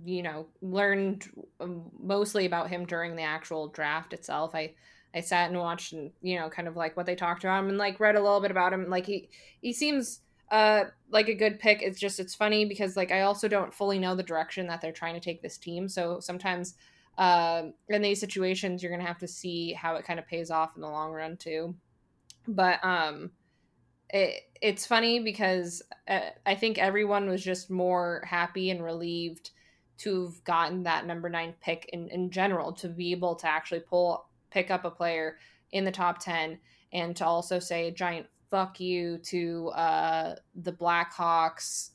you 0.05 0.23
know 0.23 0.47
learned 0.63 1.29
um, 1.61 1.91
mostly 2.01 2.47
about 2.47 2.69
him 2.69 2.85
during 2.85 3.17
the 3.17 3.23
actual 3.23 3.69
draft 3.69 4.13
itself. 4.13 4.55
I 4.55 4.75
i 5.15 5.21
sat 5.21 5.51
and 5.51 5.59
watched 5.59 5.93
and 5.93 6.13
you 6.23 6.39
know 6.39 6.49
kind 6.49 6.69
of 6.69 6.77
like 6.77 6.97
what 6.97 7.07
they 7.07 7.17
talked 7.17 7.43
about 7.45 7.63
him 7.63 7.69
and 7.69 7.79
like 7.79 7.99
read 8.01 8.17
a 8.17 8.23
little 8.23 8.41
bit 8.41 8.51
about 8.51 8.73
him. 8.73 8.89
Like 8.89 9.07
he 9.07 9.29
he 9.61 9.73
seems 9.73 10.21
uh 10.51 10.85
like 11.11 11.29
a 11.29 11.35
good 11.35 11.59
pick. 11.59 11.83
It's 11.83 11.99
just 11.99 12.21
it's 12.21 12.35
funny 12.35 12.65
because 12.65 12.97
like 12.97 13.13
i 13.13 13.23
also 13.23 13.49
don't 13.49 13.75
fully 13.75 13.99
know 13.99 14.15
the 14.15 14.23
direction 14.23 14.67
that 14.69 14.81
they're 14.81 14.93
trying 14.93 15.15
to 15.15 15.21
take 15.21 15.43
this 15.43 15.59
team. 15.59 15.89
So 15.89 16.21
sometimes 16.21 16.75
uh, 17.19 17.65
in 17.89 18.03
these 18.03 18.21
situations 18.21 18.83
you're 18.83 18.93
gonna 18.93 19.07
have 19.07 19.19
to 19.19 19.29
see 19.29 19.73
how 19.73 19.97
it 19.97 20.05
kind 20.05 20.19
of 20.19 20.27
pays 20.27 20.51
off 20.51 20.77
in 20.77 20.83
the 20.83 20.89
long 20.89 21.13
run 21.13 21.37
too. 21.37 21.75
But 22.47 22.83
um 22.85 23.33
it, 24.13 24.43
it's 24.61 24.87
funny 24.87 25.21
because 25.21 25.83
uh, 26.09 26.21
I 26.45 26.55
think 26.55 26.79
everyone 26.79 27.29
was 27.29 27.43
just 27.43 27.71
more 27.71 28.23
happy 28.27 28.71
and 28.71 28.85
relieved 28.85 29.51
to 29.99 30.25
have 30.25 30.45
gotten 30.45 30.83
that 30.85 31.07
number 31.07 31.29
nine 31.29 31.55
pick 31.61 31.89
in, 31.93 32.09
in 32.09 32.31
general 32.31 32.73
to 32.73 32.89
be 32.89 33.13
able 33.13 33.35
to 33.37 33.47
actually 33.47 33.81
pull 33.81 34.27
pick 34.51 34.71
up 34.71 34.85
a 34.85 34.91
player 34.91 35.37
in 35.73 35.85
the 35.85 35.91
top 35.91 36.19
10 36.19 36.59
and 36.93 37.15
to 37.17 37.25
also 37.25 37.59
say 37.59 37.87
a 37.87 37.93
giant 37.93 38.27
fuck 38.51 38.81
you 38.81 39.19
to 39.19 39.69
uh, 39.69 40.35
the 40.57 40.73
Blackhawks 40.73 41.91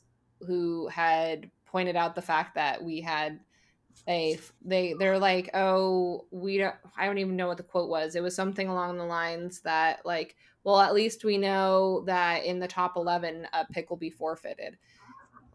who 0.46 0.88
had 0.88 1.50
pointed 1.66 1.96
out 1.96 2.14
the 2.14 2.22
fact 2.22 2.54
that 2.54 2.82
we 2.82 3.00
had 3.00 3.40
a 4.08 4.38
they 4.64 4.94
they're 4.98 5.18
like 5.18 5.50
oh 5.54 6.26
we 6.30 6.58
don't 6.58 6.74
I 6.96 7.06
don't 7.06 7.18
even 7.18 7.34
know 7.34 7.48
what 7.48 7.56
the 7.56 7.62
quote 7.62 7.88
was. 7.88 8.14
It 8.14 8.22
was 8.22 8.36
something 8.36 8.68
along 8.68 8.98
the 8.98 9.04
lines 9.04 9.60
that 9.62 10.04
like 10.04 10.36
well 10.66 10.80
at 10.80 10.94
least 10.94 11.24
we 11.24 11.38
know 11.38 12.02
that 12.06 12.44
in 12.44 12.58
the 12.58 12.66
top 12.66 12.96
11 12.96 13.46
a 13.52 13.64
pick 13.66 13.88
will 13.88 13.96
be 13.96 14.10
forfeited. 14.10 14.76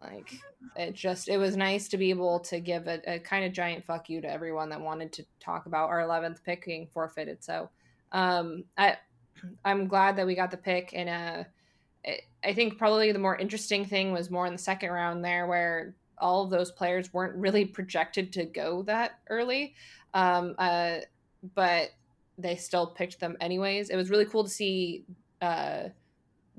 Like 0.01 0.39
it 0.77 0.93
just 0.93 1.27
it 1.27 1.37
was 1.37 1.57
nice 1.57 1.89
to 1.89 1.97
be 1.97 2.11
able 2.11 2.39
to 2.39 2.61
give 2.61 2.87
a, 2.87 3.01
a 3.05 3.19
kind 3.19 3.43
of 3.43 3.51
giant 3.51 3.83
fuck 3.83 4.09
you 4.09 4.21
to 4.21 4.31
everyone 4.31 4.69
that 4.69 4.79
wanted 4.79 5.11
to 5.11 5.25
talk 5.41 5.65
about 5.65 5.89
our 5.89 5.99
11th 5.99 6.41
pick 6.45 6.65
being 6.65 6.87
forfeited. 6.87 7.43
So 7.43 7.69
um 8.13 8.63
i 8.77 8.97
i'm 9.65 9.87
glad 9.87 10.15
that 10.15 10.25
we 10.25 10.33
got 10.33 10.49
the 10.49 10.57
pick 10.57 10.91
and 10.93 11.09
uh 11.09 11.43
I 12.43 12.53
think 12.53 12.77
probably 12.77 13.11
the 13.11 13.19
more 13.19 13.35
interesting 13.35 13.85
thing 13.85 14.11
was 14.11 14.31
more 14.31 14.47
in 14.47 14.53
the 14.53 14.57
second 14.57 14.91
round 14.91 15.23
there, 15.23 15.45
where 15.45 15.93
all 16.17 16.43
of 16.43 16.49
those 16.49 16.71
players 16.71 17.13
weren't 17.13 17.35
really 17.35 17.65
projected 17.65 18.33
to 18.33 18.45
go 18.45 18.81
that 18.83 19.19
early, 19.29 19.75
um, 20.15 20.55
uh, 20.57 20.97
but 21.53 21.91
they 22.37 22.55
still 22.55 22.87
picked 22.87 23.19
them 23.19 23.37
anyways. 23.39 23.89
It 23.89 23.95
was 23.95 24.09
really 24.09 24.25
cool 24.25 24.43
to 24.43 24.49
see 24.49 25.05
uh, 25.41 25.89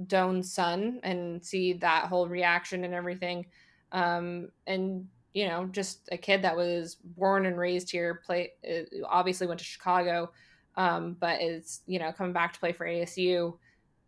Doan's 0.07 0.53
son 0.53 1.01
and 1.03 1.45
see 1.45 1.75
that 1.75 2.07
whole 2.07 2.29
reaction 2.29 2.85
and 2.85 2.95
everything. 2.95 3.47
Um, 3.93 4.51
and 4.67 5.09
you 5.35 5.47
know, 5.49 5.67
just 5.67 6.09
a 6.13 6.17
kid 6.17 6.43
that 6.43 6.57
was 6.57 6.97
born 7.03 7.47
and 7.47 7.59
raised 7.59 7.91
here, 7.91 8.23
play 8.27 8.53
uh, 8.69 8.83
obviously 9.07 9.47
went 9.47 9.61
to 9.61 9.65
Chicago, 9.65 10.31
um, 10.77 11.17
but 11.19 11.41
is 11.41 11.81
you 11.87 11.99
know 11.99 12.13
coming 12.13 12.33
back 12.33 12.53
to 12.53 12.61
play 12.61 12.73
for 12.73 12.87
ASU, 12.87 13.57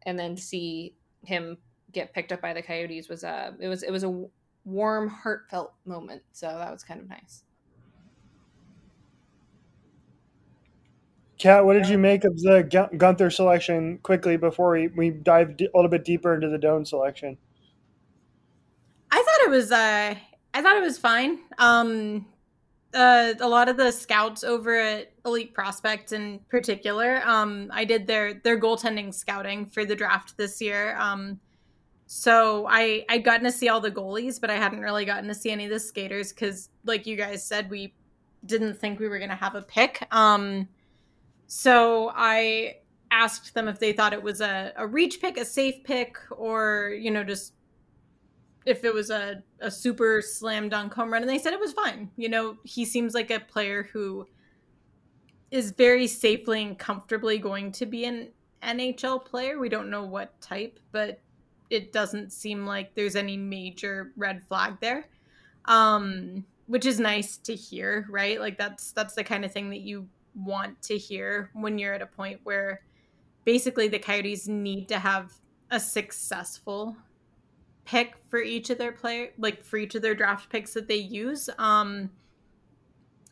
and 0.02 0.18
then 0.18 0.36
to 0.36 0.42
see 0.42 0.94
him 1.24 1.56
get 1.92 2.12
picked 2.12 2.32
up 2.32 2.42
by 2.42 2.52
the 2.52 2.60
Coyotes 2.60 3.08
was 3.08 3.24
a 3.24 3.54
it 3.58 3.68
was 3.68 3.82
it 3.82 3.90
was 3.90 4.04
a 4.04 4.26
warm, 4.64 5.08
heartfelt 5.08 5.72
moment. 5.84 6.22
So 6.32 6.46
that 6.46 6.70
was 6.70 6.82
kind 6.82 7.00
of 7.00 7.08
nice. 7.08 7.44
Kat, 11.44 11.66
what 11.66 11.74
did 11.74 11.90
you 11.90 11.98
make 11.98 12.24
of 12.24 12.40
the 12.40 12.64
Guenther 12.94 13.30
selection 13.30 13.98
quickly 13.98 14.38
before 14.38 14.70
we, 14.70 14.88
we 14.88 15.10
dive 15.10 15.50
a 15.60 15.68
little 15.74 15.90
bit 15.90 16.02
deeper 16.02 16.34
into 16.34 16.48
the 16.48 16.56
Doan 16.56 16.86
selection? 16.86 17.36
I 19.10 19.16
thought 19.16 19.46
it 19.46 19.50
was 19.50 19.70
uh 19.70 20.14
I 20.54 20.62
thought 20.62 20.76
it 20.78 20.80
was 20.80 20.96
fine. 20.96 21.40
Um 21.58 22.24
uh, 22.94 23.34
a 23.40 23.46
lot 23.46 23.68
of 23.68 23.76
the 23.76 23.90
scouts 23.90 24.42
over 24.42 24.74
at 24.74 25.12
Elite 25.26 25.52
Prospects 25.52 26.12
in 26.12 26.40
particular, 26.48 27.20
um, 27.26 27.68
I 27.74 27.84
did 27.84 28.06
their 28.06 28.40
their 28.42 28.58
goaltending 28.58 29.12
scouting 29.12 29.66
for 29.66 29.84
the 29.84 29.94
draft 29.94 30.38
this 30.38 30.62
year. 30.62 30.96
Um, 30.98 31.38
so 32.06 32.66
I 32.70 33.04
I'd 33.10 33.22
gotten 33.22 33.44
to 33.44 33.52
see 33.52 33.68
all 33.68 33.80
the 33.82 33.90
goalies, 33.90 34.40
but 34.40 34.48
I 34.48 34.54
hadn't 34.54 34.80
really 34.80 35.04
gotten 35.04 35.28
to 35.28 35.34
see 35.34 35.50
any 35.50 35.66
of 35.66 35.70
the 35.70 35.80
skaters 35.80 36.32
because, 36.32 36.70
like 36.86 37.06
you 37.06 37.18
guys 37.18 37.44
said, 37.44 37.68
we 37.68 37.92
didn't 38.46 38.78
think 38.78 38.98
we 38.98 39.08
were 39.08 39.18
gonna 39.18 39.34
have 39.34 39.56
a 39.56 39.62
pick. 39.62 40.06
Um, 40.10 40.68
so 41.46 42.12
I 42.14 42.76
asked 43.10 43.54
them 43.54 43.68
if 43.68 43.78
they 43.78 43.92
thought 43.92 44.12
it 44.12 44.22
was 44.22 44.40
a, 44.40 44.72
a 44.76 44.86
reach 44.86 45.20
pick, 45.20 45.36
a 45.38 45.44
safe 45.44 45.84
pick, 45.84 46.16
or 46.30 46.94
you 46.98 47.10
know 47.10 47.24
just 47.24 47.54
if 48.66 48.82
it 48.84 48.94
was 48.94 49.10
a, 49.10 49.42
a 49.60 49.70
super 49.70 50.22
slam 50.22 50.68
dunk 50.68 50.94
home 50.94 51.12
run. 51.12 51.22
And 51.22 51.30
they 51.30 51.38
said 51.38 51.52
it 51.52 51.60
was 51.60 51.72
fine. 51.72 52.10
You 52.16 52.28
know 52.28 52.56
he 52.64 52.84
seems 52.84 53.14
like 53.14 53.30
a 53.30 53.40
player 53.40 53.88
who 53.92 54.26
is 55.50 55.70
very 55.70 56.06
safely 56.06 56.62
and 56.62 56.78
comfortably 56.78 57.38
going 57.38 57.72
to 57.72 57.86
be 57.86 58.04
an 58.04 58.30
nhl 58.62 59.24
player. 59.24 59.58
We 59.58 59.68
don't 59.68 59.90
know 59.90 60.04
what 60.04 60.40
type 60.40 60.80
but 60.90 61.20
it 61.70 61.92
doesn't 61.92 62.32
seem 62.32 62.66
like 62.66 62.94
there's 62.94 63.16
any 63.16 63.36
major 63.36 64.12
red 64.16 64.42
flag 64.48 64.78
there. 64.80 65.08
Um 65.66 66.44
which 66.66 66.86
is 66.86 66.98
nice 66.98 67.36
to 67.36 67.54
hear 67.54 68.06
right? 68.10 68.40
Like 68.40 68.56
that's 68.58 68.92
that's 68.92 69.14
the 69.14 69.24
kind 69.24 69.44
of 69.44 69.52
thing 69.52 69.70
that 69.70 69.80
you 69.80 70.08
want 70.34 70.80
to 70.82 70.96
hear 70.96 71.50
when 71.52 71.78
you're 71.78 71.94
at 71.94 72.02
a 72.02 72.06
point 72.06 72.40
where 72.44 72.82
basically 73.44 73.88
the 73.88 73.98
coyotes 73.98 74.48
need 74.48 74.88
to 74.88 74.98
have 74.98 75.32
a 75.70 75.78
successful 75.78 76.96
pick 77.84 78.14
for 78.28 78.40
each 78.40 78.70
of 78.70 78.78
their 78.78 78.92
player 78.92 79.28
like 79.38 79.62
for 79.62 79.76
each 79.76 79.94
of 79.94 80.02
their 80.02 80.14
draft 80.14 80.50
picks 80.50 80.74
that 80.74 80.88
they 80.88 80.96
use. 80.96 81.50
Um 81.58 82.10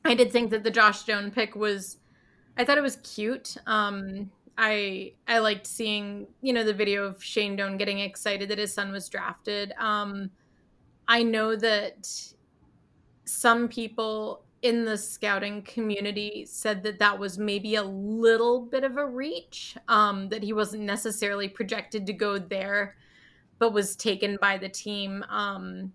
I 0.05 0.15
did 0.15 0.33
think 0.33 0.51
that 0.51 0.65
the 0.65 0.71
Josh 0.71 1.05
Doan 1.05 1.31
pick 1.31 1.57
was 1.57 1.99
I 2.57 2.65
thought 2.65 2.79
it 2.79 2.83
was 2.83 2.97
cute. 2.97 3.57
Um 3.67 4.31
I 4.59 5.15
I 5.27 5.39
liked 5.39 5.67
seeing, 5.67 6.27
you 6.43 6.53
know, 6.53 6.65
the 6.65 6.75
video 6.75 7.05
of 7.05 7.23
Shane 7.23 7.57
Doan 7.57 7.79
getting 7.79 8.01
excited 8.01 8.51
that 8.51 8.59
his 8.59 8.75
son 8.75 8.93
was 8.93 9.09
drafted. 9.09 9.73
Um 9.79 10.31
I 11.09 11.23
know 11.23 11.57
that 11.57 12.09
some 13.25 13.69
people 13.69 14.45
in 14.63 14.85
the 14.85 14.97
scouting 14.97 15.63
community 15.63 16.47
said 16.49 16.83
that 16.85 16.99
that 17.01 17.19
was 17.19 17.37
maybe 17.37 17.75
a 17.75 17.83
little 17.83 18.61
bit 18.61 18.85
of 18.85 18.97
a 18.97 19.05
reach 19.05 19.77
um, 19.89 20.29
that 20.29 20.43
he 20.43 20.53
wasn't 20.53 20.83
necessarily 20.83 21.49
projected 21.49 22.07
to 22.07 22.13
go 22.13 22.39
there 22.39 22.97
but 23.63 23.73
was 23.73 23.95
taken 23.95 24.37
by 24.41 24.59
the 24.59 24.69
team 24.69 25.25
um, 25.29 25.93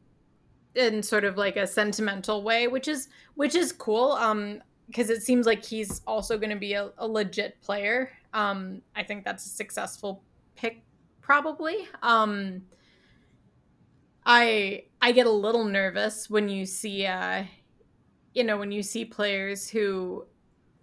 in 0.76 1.04
sort 1.04 1.26
of 1.26 1.36
like 1.36 1.58
a 1.58 1.68
sentimental 1.68 2.42
way, 2.42 2.70
which 2.70 2.88
is 2.88 3.10
which 3.36 3.56
is 3.56 3.74
cool. 3.74 4.14
Um, 4.14 4.62
because 4.88 5.10
it 5.10 5.22
seems 5.22 5.46
like 5.46 5.66
he's 5.66 6.00
also 6.08 6.38
going 6.38 6.50
to 6.50 6.56
be 6.56 6.72
a, 6.72 6.92
a, 6.98 7.06
legit 7.06 7.60
player. 7.60 8.10
Um, 8.34 8.82
I 8.96 9.04
think 9.04 9.26
that's 9.26 9.46
a 9.46 9.50
successful 9.50 10.24
pick, 10.56 10.82
probably. 11.20 11.90
Um, 12.02 12.62
I 14.26 14.86
I 15.02 15.12
get 15.12 15.28
a 15.28 15.32
little 15.32 15.66
nervous 15.66 16.30
when 16.30 16.48
you 16.48 16.66
see, 16.66 17.06
uh, 17.06 17.44
you 18.38 18.44
know, 18.44 18.56
when 18.56 18.72
you 18.72 18.84
see 18.84 19.04
players 19.04 19.68
who 19.68 20.28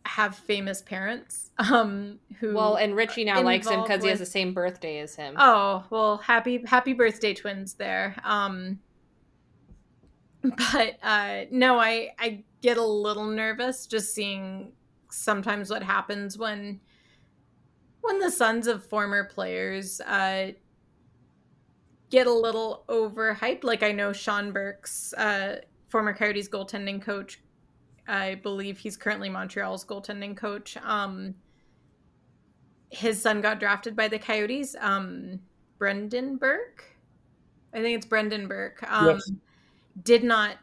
have 0.07 0.37
famous 0.37 0.83
parents 0.83 1.51
um 1.59 2.19
who 2.39 2.53
well 2.55 2.75
and 2.75 2.95
richie 2.95 3.25
now 3.25 3.41
likes 3.41 3.67
him 3.67 3.81
because 3.81 4.01
with... 4.01 4.05
he 4.05 4.11
has 4.11 4.19
the 4.19 4.27
same 4.27 4.53
birthday 4.53 4.99
as 4.99 5.15
him. 5.15 5.35
Oh 5.39 5.83
well 5.89 6.19
happy 6.19 6.63
happy 6.67 6.93
birthday 6.93 7.33
twins 7.33 7.75
there. 7.75 8.15
Um 8.23 8.81
but 10.43 10.99
uh 11.03 11.45
no 11.51 11.79
i 11.79 12.11
i 12.19 12.45
get 12.61 12.77
a 12.77 12.85
little 12.85 13.25
nervous 13.25 13.87
just 13.87 14.15
seeing 14.15 14.73
sometimes 15.11 15.71
what 15.71 15.83
happens 15.83 16.37
when 16.37 16.81
when 18.03 18.19
the 18.19 18.31
sons 18.31 18.67
of 18.67 18.85
former 18.85 19.25
players 19.25 20.03
uh 20.03 20.51
get 22.11 22.27
a 22.27 22.33
little 22.33 22.85
overhyped. 22.89 23.65
Like 23.65 23.83
i 23.83 23.91
know 23.91 24.13
sean 24.13 24.53
burke's 24.53 25.15
uh 25.15 25.61
former 25.89 26.13
coyotes 26.13 26.49
goaltending 26.49 27.01
coach 27.01 27.39
I 28.07 28.37
believe 28.37 28.79
he's 28.79 28.97
currently 28.97 29.29
Montreal's 29.29 29.85
goaltending 29.85 30.37
coach. 30.37 30.77
Um, 30.83 31.35
his 32.91 33.21
son 33.21 33.41
got 33.41 33.61
drafted 33.61 33.97
by 33.97 34.09
the 34.09 34.19
Coyotes. 34.19 34.77
Um, 34.81 35.41
Brendan 35.79 36.37
Burke, 36.37 36.85
I 37.73 37.81
think 37.83 37.97
it's 37.97 38.07
Brendan 38.07 38.47
Burke. 38.47 38.85
Um, 38.91 39.07
yes. 39.07 39.31
Did 40.03 40.25
not 40.25 40.57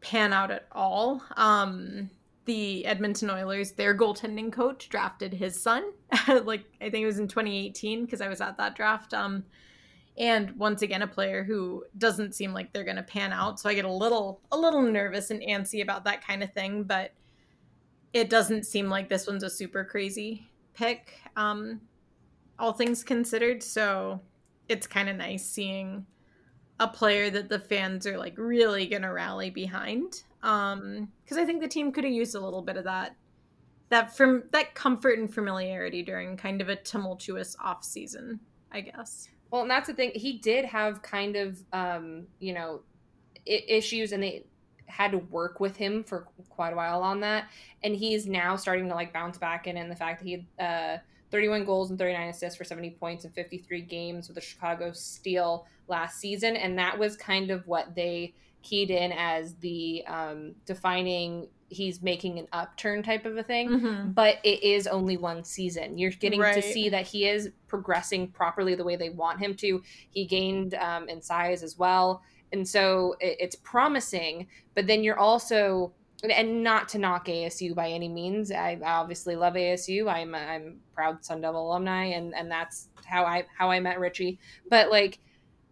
pan 0.00 0.32
out 0.32 0.50
at 0.50 0.66
all. 0.72 1.22
Um, 1.36 2.10
the 2.44 2.84
Edmonton 2.84 3.30
Oilers, 3.30 3.72
their 3.72 3.96
goaltending 3.96 4.52
coach, 4.52 4.88
drafted 4.90 5.32
his 5.32 5.60
son. 5.60 5.92
like 6.28 6.64
I 6.80 6.90
think 6.90 7.02
it 7.02 7.06
was 7.06 7.18
in 7.18 7.28
2018 7.28 8.04
because 8.04 8.20
I 8.20 8.28
was 8.28 8.40
at 8.40 8.58
that 8.58 8.76
draft. 8.76 9.14
Um, 9.14 9.44
and 10.16 10.52
once 10.52 10.82
again 10.82 11.02
a 11.02 11.06
player 11.06 11.42
who 11.42 11.84
doesn't 11.98 12.34
seem 12.34 12.52
like 12.52 12.72
they're 12.72 12.84
going 12.84 12.96
to 12.96 13.02
pan 13.02 13.32
out. 13.32 13.58
So 13.58 13.68
i 13.68 13.74
get 13.74 13.84
a 13.84 13.92
little 13.92 14.40
a 14.52 14.58
little 14.58 14.82
nervous 14.82 15.30
and 15.30 15.42
antsy 15.42 15.82
about 15.82 16.04
that 16.04 16.26
kind 16.26 16.42
of 16.42 16.52
thing 16.52 16.84
but 16.84 17.12
it 18.12 18.30
doesn't 18.30 18.64
seem 18.64 18.88
like 18.88 19.08
this 19.08 19.26
one's 19.26 19.42
a 19.42 19.50
super 19.50 19.84
crazy 19.84 20.48
pick 20.74 21.14
um 21.36 21.80
all 22.58 22.72
things 22.72 23.02
considered. 23.02 23.62
So 23.62 24.20
it's 24.68 24.86
kind 24.86 25.08
of 25.08 25.16
nice 25.16 25.44
seeing 25.44 26.06
a 26.80 26.88
player 26.88 27.30
that 27.30 27.48
the 27.48 27.58
fans 27.58 28.06
are 28.06 28.18
like 28.18 28.34
really 28.36 28.86
going 28.86 29.02
to 29.02 29.12
rally 29.12 29.50
behind 29.50 30.22
um 30.42 31.08
because 31.22 31.38
i 31.38 31.44
think 31.44 31.60
the 31.60 31.68
team 31.68 31.92
could 31.92 32.04
have 32.04 32.12
used 32.12 32.34
a 32.34 32.40
little 32.40 32.62
bit 32.62 32.76
of 32.76 32.84
that 32.84 33.14
that 33.90 34.14
from 34.16 34.42
that 34.50 34.74
comfort 34.74 35.18
and 35.18 35.32
familiarity 35.32 36.02
during 36.02 36.36
kind 36.36 36.60
of 36.60 36.68
a 36.68 36.76
tumultuous 36.76 37.56
off 37.62 37.84
season 37.84 38.40
i 38.72 38.80
guess 38.80 39.28
well, 39.54 39.62
and 39.62 39.70
that's 39.70 39.86
the 39.86 39.94
thing. 39.94 40.10
He 40.16 40.32
did 40.32 40.64
have 40.64 41.00
kind 41.00 41.36
of, 41.36 41.62
um, 41.72 42.26
you 42.40 42.52
know, 42.52 42.80
I- 43.46 43.62
issues, 43.68 44.10
and 44.10 44.20
they 44.20 44.46
had 44.86 45.12
to 45.12 45.18
work 45.18 45.60
with 45.60 45.76
him 45.76 46.02
for 46.02 46.26
quite 46.48 46.72
a 46.72 46.76
while 46.76 47.04
on 47.04 47.20
that. 47.20 47.48
And 47.84 47.94
he's 47.94 48.26
now 48.26 48.56
starting 48.56 48.88
to 48.88 48.96
like 48.96 49.12
bounce 49.12 49.38
back 49.38 49.68
in, 49.68 49.76
and 49.76 49.88
the 49.88 49.94
fact 49.94 50.20
that 50.20 50.26
he, 50.26 50.44
uh, 50.58 50.98
31 51.30 51.64
goals 51.64 51.90
and 51.90 51.98
39 52.00 52.30
assists 52.30 52.58
for 52.58 52.64
70 52.64 52.90
points 52.98 53.24
in 53.24 53.30
53 53.30 53.80
games 53.82 54.26
with 54.26 54.34
the 54.34 54.40
Chicago 54.40 54.90
Steel 54.90 55.68
last 55.86 56.18
season. 56.18 56.56
And 56.56 56.76
that 56.80 56.98
was 56.98 57.16
kind 57.16 57.52
of 57.52 57.64
what 57.68 57.94
they 57.94 58.34
keyed 58.62 58.90
in 58.90 59.12
as 59.12 59.54
the 59.58 60.04
um, 60.08 60.56
defining 60.66 61.46
he's 61.68 62.02
making 62.02 62.38
an 62.38 62.46
upturn 62.52 63.02
type 63.02 63.24
of 63.26 63.36
a 63.36 63.42
thing 63.42 63.68
Mm-hmm. 63.68 64.12
but 64.12 64.36
it 64.44 64.62
is 64.62 64.86
only 64.86 65.16
one 65.16 65.42
season. 65.44 65.96
You're 65.98 66.10
getting 66.12 66.40
Right. 66.40 66.54
to 66.54 66.62
see 66.62 66.88
that 66.90 67.06
he 67.06 67.26
is 67.26 67.50
progressing 67.68 68.28
properly 68.32 68.74
the 68.74 68.84
way 68.84 68.96
they 68.96 69.10
want 69.10 69.40
him 69.40 69.54
to. 69.56 69.82
He 70.10 70.26
gained 70.26 70.74
um, 70.74 71.08
in 71.08 71.20
size 71.22 71.62
as 71.62 71.76
well. 71.78 72.22
And 72.52 72.68
so 72.68 73.16
it, 73.20 73.36
it's 73.40 73.56
promising 73.56 74.46
but 74.74 74.86
then 74.86 75.02
you're 75.02 75.18
also 75.18 75.94
and 76.30 76.62
not 76.62 76.88
to 76.90 76.98
knock 76.98 77.26
asu 77.26 77.74
by 77.74 77.88
any 77.90 78.08
means. 78.08 78.50
I 78.50 78.78
obviously 78.84 79.36
love 79.36 79.54
asu 79.54 80.10
i'm 80.10 80.34
i'm 80.34 80.78
proud 80.94 81.24
sun 81.24 81.40
devil 81.42 81.68
alumni 81.70 82.04
and 82.06 82.34
and 82.34 82.50
that's 82.50 82.88
how 83.04 83.24
i 83.24 83.44
how 83.58 83.70
i 83.70 83.78
met 83.80 83.98
richie. 84.00 84.38
But 84.70 84.90
like 84.90 85.18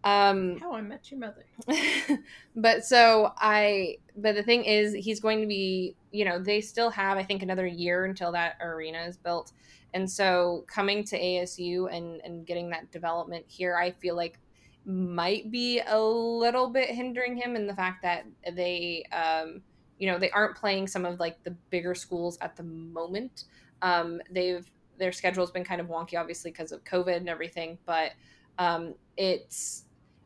um 0.03 0.59
How 0.59 0.73
I 0.73 0.81
Met 0.81 1.09
Your 1.11 1.19
Mother. 1.19 1.45
but 2.55 2.85
so 2.85 3.31
I, 3.37 3.97
but 4.17 4.35
the 4.35 4.43
thing 4.43 4.65
is, 4.65 4.93
he's 4.93 5.19
going 5.19 5.41
to 5.41 5.47
be, 5.47 5.95
you 6.11 6.25
know, 6.25 6.39
they 6.39 6.61
still 6.61 6.89
have, 6.89 7.17
I 7.17 7.23
think, 7.23 7.41
another 7.41 7.65
year 7.65 8.05
until 8.05 8.31
that 8.33 8.57
arena 8.61 9.03
is 9.03 9.17
built. 9.17 9.53
And 9.93 10.09
so 10.09 10.65
coming 10.67 11.03
to 11.05 11.19
ASU 11.19 11.93
and, 11.95 12.19
and 12.21 12.45
getting 12.45 12.69
that 12.71 12.91
development 12.91 13.45
here, 13.47 13.77
I 13.77 13.91
feel 13.91 14.15
like 14.15 14.39
might 14.85 15.49
be 15.51 15.79
a 15.79 15.99
little 15.99 16.69
bit 16.69 16.89
hindering 16.89 17.37
him 17.37 17.55
in 17.55 17.67
the 17.67 17.75
fact 17.75 18.01
that 18.01 18.25
they, 18.55 19.05
um, 19.11 19.61
you 19.97 20.07
know, 20.07 20.17
they 20.17 20.31
aren't 20.31 20.55
playing 20.57 20.87
some 20.87 21.05
of 21.05 21.19
like 21.19 21.41
the 21.43 21.51
bigger 21.69 21.95
schools 21.95 22.37
at 22.41 22.55
the 22.55 22.63
moment. 22.63 23.45
Um, 23.81 24.19
they've, 24.31 24.69
their 24.97 25.11
schedule's 25.11 25.51
been 25.51 25.63
kind 25.63 25.79
of 25.79 25.87
wonky, 25.87 26.19
obviously, 26.19 26.51
because 26.51 26.71
of 26.71 26.83
COVID 26.83 27.15
and 27.15 27.29
everything, 27.29 27.77
but 27.85 28.11
um, 28.57 28.95
it's, 29.15 29.85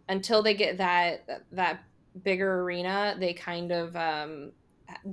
until 0.10 0.42
they 0.42 0.54
get 0.54 0.78
that 0.78 1.44
that 1.52 1.84
bigger 2.24 2.62
arena, 2.62 3.16
they 3.20 3.34
kind 3.34 3.72
of 3.72 3.96
um, 3.96 4.52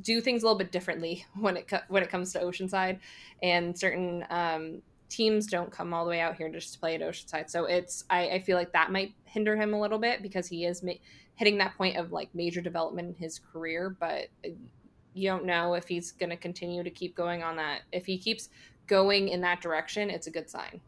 do 0.00 0.20
things 0.20 0.42
a 0.42 0.46
little 0.46 0.58
bit 0.58 0.72
differently 0.72 1.24
when 1.38 1.56
it 1.56 1.68
co- 1.68 1.80
when 1.88 2.02
it 2.02 2.10
comes 2.10 2.32
to 2.32 2.40
Oceanside, 2.40 2.98
and 3.42 3.78
certain 3.78 4.24
um, 4.30 4.82
teams 5.08 5.46
don't 5.46 5.70
come 5.70 5.92
all 5.92 6.04
the 6.04 6.10
way 6.10 6.20
out 6.20 6.36
here 6.36 6.48
just 6.48 6.72
to 6.74 6.78
play 6.78 6.94
at 6.94 7.00
Oceanside. 7.00 7.50
So 7.50 7.64
it's 7.64 8.04
I, 8.10 8.28
I 8.28 8.38
feel 8.40 8.56
like 8.56 8.72
that 8.72 8.90
might 8.92 9.14
hinder 9.24 9.56
him 9.56 9.74
a 9.74 9.80
little 9.80 9.98
bit 9.98 10.22
because 10.22 10.46
he 10.46 10.64
is 10.64 10.82
ma- 10.82 10.92
hitting 11.36 11.58
that 11.58 11.76
point 11.76 11.96
of 11.96 12.12
like 12.12 12.34
major 12.34 12.60
development 12.60 13.08
in 13.08 13.14
his 13.14 13.38
career, 13.38 13.96
but 13.98 14.28
you 15.14 15.28
don't 15.28 15.44
know 15.44 15.74
if 15.74 15.86
he's 15.86 16.12
going 16.12 16.30
to 16.30 16.36
continue 16.36 16.82
to 16.82 16.90
keep 16.90 17.14
going 17.16 17.42
on 17.42 17.56
that. 17.56 17.82
If 17.92 18.06
he 18.06 18.18
keeps 18.18 18.48
going 18.86 19.28
in 19.28 19.40
that 19.42 19.60
direction, 19.60 20.10
it's 20.10 20.26
a 20.26 20.30
good 20.30 20.50
sign. 20.50 20.80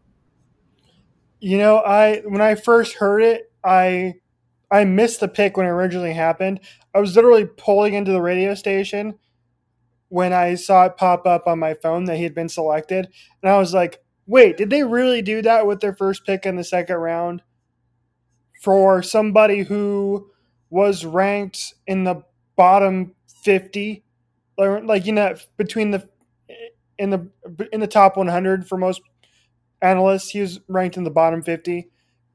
You 1.41 1.59
know, 1.59 1.79
I 1.79 2.21
when 2.21 2.41
I 2.41 2.55
first 2.55 2.95
heard 2.95 3.23
it, 3.23 3.51
I 3.65 4.15
I 4.71 4.85
missed 4.85 5.21
the 5.21 5.29
pick 5.29 5.57
when 5.57 5.67
it 5.67 5.71
originally 5.71 6.15
happened. 6.15 6.61
I 6.95 7.01
was 7.01 7.15
literally 7.17 7.47
pulling 7.47 7.95
into 7.95 8.13
the 8.13 8.23
radio 8.23 8.55
station 8.55 9.19
when 10.09 10.33
I 10.33 10.55
saw 10.57 10.87
it 10.87 10.97
pop 10.97 11.27
up 11.27 11.47
on 11.47 11.59
my 11.59 11.75
phone 11.75 12.05
that 12.07 12.17
he 12.17 12.25
had 12.25 12.35
been 12.35 12.49
selected, 12.49 13.09
and 13.43 13.51
I 13.51 13.59
was 13.59 13.75
like, 13.75 14.03
"Wait, 14.27 14.57
did 14.57 14.71
they 14.71 14.85
really 14.85 15.23
do 15.23 15.43
that 15.43 15.67
with 15.67 15.81
their 15.81 15.95
first 15.95 16.27
pick 16.27 16.47
in 16.47 16.57
the 16.57 16.65
second 16.65 16.97
round 16.97 17.43
for 18.63 19.03
somebody 19.03 19.63
who 19.63 20.31
was 20.71 21.05
ranked 21.05 21.75
in 21.87 22.05
the 22.05 22.23
bottom 22.57 23.15
50 23.43 24.03
like 24.57 25.05
you 25.05 25.13
know 25.13 25.35
between 25.59 25.91
the 25.91 26.09
in 26.99 27.11
the 27.11 27.29
in 27.73 27.81
the 27.81 27.87
top 27.87 28.17
100 28.17 28.67
for 28.67 28.79
most 28.79 29.03
analysts. 29.87 30.31
He 30.31 30.41
was 30.41 30.61
ranked 30.69 30.97
in 30.97 31.05
the 31.05 31.11
bottom 31.11 31.43
50. 31.43 31.89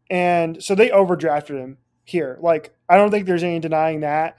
And 0.09 0.61
so 0.63 0.75
they 0.75 0.89
overdrafted 0.89 1.57
him 1.59 1.77
here. 2.03 2.37
Like, 2.41 2.73
I 2.89 2.97
don't 2.97 3.11
think 3.11 3.25
there's 3.25 3.43
any 3.43 3.59
denying 3.59 4.01
that. 4.01 4.35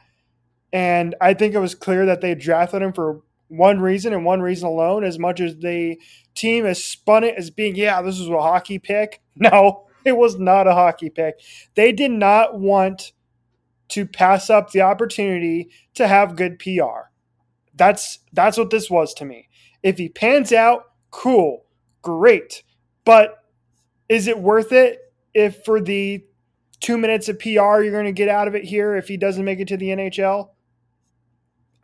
And 0.73 1.15
I 1.21 1.35
think 1.35 1.55
it 1.55 1.59
was 1.61 1.75
clear 1.75 2.07
that 2.07 2.21
they 2.21 2.35
drafted 2.35 2.83
him 2.83 2.93
for 2.93 3.23
one 3.49 3.81
reason 3.81 4.15
and 4.15 4.25
one 4.25 4.41
reason 4.41 4.67
alone, 4.67 5.05
as 5.05 5.19
much 5.19 5.41
as 5.41 5.57
the 5.57 5.99
team 6.35 6.65
has 6.65 6.83
spun 6.83 7.25
it 7.25 7.35
as 7.37 7.51
being, 7.51 7.77
yeah, 7.77 8.01
this 8.01 8.19
is 8.19 8.29
a 8.29 8.41
hockey 8.41 8.79
pick. 8.79 9.21
No, 9.35 9.87
it 10.05 10.19
was 10.19 10.39
not 10.39 10.67
a 10.67 10.75
hockey 10.75 11.09
pick. 11.09 11.41
They 11.75 11.91
did 11.91 12.11
not 12.11 12.61
want 12.61 13.13
to 13.89 14.07
pass 14.07 14.51
up 14.51 14.71
the 14.71 14.83
opportunity 14.83 15.71
to 15.95 16.07
have 16.07 16.37
good 16.37 16.59
PR. 16.59 17.09
That's 17.75 18.19
that's 18.33 18.59
what 18.59 18.71
this 18.71 18.91
was 18.91 19.15
to 19.15 19.25
me. 19.25 19.49
If 19.83 19.99
he 19.99 20.11
pans 20.11 20.53
out, 20.53 20.85
cool, 21.11 21.65
great. 22.03 22.63
But 23.05 23.43
is 24.09 24.27
it 24.27 24.39
worth 24.39 24.73
it 24.73 25.13
if 25.35 25.65
for 25.65 25.81
the 25.81 26.25
two 26.81 26.99
minutes 26.99 27.29
of 27.29 27.39
PR 27.39 27.49
you're 27.49 27.91
going 27.91 28.05
to 28.05 28.13
get 28.13 28.29
out 28.29 28.49
of 28.49 28.55
it 28.55 28.65
here 28.65 28.97
if 28.97 29.09
he 29.09 29.17
doesn't 29.17 29.45
make 29.45 29.61
it 29.61 29.69
to 29.69 29.77
the 29.77 29.89
NHL? 29.89 30.51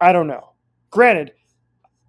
I 0.00 0.12
don't 0.12 0.26
know. 0.26 0.52
Granted, 0.90 1.32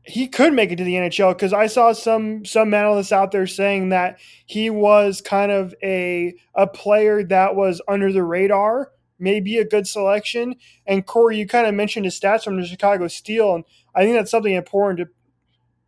he 0.03 0.27
could 0.27 0.53
make 0.53 0.71
it 0.71 0.77
to 0.77 0.83
the 0.83 0.95
NHL 0.95 1.33
because 1.33 1.53
I 1.53 1.67
saw 1.67 1.93
some 1.93 2.45
some 2.45 2.73
analysts 2.73 3.11
out 3.11 3.31
there 3.31 3.47
saying 3.47 3.89
that 3.89 4.19
he 4.45 4.69
was 4.69 5.21
kind 5.21 5.51
of 5.51 5.73
a 5.83 6.33
a 6.55 6.67
player 6.67 7.23
that 7.25 7.55
was 7.55 7.81
under 7.87 8.11
the 8.11 8.23
radar, 8.23 8.91
maybe 9.19 9.57
a 9.57 9.65
good 9.65 9.87
selection. 9.87 10.55
And 10.87 11.05
Corey, 11.05 11.37
you 11.37 11.47
kind 11.47 11.67
of 11.67 11.75
mentioned 11.75 12.05
his 12.05 12.19
stats 12.19 12.43
from 12.43 12.59
the 12.59 12.65
Chicago 12.65 13.07
Steel, 13.07 13.55
and 13.55 13.63
I 13.93 14.03
think 14.03 14.15
that's 14.15 14.31
something 14.31 14.53
important 14.53 14.99
to 14.99 15.13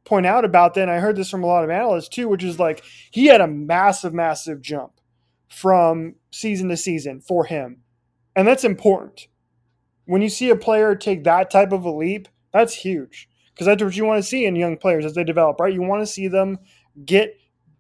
point 0.05 0.25
out 0.25 0.45
about 0.45 0.73
that. 0.73 0.81
And 0.81 0.91
I 0.91 0.99
heard 0.99 1.15
this 1.15 1.29
from 1.29 1.43
a 1.43 1.47
lot 1.47 1.63
of 1.63 1.69
analysts 1.69 2.09
too, 2.09 2.27
which 2.27 2.43
is 2.43 2.59
like 2.59 2.83
he 3.11 3.25
had 3.27 3.41
a 3.41 3.47
massive, 3.47 4.13
massive 4.13 4.61
jump 4.61 4.93
from 5.49 6.15
season 6.31 6.69
to 6.69 6.77
season 6.77 7.21
for 7.21 7.45
him. 7.45 7.81
And 8.35 8.47
that's 8.47 8.63
important. 8.63 9.27
When 10.05 10.21
you 10.21 10.29
see 10.29 10.49
a 10.49 10.55
player 10.55 10.95
take 10.95 11.23
that 11.23 11.51
type 11.51 11.71
of 11.71 11.85
a 11.85 11.91
leap, 11.91 12.27
that's 12.51 12.73
huge. 12.73 13.29
Because 13.53 13.67
that's 13.67 13.83
what 13.83 13.95
you 13.95 14.05
want 14.05 14.17
to 14.17 14.27
see 14.27 14.45
in 14.45 14.55
young 14.55 14.77
players 14.77 15.05
as 15.05 15.13
they 15.13 15.23
develop, 15.23 15.59
right? 15.59 15.73
You 15.73 15.81
want 15.81 16.01
to 16.01 16.11
see 16.11 16.27
them 16.27 16.57
get 17.05 17.37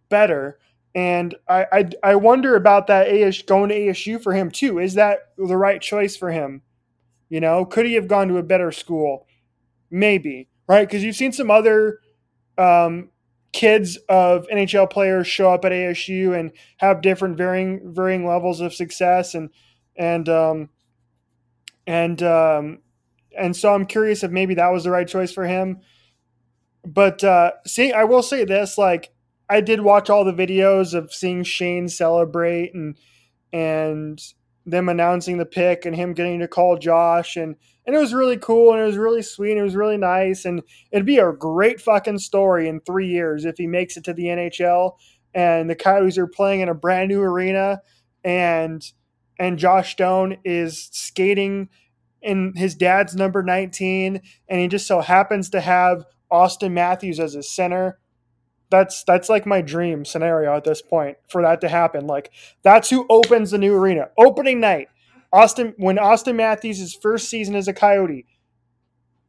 better. 0.09 0.59
And 0.93 1.33
I, 1.47 1.65
I, 1.71 1.89
I 2.03 2.15
wonder 2.15 2.55
about 2.55 2.87
that 2.87 3.07
AS, 3.07 3.41
going 3.41 3.69
to 3.69 3.75
ASU 3.75 4.21
for 4.21 4.33
him 4.33 4.51
too. 4.51 4.79
Is 4.79 4.95
that 4.95 5.29
the 5.37 5.57
right 5.57 5.81
choice 5.81 6.17
for 6.17 6.31
him? 6.31 6.61
You 7.29 7.39
know, 7.39 7.65
could 7.65 7.85
he 7.85 7.93
have 7.93 8.09
gone 8.09 8.27
to 8.27 8.37
a 8.37 8.43
better 8.43 8.73
school? 8.73 9.25
Maybe, 9.89 10.49
right? 10.67 10.87
Because 10.87 11.03
you've 11.03 11.15
seen 11.15 11.31
some 11.31 11.49
other 11.49 11.99
um, 12.61 13.09
kids 13.53 13.97
of 14.07 14.47
NHL 14.47 14.89
players 14.89 15.27
show 15.27 15.53
up 15.53 15.65
at 15.65 15.71
ASU 15.71 16.37
and 16.37 16.51
have 16.77 17.01
different 17.01 17.37
varying 17.37 17.93
varying 17.93 18.25
levels 18.25 18.61
of 18.61 18.73
success 18.73 19.33
and 19.33 19.49
and 19.95 20.29
um, 20.29 20.69
and 21.85 22.21
um, 22.23 22.79
and 23.37 23.55
so 23.55 23.73
I'm 23.73 23.85
curious 23.85 24.23
if 24.23 24.31
maybe 24.31 24.55
that 24.55 24.71
was 24.71 24.83
the 24.83 24.91
right 24.91 25.07
choice 25.07 25.31
for 25.31 25.45
him. 25.45 25.79
But 26.85 27.23
uh, 27.23 27.51
see, 27.65 27.91
I 27.91 28.05
will 28.05 28.23
say 28.23 28.45
this: 28.45 28.77
like 28.77 29.11
I 29.49 29.61
did 29.61 29.81
watch 29.81 30.09
all 30.09 30.23
the 30.23 30.33
videos 30.33 30.93
of 30.93 31.13
seeing 31.13 31.43
Shane 31.43 31.89
celebrate 31.89 32.73
and 32.73 32.97
and 33.51 34.21
them 34.65 34.87
announcing 34.87 35.37
the 35.37 35.45
pick 35.45 35.85
and 35.85 35.95
him 35.95 36.13
getting 36.13 36.39
to 36.39 36.47
call 36.47 36.77
Josh 36.77 37.35
and 37.35 37.55
and 37.85 37.95
it 37.95 37.99
was 37.99 38.13
really 38.13 38.37
cool 38.37 38.71
and 38.71 38.81
it 38.81 38.85
was 38.85 38.97
really 38.97 39.21
sweet 39.21 39.51
and 39.51 39.59
it 39.59 39.63
was 39.63 39.75
really 39.75 39.97
nice 39.97 40.45
and 40.45 40.61
it'd 40.91 41.05
be 41.05 41.17
a 41.17 41.31
great 41.31 41.81
fucking 41.81 42.19
story 42.19 42.67
in 42.67 42.79
three 42.81 43.07
years 43.07 43.45
if 43.45 43.57
he 43.57 43.67
makes 43.67 43.97
it 43.97 44.03
to 44.03 44.13
the 44.13 44.25
NHL 44.25 44.93
and 45.33 45.69
the 45.69 45.75
Coyotes 45.75 46.17
are 46.17 46.27
playing 46.27 46.61
in 46.61 46.69
a 46.69 46.73
brand 46.73 47.09
new 47.09 47.21
arena 47.21 47.81
and 48.23 48.83
and 49.39 49.57
Josh 49.57 49.95
Doan 49.95 50.37
is 50.45 50.89
skating 50.91 51.69
in 52.21 52.53
his 52.55 52.75
dad's 52.75 53.15
number 53.15 53.41
19 53.41 54.21
and 54.47 54.59
he 54.61 54.67
just 54.67 54.87
so 54.87 55.01
happens 55.01 55.49
to 55.49 55.61
have 55.61 56.05
Auston 56.31 56.71
Matthews 56.71 57.19
as 57.19 57.33
his 57.33 57.49
center. 57.51 57.99
That's 58.69 59.03
that's 59.03 59.27
like 59.27 59.45
my 59.45 59.61
dream 59.61 60.05
scenario 60.05 60.55
at 60.55 60.63
this 60.63 60.81
point 60.81 61.17
for 61.27 61.41
that 61.41 61.59
to 61.61 61.69
happen. 61.69 62.07
Like 62.07 62.31
that's 62.63 62.89
who 62.89 63.05
opens 63.09 63.51
the 63.51 63.57
new 63.57 63.75
arena. 63.75 64.09
Opening 64.17 64.59
night. 64.59 64.87
Auston 65.33 65.73
when 65.77 65.97
Auston 65.97 66.35
Matthews' 66.35 66.79
his 66.79 66.93
first 66.95 67.29
season 67.29 67.55
as 67.55 67.67
a 67.67 67.73
Coyote, 67.73 68.25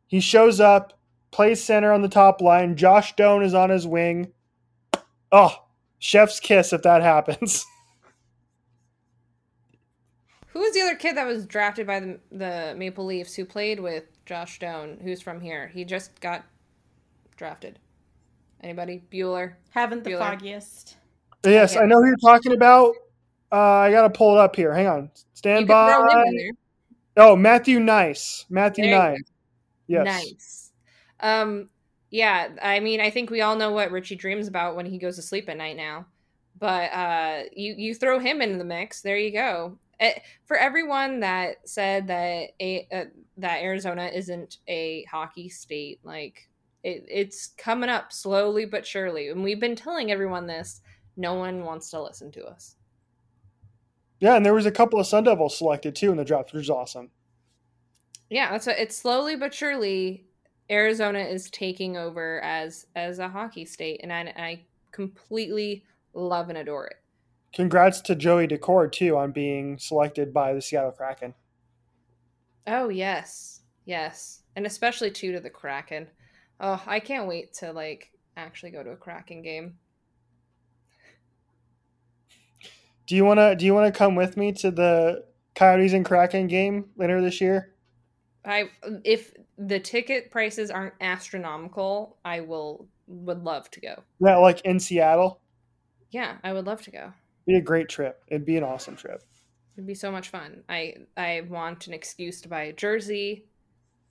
he 0.07 0.21
shows 0.21 0.61
up, 0.61 0.99
plays 1.31 1.63
center 1.63 1.93
on 1.93 2.03
the 2.03 2.09
top 2.09 2.41
line. 2.41 2.77
Josh 2.77 3.15
Doan 3.17 3.43
is 3.43 3.55
on 3.55 3.71
his 3.71 3.87
wing. 3.87 4.33
Oh, 5.31 5.55
chef's 5.99 6.41
kiss 6.41 6.73
if 6.73 6.83
that 6.83 7.03
happens. 7.03 7.65
Who 10.49 10.61
was 10.61 10.75
the 10.75 10.83
other 10.83 10.97
kid 10.97 11.17
that 11.17 11.27
was 11.27 11.47
drafted 11.47 11.87
by 11.87 12.01
the, 12.01 12.21
the 12.31 12.75
Maple 12.77 13.07
Leafs 13.07 13.35
who 13.35 13.47
played 13.47 13.81
with 13.81 14.05
Josh 14.27 14.59
Doan, 14.59 14.99
who's 15.03 15.23
from 15.23 15.41
here? 15.41 15.69
He 15.73 15.85
just 15.87 16.21
got 16.21 16.45
drafted. 17.37 17.79
Anybody? 18.61 19.03
Bueller? 19.11 19.55
Haven't 19.71 20.05
the 20.05 20.11
Bueller. 20.11 20.19
foggiest. 20.19 20.97
yes, 21.45 21.75
Okay. 21.75 21.83
I 21.83 21.87
know 21.87 21.97
who 22.03 22.07
you're 22.09 22.17
talking 22.17 22.53
about. 22.53 22.93
Uh, 23.53 23.57
I 23.57 23.91
gotta 23.91 24.09
pull 24.11 24.37
it 24.37 24.41
up 24.41 24.57
here. 24.57 24.73
Hang 24.73 24.87
on. 24.87 25.11
Stand 25.35 25.61
you 25.61 25.67
can 25.67 25.87
throw 25.87 26.23
him 26.23 26.35
by. 26.35 27.23
Oh, 27.23 27.37
Matthew 27.37 27.79
Knies. 27.79 28.47
Matthew 28.49 28.85
There 28.85 28.93
you 28.93 28.99
go. 28.99 29.11
Nice. 29.11 29.23
Yes. 29.87 30.05
Nice. 30.05 30.73
Um, 31.21 31.69
Yeah, 32.11 32.49
I 32.63 32.81
mean, 32.81 33.01
I 33.01 33.11
think 33.11 33.31
we 33.31 33.43
all 33.43 33.57
know 33.57 33.73
what 33.73 33.91
Richie 33.91 34.17
dreams 34.17 34.49
about 34.49 34.77
when 34.77 34.87
he 34.87 34.99
goes 34.99 35.17
to 35.17 35.23
sleep 35.23 35.49
at 35.49 35.57
night 35.59 35.77
now. 35.77 36.07
But 36.59 36.93
uh, 36.93 37.43
you 37.55 37.75
you 37.77 37.95
throw 37.95 38.19
him 38.19 38.41
into 38.41 38.59
the 38.59 38.65
mix. 38.65 39.03
There 39.03 39.19
you 39.19 39.33
go. 39.33 39.79
It, 40.01 40.17
eh, 40.17 40.21
for 40.47 40.57
everyone 40.57 41.21
that 41.21 41.69
said 41.69 42.07
that 42.07 42.51
a, 42.61 42.87
uh, 42.93 43.05
that 43.39 43.63
Arizona 43.63 44.11
isn't 44.15 44.59
a 44.69 45.05
hockey 45.11 45.49
state, 45.49 46.01
like 46.05 46.49
it, 46.83 47.05
it's 47.09 47.49
coming 47.59 47.91
up 47.91 48.13
slowly 48.13 48.65
but 48.65 48.87
surely, 48.87 49.29
and 49.29 49.43
we've 49.43 49.61
been 49.61 49.77
telling 49.77 50.11
everyone 50.11 50.47
this. 50.47 50.81
No 51.17 51.35
one 51.35 51.65
wants 51.65 51.91
to 51.91 52.03
listen 52.03 52.31
to 52.33 52.45
us. 52.45 52.77
Yeah, 54.23 54.37
and 54.37 54.47
there 54.47 54.55
was 54.55 54.67
a 54.67 54.71
couple 54.71 55.01
of 55.01 55.07
Sun 55.09 55.25
Devils 55.25 55.59
selected 55.59 55.97
too 55.97 56.13
in 56.13 56.17
the 56.17 56.25
draft, 56.25 56.53
which 56.53 56.63
is 56.63 56.71
awesome. 56.71 57.11
Yeah, 58.31 58.57
a, 58.57 58.81
it's 58.81 58.97
slowly 58.97 59.35
but 59.35 59.53
surely 59.53 60.27
Arizona 60.71 61.19
is 61.19 61.51
taking 61.51 61.97
over 61.97 62.41
as 62.41 62.87
as 62.95 63.19
a 63.19 63.29
hockey 63.29 63.65
state, 63.65 63.99
and 64.01 64.13
I, 64.13 64.33
I 64.37 64.67
completely 64.93 65.83
love 66.15 66.51
and 66.51 66.59
adore 66.59 66.87
it. 66.87 66.99
Congrats 67.53 68.01
to 68.03 68.15
Joey 68.15 68.47
Daccord 68.47 68.93
too 68.93 69.17
on 69.17 69.33
being 69.33 69.77
selected 69.77 70.33
by 70.33 70.55
the 70.55 70.63
Seattle 70.63 70.93
Kraken. 70.93 71.35
Oh 72.69 72.91
yes, 72.91 73.63
yes, 73.87 74.45
and 74.55 74.67
especially 74.67 75.11
too 75.11 75.33
to 75.33 75.41
the 75.41 75.51
Kraken. 75.51 76.07
Oh, 76.61 76.81
I 76.87 77.01
can't 77.01 77.27
wait 77.27 77.55
to 77.55 77.73
like 77.73 78.13
actually 78.37 78.71
go 78.71 78.85
to 78.85 78.91
a 78.91 78.97
Kraken 78.97 79.43
game. 79.43 79.79
Do 83.07 83.17
you 83.17 83.25
wanna 83.25 83.57
Do 83.57 83.65
you 83.65 83.75
wanna 83.75 83.93
come 83.93 84.15
with 84.15 84.37
me 84.37 84.53
to 84.53 84.71
the 84.71 85.25
Coyotes 85.55 85.93
and 85.93 86.05
Kraken 86.05 86.47
game 86.47 86.91
later 86.97 87.21
this 87.21 87.41
year? 87.41 87.75
I 88.45 88.71
if 89.05 89.33
the 89.59 89.81
ticket 89.81 90.31
prices 90.31 90.71
aren't 90.71 90.95
astronomical, 91.01 92.19
I 92.25 92.41
will 92.41 92.89
would 93.07 93.43
love 93.43 93.71
to 93.71 93.81
go. 93.81 94.03
Yeah, 94.21 94.37
like 94.37 94.61
in 94.63 94.81
Seattle. 94.81 95.41
Yeah, 96.11 96.37
I 96.45 96.53
would 96.53 96.67
love 96.67 96.83
to 96.83 96.91
go. 96.91 97.13
Be 97.47 97.57
a 97.57 97.61
great 97.61 97.89
trip. 97.89 98.23
It'd 98.29 98.45
be 98.45 98.57
an 98.57 98.65
awesome 98.65 98.97
trip. 98.97 99.23
It'd 99.75 99.87
be 99.87 99.95
so 99.95 100.11
much 100.11 100.29
fun. 100.29 100.63
I 100.69 100.95
I 101.17 101.43
want 101.49 101.87
an 101.87 101.95
excuse 101.95 102.41
to 102.43 102.49
buy 102.49 102.65
a 102.65 102.73
jersey. 102.73 103.47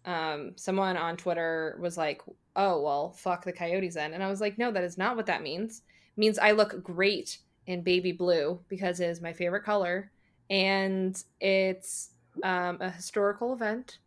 Um, 0.03 0.53
someone 0.55 0.97
on 0.97 1.17
Twitter 1.17 1.77
was 1.79 1.97
like, 1.97 2.21
"Oh 2.55 2.81
well, 2.81 3.11
fuck 3.13 3.45
the 3.45 3.53
Coyotes 3.53 3.93
then," 3.93 4.13
and 4.13 4.23
I 4.23 4.29
was 4.29 4.41
like, 4.41 4.57
"No, 4.57 4.71
that 4.71 4.83
is 4.83 4.97
not 4.97 5.15
what 5.15 5.27
that 5.27 5.43
means. 5.43 5.83
It 6.15 6.19
means 6.19 6.39
I 6.39 6.51
look 6.51 6.81
great 6.81 7.37
in 7.67 7.81
baby 7.83 8.11
blue 8.11 8.59
because 8.69 8.99
it 8.99 9.07
is 9.09 9.21
my 9.21 9.33
favorite 9.33 9.63
color, 9.63 10.11
and 10.49 11.21
it's 11.39 12.11
um, 12.43 12.77
a 12.81 12.89
historical 12.89 13.53
event 13.53 13.99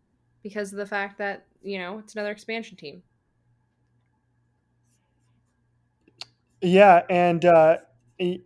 because 0.42 0.72
of 0.72 0.78
the 0.78 0.86
fact 0.86 1.18
that 1.18 1.46
you 1.62 1.78
know 1.78 1.98
it's 1.98 2.14
another 2.14 2.30
expansion 2.30 2.76
team. 2.76 3.02
Yeah, 6.61 7.02
and 7.11 7.44
uh, 7.44 7.78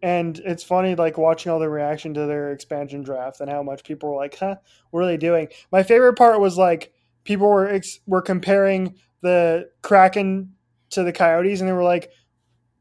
and 0.03 0.39
it's 0.41 0.63
funny 0.65 0.95
like 0.95 1.19
watching 1.19 1.53
all 1.53 1.59
the 1.59 1.69
reaction 1.69 2.15
to 2.15 2.27
their 2.27 2.53
expansion 2.53 3.03
draft 3.03 3.41
and 3.41 3.51
how 3.51 3.63
much 3.63 3.85
people 3.85 4.11
were 4.11 4.17
like, 4.17 4.37
"Huh, 4.39 4.57
what 4.91 5.03
are 5.03 5.07
they 5.07 5.17
doing?" 5.17 5.49
My 5.71 5.83
favorite 5.83 6.15
part 6.15 6.41
was 6.41 6.57
like 6.59 6.93
people 7.25 7.49
were 7.49 7.69
ex- 7.69 8.01
were 8.07 8.23
comparing 8.23 8.95
the 9.21 9.71
Kraken 9.83 10.55
to 10.91 11.03
the 11.03 11.13
Coyotes, 11.13 11.61
and 11.61 11.69
they 11.69 11.73
were 11.73 11.83
like, 11.83 12.11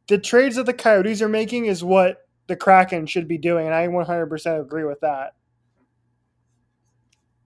"The 0.07 0.17
trades 0.17 0.55
that 0.55 0.65
the 0.65 0.73
Coyotes 0.73 1.21
are 1.21 1.29
making 1.29 1.65
is 1.65 1.83
what 1.83 2.27
the 2.47 2.55
Kraken 2.55 3.05
should 3.05 3.27
be 3.27 3.37
doing," 3.37 3.65
and 3.65 3.75
I 3.75 3.87
100% 3.87 4.61
agree 4.61 4.85
with 4.85 5.01
that. 5.01 5.33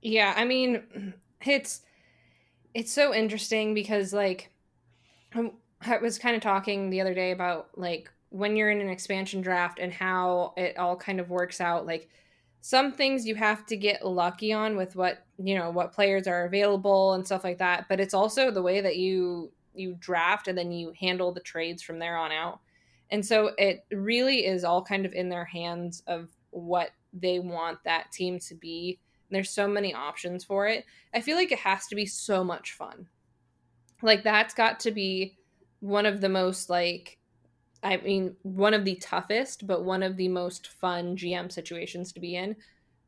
Yeah, 0.02 0.34
I 0.36 0.46
mean, 0.46 1.14
it's 1.46 1.82
it's 2.74 2.92
so 2.92 3.14
interesting 3.14 3.74
because 3.74 4.14
like 4.14 4.52
um, 5.36 5.52
I 5.82 5.98
was 5.98 6.20
kind 6.20 6.36
of 6.36 6.42
talking 6.42 6.90
the 6.90 7.02
other 7.02 7.14
day 7.14 7.32
about 7.32 7.70
like 7.76 8.12
when 8.30 8.56
you're 8.56 8.72
in 8.72 8.82
an 8.82 8.90
expansion 8.90 9.42
draft 9.42 9.80
and 9.80 9.92
how 9.92 10.54
it 10.56 10.78
all 10.78 10.96
kind 10.96 11.20
of 11.20 11.30
works 11.30 11.60
out 11.60 11.86
like 11.86 12.10
some 12.62 12.94
things 12.94 13.26
you 13.26 13.36
have 13.36 13.66
to 13.66 13.76
get 13.76 14.06
lucky 14.06 14.54
on 14.54 14.78
with 14.78 14.96
what 14.96 15.26
you 15.38 15.56
know 15.56 15.70
what 15.70 15.92
players 15.92 16.28
are 16.28 16.46
available 16.46 17.14
and 17.14 17.26
stuff 17.26 17.44
like 17.44 17.58
that 17.58 17.86
but 17.90 18.00
it's 18.00 18.14
also 18.14 18.52
the 18.52 18.62
way 18.62 18.80
that 18.80 18.96
you 18.96 19.52
you 19.74 19.96
draft 20.00 20.48
and 20.48 20.58
then 20.58 20.72
you 20.72 20.94
handle 21.00 21.32
the 21.32 21.40
trades 21.40 21.82
from 21.82 22.00
there 22.00 22.18
on 22.18 22.32
out 22.32 22.60
and 23.10 23.26
so 23.26 23.52
it 23.58 23.86
really 23.92 24.46
is 24.46 24.64
all 24.64 24.82
kind 24.82 25.06
of 25.06 25.14
in 25.14 25.30
their 25.30 25.46
hands 25.46 26.02
of 26.08 26.30
what 26.52 26.92
they 27.14 27.40
want 27.40 27.78
that 27.84 28.12
team 28.12 28.40
to 28.40 28.56
be 28.56 29.00
there's 29.32 29.50
so 29.50 29.68
many 29.68 29.94
options 29.94 30.44
for 30.44 30.68
it. 30.68 30.86
I 31.14 31.22
feel 31.22 31.38
like 31.38 31.52
it 31.52 31.60
has 31.60 31.88
to 31.88 31.96
be 31.96 32.06
so 32.06 32.44
much 32.44 32.74
fun. 32.74 33.08
Like 34.04 34.24
that's 34.24 34.54
got 34.54 34.80
to 34.82 34.92
be 34.92 35.38
one 35.80 36.06
of 36.06 36.22
the 36.22 36.30
most 36.30 36.70
like 36.70 37.18
I 37.84 37.98
mean, 37.98 38.36
one 38.44 38.76
of 38.76 38.86
the 38.86 38.96
toughest, 38.96 39.66
but 39.66 39.84
one 39.84 40.04
of 40.04 40.16
the 40.16 40.28
most 40.28 40.68
fun 40.68 41.18
GM 41.18 41.52
situations 41.52 42.14
to 42.14 42.20
be 42.20 42.36
in 42.36 42.56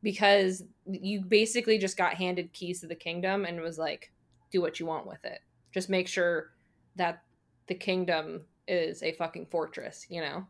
because 0.02 0.64
you 0.84 1.20
basically 1.20 1.78
just 1.78 1.96
got 1.96 2.14
handed 2.14 2.52
keys 2.52 2.80
to 2.80 2.88
the 2.88 2.94
kingdom 2.96 3.44
and 3.44 3.60
was 3.60 3.78
like, 3.78 4.12
do 4.50 4.60
what 4.60 4.80
you 4.80 4.86
want 4.86 5.06
with 5.06 5.24
it. 5.24 5.38
Just 5.72 5.88
make 5.88 6.08
sure 6.08 6.50
that 6.96 7.22
the 7.66 7.74
kingdom 7.74 8.42
is 8.66 9.02
a 9.02 9.12
fucking 9.12 9.46
fortress, 9.46 10.06
you 10.08 10.20
know? 10.20 10.46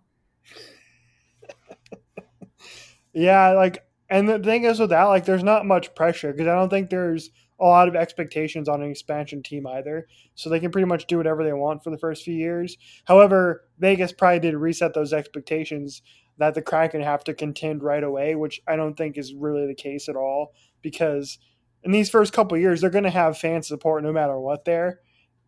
yeah, 3.13 3.51
like 3.51 3.85
and 4.11 4.29
the 4.29 4.39
thing 4.39 4.65
is 4.65 4.79
with 4.79 4.91
that, 4.91 5.05
like, 5.05 5.25
there's 5.25 5.43
not 5.43 5.67
much 5.67 5.95
pressure 5.95 6.33
because 6.33 6.47
I 6.47 6.55
don't 6.55 6.69
think 6.69 6.91
there's 6.91 7.31
a 7.59 7.65
lot 7.65 7.89
of 7.89 7.97
expectations 7.97 8.69
on 8.69 8.83
an 8.83 8.91
expansion 8.91 9.43
team 9.43 9.67
either. 9.67 10.07
So 10.35 10.51
they 10.51 10.61
can 10.61 10.71
pretty 10.71 10.87
much 10.87 11.07
do 11.07 11.17
whatever 11.17 11.45
they 11.45 11.53
want 11.53 11.83
for 11.83 11.91
the 11.91 11.99
first 11.99 12.25
few 12.25 12.35
years. 12.35 12.77
However, 13.05 13.65
Vegas 13.79 14.13
probably 14.13 14.41
did 14.41 14.55
reset 14.55 14.93
those 14.93 15.13
expectations 15.13 16.03
that 16.39 16.55
the 16.55 16.63
Kraken 16.63 17.01
have 17.01 17.25
to 17.25 17.35
contend 17.35 17.83
right 17.83 18.03
away, 18.03 18.35
which 18.35 18.61
I 18.67 18.77
don't 18.77 18.97
think 18.97 19.17
is 19.17 19.35
really 19.35 19.67
the 19.67 19.75
case 19.75 20.09
at 20.09 20.17
all 20.17 20.53
because 20.83 21.39
in 21.85 21.93
these 21.93 22.11
first 22.11 22.33
couple 22.33 22.59
years, 22.59 22.81
they're 22.81 22.91
going 22.91 23.05
to 23.05 23.11
have 23.11 23.39
fan 23.39 23.63
support 23.63 24.03
no 24.03 24.13
matter 24.13 24.39
what 24.39 24.65
there, 24.65 25.01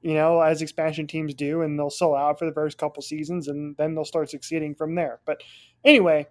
you 0.02 0.14
know, 0.14 0.40
as 0.40 0.62
expansion 0.62 1.06
teams 1.06 1.34
do, 1.34 1.62
and 1.62 1.78
they'll 1.78 1.90
sell 1.90 2.14
out 2.14 2.38
for 2.38 2.46
the 2.46 2.52
first 2.52 2.78
couple 2.78 3.02
seasons 3.02 3.48
and 3.48 3.76
then 3.76 3.94
they'll 3.94 4.04
start 4.04 4.30
succeeding 4.30 4.74
from 4.74 4.94
there. 4.94 5.20
But 5.24 5.42
anyway, 5.84 6.26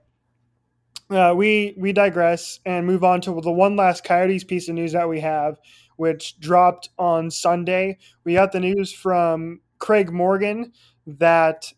uh, 1.09 1.33
we 1.35 1.75
we 1.77 1.93
digress 1.93 2.59
and 2.65 2.87
move 2.87 3.03
on 3.03 3.21
to 3.21 3.41
the 3.41 3.51
one 3.51 3.75
last 3.75 4.03
Coyotes 4.03 4.43
piece 4.43 4.67
of 4.69 4.75
news 4.75 4.93
that 4.93 5.09
we 5.09 5.19
have, 5.19 5.57
which 5.97 6.39
dropped 6.39 6.89
on 6.97 7.29
Sunday. 7.29 7.97
We 8.23 8.33
got 8.33 8.51
the 8.51 8.59
news 8.59 8.91
from 8.91 9.61
Craig 9.77 10.11
Morgan 10.11 10.71
that 11.05 11.71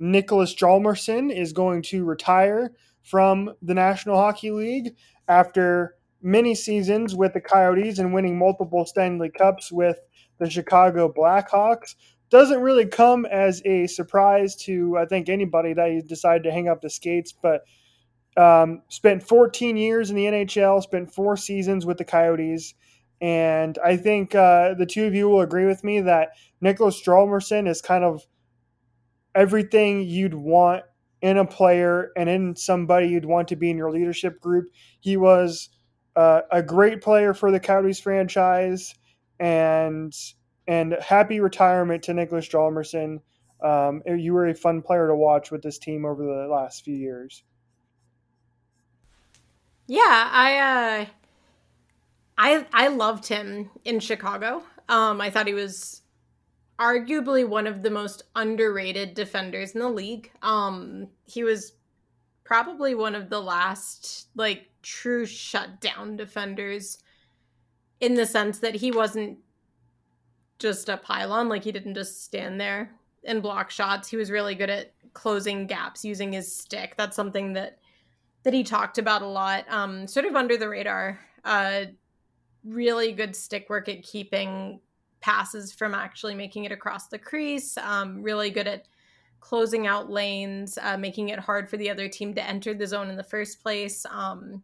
Niklas 0.00 0.56
Hjalmarsson 0.56 1.34
is 1.34 1.52
going 1.52 1.82
to 1.82 2.04
retire 2.04 2.72
from 3.02 3.52
the 3.62 3.74
National 3.74 4.16
Hockey 4.16 4.50
League 4.50 4.96
after 5.28 5.96
many 6.20 6.54
seasons 6.54 7.14
with 7.14 7.34
the 7.34 7.40
Coyotes 7.40 7.98
and 7.98 8.12
winning 8.12 8.38
multiple 8.38 8.86
Stanley 8.86 9.28
Cups 9.28 9.70
with 9.70 9.98
the 10.38 10.50
Chicago 10.50 11.12
Blackhawks. 11.12 11.94
Doesn't 12.30 12.60
really 12.60 12.86
come 12.86 13.26
as 13.26 13.62
a 13.64 13.86
surprise 13.86 14.56
to 14.64 14.96
I 14.98 15.06
think 15.06 15.28
anybody 15.28 15.72
that 15.74 15.90
he 15.90 16.00
decided 16.00 16.44
to 16.44 16.52
hang 16.52 16.68
up 16.68 16.80
the 16.80 16.90
skates, 16.90 17.32
but 17.32 17.62
um, 18.36 18.82
spent 18.88 19.22
14 19.22 19.76
years 19.76 20.10
in 20.10 20.16
the 20.16 20.24
NHL, 20.24 20.82
spent 20.82 21.12
four 21.12 21.36
seasons 21.36 21.86
with 21.86 21.98
the 21.98 22.04
Coyotes. 22.04 22.74
And 23.20 23.78
I 23.84 23.96
think 23.96 24.34
uh, 24.34 24.74
the 24.74 24.86
two 24.86 25.06
of 25.06 25.14
you 25.14 25.28
will 25.28 25.40
agree 25.40 25.66
with 25.66 25.84
me 25.84 26.00
that 26.00 26.30
Niklas 26.62 27.02
Hjalmarsson 27.04 27.68
is 27.68 27.80
kind 27.80 28.04
of 28.04 28.26
everything 29.34 30.02
you'd 30.02 30.34
want 30.34 30.84
in 31.22 31.38
a 31.38 31.46
player 31.46 32.10
and 32.16 32.28
in 32.28 32.54
somebody 32.56 33.08
you'd 33.08 33.24
want 33.24 33.48
to 33.48 33.56
be 33.56 33.70
in 33.70 33.78
your 33.78 33.90
leadership 33.90 34.40
group. 34.40 34.66
He 35.00 35.16
was 35.16 35.70
uh, 36.16 36.42
a 36.50 36.62
great 36.62 37.00
player 37.00 37.34
for 37.34 37.50
the 37.50 37.60
Coyotes 37.60 37.98
franchise, 38.00 38.94
and 39.38 40.12
and 40.66 40.96
happy 41.00 41.40
retirement 41.40 42.04
to 42.04 42.12
Niklas 42.12 42.50
Hjalmarsson. 42.50 43.20
Um, 43.62 44.02
you 44.06 44.32
were 44.32 44.46
a 44.46 44.54
fun 44.54 44.82
player 44.82 45.08
to 45.08 45.14
watch 45.14 45.50
with 45.50 45.62
this 45.62 45.78
team 45.78 46.04
over 46.04 46.24
the 46.24 46.48
last 46.48 46.84
few 46.84 46.94
years. 46.94 47.42
Yeah, 49.86 50.28
I 50.32 50.58
uh 50.58 51.06
I 52.38 52.66
I 52.72 52.88
loved 52.88 53.26
him 53.26 53.70
in 53.84 54.00
Chicago. 54.00 54.62
Um 54.88 55.20
I 55.20 55.30
thought 55.30 55.46
he 55.46 55.54
was 55.54 56.02
arguably 56.78 57.46
one 57.46 57.66
of 57.66 57.82
the 57.82 57.90
most 57.90 58.22
underrated 58.34 59.14
defenders 59.14 59.72
in 59.72 59.80
the 59.80 59.88
league. 59.88 60.30
Um 60.42 61.08
he 61.24 61.44
was 61.44 61.72
probably 62.44 62.94
one 62.94 63.14
of 63.14 63.28
the 63.30 63.40
last 63.40 64.28
like 64.34 64.70
true 64.82 65.26
shutdown 65.26 66.16
defenders 66.16 66.98
in 68.00 68.14
the 68.14 68.26
sense 68.26 68.58
that 68.60 68.74
he 68.74 68.90
wasn't 68.90 69.38
just 70.58 70.88
a 70.88 70.96
pylon 70.96 71.48
like 71.48 71.64
he 71.64 71.72
didn't 71.72 71.94
just 71.94 72.24
stand 72.24 72.60
there 72.60 72.90
and 73.24 73.42
block 73.42 73.70
shots. 73.70 74.08
He 74.08 74.16
was 74.16 74.30
really 74.30 74.54
good 74.54 74.70
at 74.70 74.92
closing 75.12 75.66
gaps 75.66 76.04
using 76.04 76.32
his 76.32 76.54
stick. 76.54 76.94
That's 76.96 77.16
something 77.16 77.54
that 77.54 77.78
that 78.42 78.52
he 78.52 78.62
talked 78.62 78.98
about 78.98 79.22
a 79.22 79.26
lot, 79.26 79.64
um, 79.70 80.06
sort 80.06 80.26
of 80.26 80.36
under 80.36 80.56
the 80.58 80.68
radar. 80.68 81.18
Uh, 81.44 81.86
really 82.62 83.12
good 83.12 83.34
stick 83.34 83.70
work 83.70 83.88
at 83.88 84.02
keeping 84.02 84.80
passes 85.20 85.72
from 85.72 85.94
actually 85.94 86.34
making 86.34 86.64
it 86.64 86.72
across 86.72 87.08
the 87.08 87.18
crease. 87.18 87.78
Um, 87.78 88.22
really 88.22 88.50
good 88.50 88.66
at 88.66 88.86
closing 89.40 89.86
out 89.86 90.10
lanes, 90.10 90.78
uh, 90.82 90.98
making 90.98 91.30
it 91.30 91.38
hard 91.38 91.68
for 91.68 91.78
the 91.78 91.88
other 91.88 92.08
team 92.08 92.34
to 92.34 92.46
enter 92.46 92.74
the 92.74 92.86
zone 92.86 93.08
in 93.08 93.16
the 93.16 93.22
first 93.22 93.62
place. 93.62 94.04
Um, 94.10 94.62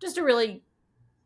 just 0.00 0.18
a 0.18 0.24
really 0.24 0.62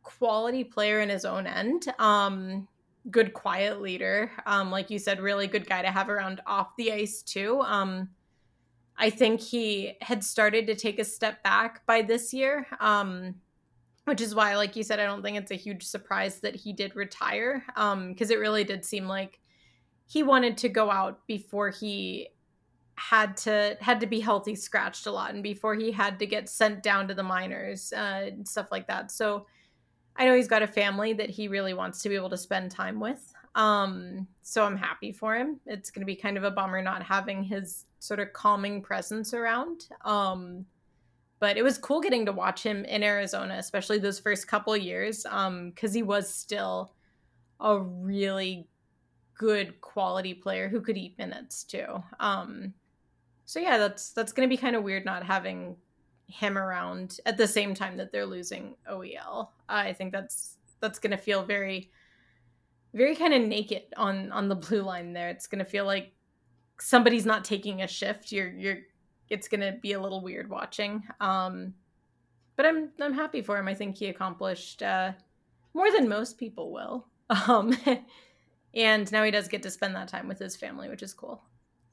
quality 0.03 0.65
player 0.65 1.01
in 1.01 1.09
his 1.09 1.25
own 1.25 1.47
end. 1.47 1.93
Um, 1.99 2.69
good 3.11 3.33
quiet 3.33 3.81
leader. 3.81 4.31
Um, 4.47 4.71
like 4.71 4.91
you 4.91 4.99
said, 4.99 5.21
really 5.21 5.47
good 5.47 5.67
guy 5.67 5.83
to 5.83 5.91
have 5.91 6.09
around 6.09 6.41
off 6.47 6.77
the 6.77 6.93
ice 6.93 7.23
too. 7.23 7.61
Um, 7.63 8.11
I 8.97 9.09
think 9.09 9.41
he 9.41 9.95
had 10.03 10.23
started 10.23 10.67
to 10.67 10.75
take 10.75 10.99
a 10.99 11.05
step 11.05 11.43
back 11.43 11.87
by 11.87 12.03
this 12.03 12.35
year, 12.35 12.67
um, 12.81 13.37
which 14.05 14.21
is 14.21 14.35
why, 14.35 14.57
like 14.57 14.77
you 14.77 14.83
said, 14.83 15.01
I 15.01 15.07
don't 15.07 15.23
think 15.23 15.39
it's 15.39 15.51
a 15.51 15.57
huge 15.57 15.85
surprise 15.85 16.41
that 16.41 16.55
he 16.55 16.73
did 16.73 16.95
retire 16.95 17.65
because 17.67 17.95
um, 17.95 18.15
it 18.19 18.39
really 18.39 18.65
did 18.65 18.85
seem 18.85 19.09
like 19.09 19.41
he 20.07 20.23
wanted 20.23 20.59
to 20.59 20.69
go 20.69 20.91
out 20.91 21.27
before 21.27 21.71
he 21.71 22.29
had 22.97 23.35
to 23.35 23.79
had 23.81 24.01
to 24.01 24.07
be 24.07 24.21
healthy 24.21 24.55
scratched 24.55 25.07
a 25.07 25.11
lot 25.11 25.33
and 25.33 25.43
before 25.43 25.75
he 25.75 25.91
had 25.91 26.19
to 26.19 26.27
get 26.27 26.51
sent 26.51 26.83
down 26.83 27.09
to 27.09 27.15
the 27.15 27.23
minors 27.23 27.95
uh, 27.95 28.27
and 28.27 28.47
stuff 28.47 28.67
like 28.71 28.87
that 28.89 29.11
so 29.11 29.47
i 30.21 30.25
know 30.25 30.37
he's 30.37 30.47
got 30.47 30.63
a 30.63 30.67
family 30.69 31.13
that 31.13 31.29
he 31.29 31.49
really 31.49 31.75
wants 31.75 32.01
to 32.03 32.09
be 32.09 32.15
able 32.15 32.31
to 32.31 32.39
spend 32.39 32.71
time 32.71 33.01
with 33.01 33.35
um, 33.57 34.29
so 34.43 34.65
i'm 34.65 34.77
happy 34.77 35.11
for 35.11 35.35
him 35.35 35.59
it's 35.67 35.91
going 35.91 36.03
to 36.03 36.07
be 36.07 36.15
kind 36.15 36.37
of 36.37 36.45
a 36.45 36.51
bummer 36.53 36.81
not 36.81 37.03
having 37.03 37.43
his 37.43 37.87
sort 38.01 38.19
of 38.19 38.33
calming 38.33 38.83
presence 38.83 39.33
around. 39.33 39.87
Um, 40.05 40.67
but 41.39 41.57
it 41.57 41.63
was 41.63 41.79
cool 41.79 42.01
getting 42.01 42.27
to 42.27 42.33
watch 42.33 42.63
him 42.63 42.85
in 42.85 43.03
Arizona, 43.03 43.57
especially 43.59 43.99
those 43.99 44.19
first 44.19 44.49
couple 44.49 44.77
years, 44.77 45.23
because 45.23 45.47
um, 45.47 45.93
he 45.93 46.03
was 46.03 46.33
still 46.33 46.93
a 47.61 47.79
really 47.79 48.67
good 49.39 49.81
quality 49.81 50.35
player 50.35 50.69
who 50.69 50.81
could 50.81 50.99
eat 50.99 51.17
minutes 51.17 51.65
too. 51.65 52.03
Um, 52.19 52.75
so 53.47 53.59
yeah, 53.59 53.79
that's 53.79 54.13
that's 54.13 54.33
going 54.33 54.49
to 54.49 54.55
be 54.55 54.61
kind 54.61 54.77
of 54.77 54.83
weird 54.83 55.05
not 55.05 55.25
having 55.25 55.77
him 56.31 56.57
around 56.57 57.19
at 57.27 57.37
the 57.37 57.47
same 57.47 57.75
time 57.75 57.97
that 57.97 58.13
they're 58.13 58.27
losing 58.27 58.77
OEL. 58.91 59.49
I 59.69 59.93
think 59.93 60.13
that's 60.13 60.57
that's 60.81 60.99
going 60.99 61.11
to 61.11 61.17
feel 61.17 61.43
very 61.43 61.91
very 62.93 63.15
kind 63.15 63.35
of 63.35 63.43
naked 63.43 63.83
on 63.97 64.33
on 64.33 64.49
the 64.49 64.55
blue 64.57 64.83
line 64.83 65.13
there. 65.13 65.29
It's 65.29 65.47
going 65.47 65.65
to 65.65 65.71
feel 65.71 65.85
like 65.85 66.13
somebody's 66.81 67.27
not 67.27 67.45
taking 67.45 67.83
a 67.83 67.87
shift, 67.87 68.33
you're 68.33 68.51
you're 68.51 68.79
it's 69.29 69.47
gonna 69.49 69.79
be 69.81 69.93
a 69.93 70.01
little 70.01 70.23
weird 70.23 70.51
watching. 70.51 71.05
Um, 71.21 71.75
but 72.57 72.67
I'm 72.67 72.91
I'm 73.01 73.15
happy 73.15 73.43
for 73.43 73.57
him. 73.57 73.69
I 73.69 73.75
think 73.75 73.97
he 73.97 74.07
accomplished 74.07 74.83
uh, 74.83 75.13
more 75.73 75.91
than 75.93 76.09
most 76.09 76.39
people 76.39 76.73
will. 76.73 77.07
Um, 77.47 77.77
and 78.75 79.13
now 79.13 79.23
he 79.23 79.31
does 79.31 79.47
get 79.47 79.63
to 79.63 79.71
spend 79.71 79.95
that 79.95 80.09
time 80.09 80.27
with 80.27 80.41
his 80.41 80.57
family, 80.57 80.89
which 80.89 81.05
is 81.05 81.15
cool. 81.15 81.41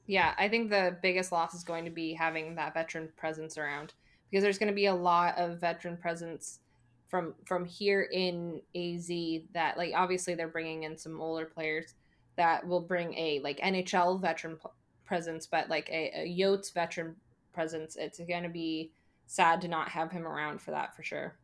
Yeah, 0.06 0.34
I 0.36 0.48
think 0.48 0.68
the 0.68 0.96
biggest 1.00 1.30
loss 1.30 1.54
is 1.54 1.62
going 1.62 1.84
to 1.84 1.92
be 1.92 2.12
having 2.12 2.56
that 2.56 2.74
veteran 2.74 3.08
presence 3.16 3.56
around 3.56 3.94
because 4.30 4.42
there's 4.42 4.58
going 4.58 4.68
to 4.68 4.74
be 4.74 4.86
a 4.86 4.94
lot 4.94 5.36
of 5.38 5.60
veteran 5.60 5.96
presence 5.96 6.60
from 7.08 7.34
from 7.44 7.64
here 7.64 8.02
in 8.12 8.60
AZ 8.76 9.08
that 9.54 9.76
like 9.76 9.92
obviously 9.94 10.34
they're 10.34 10.48
bringing 10.48 10.82
in 10.82 10.96
some 10.96 11.20
older 11.20 11.46
players 11.46 11.94
that 12.36 12.66
will 12.66 12.80
bring 12.80 13.14
a 13.14 13.40
like 13.42 13.58
NHL 13.60 14.20
veteran 14.20 14.58
presence, 15.04 15.46
but 15.46 15.68
like 15.68 15.88
a, 15.90 16.12
a 16.22 16.38
Yotes 16.38 16.72
veteran 16.72 17.16
presence, 17.52 17.96
it's 17.96 18.20
going 18.20 18.44
to 18.44 18.48
be 18.48 18.92
sad 19.26 19.60
to 19.62 19.68
not 19.68 19.88
have 19.88 20.12
him 20.12 20.26
around 20.26 20.60
for 20.60 20.70
that 20.70 20.94
for 20.94 21.02
sure. 21.02 21.34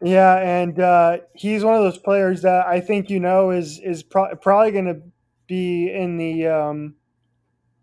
Yeah, 0.00 0.36
and 0.36 0.78
uh, 0.78 1.18
he's 1.34 1.64
one 1.64 1.74
of 1.74 1.82
those 1.82 1.98
players 1.98 2.42
that 2.42 2.66
I 2.66 2.80
think 2.80 3.10
you 3.10 3.20
know 3.20 3.50
is 3.50 3.80
is 3.80 4.02
pro- 4.02 4.34
probably 4.36 4.72
going 4.72 4.86
to 4.86 5.00
be 5.46 5.92
in 5.92 6.16
the 6.16 6.46
um, 6.46 6.94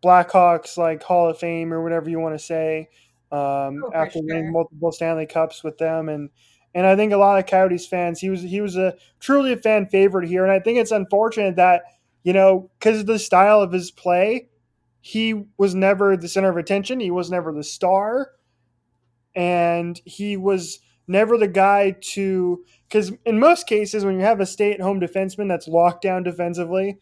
Blackhawks 0.05 0.77
like 0.77 1.01
Hall 1.03 1.29
of 1.29 1.39
Fame 1.39 1.73
or 1.73 1.81
whatever 1.81 2.09
you 2.09 2.19
want 2.19 2.35
to 2.35 2.43
say 2.43 2.89
um, 3.31 3.83
oh, 3.83 3.91
after 3.93 4.19
sure. 4.19 4.23
winning 4.25 4.51
multiple 4.51 4.91
Stanley 4.91 5.25
Cups 5.25 5.63
with 5.63 5.77
them, 5.77 6.09
and 6.09 6.29
and 6.73 6.85
I 6.85 6.95
think 6.95 7.11
a 7.13 7.17
lot 7.17 7.39
of 7.39 7.47
Coyotes 7.47 7.87
fans 7.87 8.19
he 8.19 8.29
was 8.29 8.41
he 8.41 8.61
was 8.61 8.75
a 8.77 8.93
truly 9.19 9.53
a 9.53 9.57
fan 9.57 9.87
favorite 9.87 10.27
here, 10.27 10.43
and 10.43 10.51
I 10.51 10.59
think 10.59 10.77
it's 10.77 10.91
unfortunate 10.91 11.55
that 11.55 11.83
you 12.25 12.33
know, 12.33 12.71
because 12.79 13.01
of 13.01 13.05
the 13.05 13.19
style 13.19 13.61
of 13.61 13.71
his 13.71 13.91
play, 13.91 14.49
he 14.99 15.45
was 15.57 15.75
never 15.75 16.17
the 16.17 16.27
center 16.27 16.49
of 16.49 16.57
attention. 16.57 16.99
He 16.99 17.11
was 17.11 17.29
never 17.29 17.53
the 17.53 17.63
star. 17.63 18.31
And 19.35 20.01
he 20.05 20.35
was 20.35 20.79
never 21.07 21.37
the 21.37 21.47
guy 21.47 21.91
to, 21.91 22.65
because 22.89 23.11
in 23.25 23.39
most 23.39 23.67
cases, 23.67 24.03
when 24.03 24.15
you 24.15 24.25
have 24.25 24.39
a 24.39 24.45
stay 24.47 24.73
at 24.73 24.81
home 24.81 24.99
defenseman 24.99 25.47
that's 25.47 25.67
locked 25.67 26.01
down 26.01 26.23
defensively, 26.23 26.97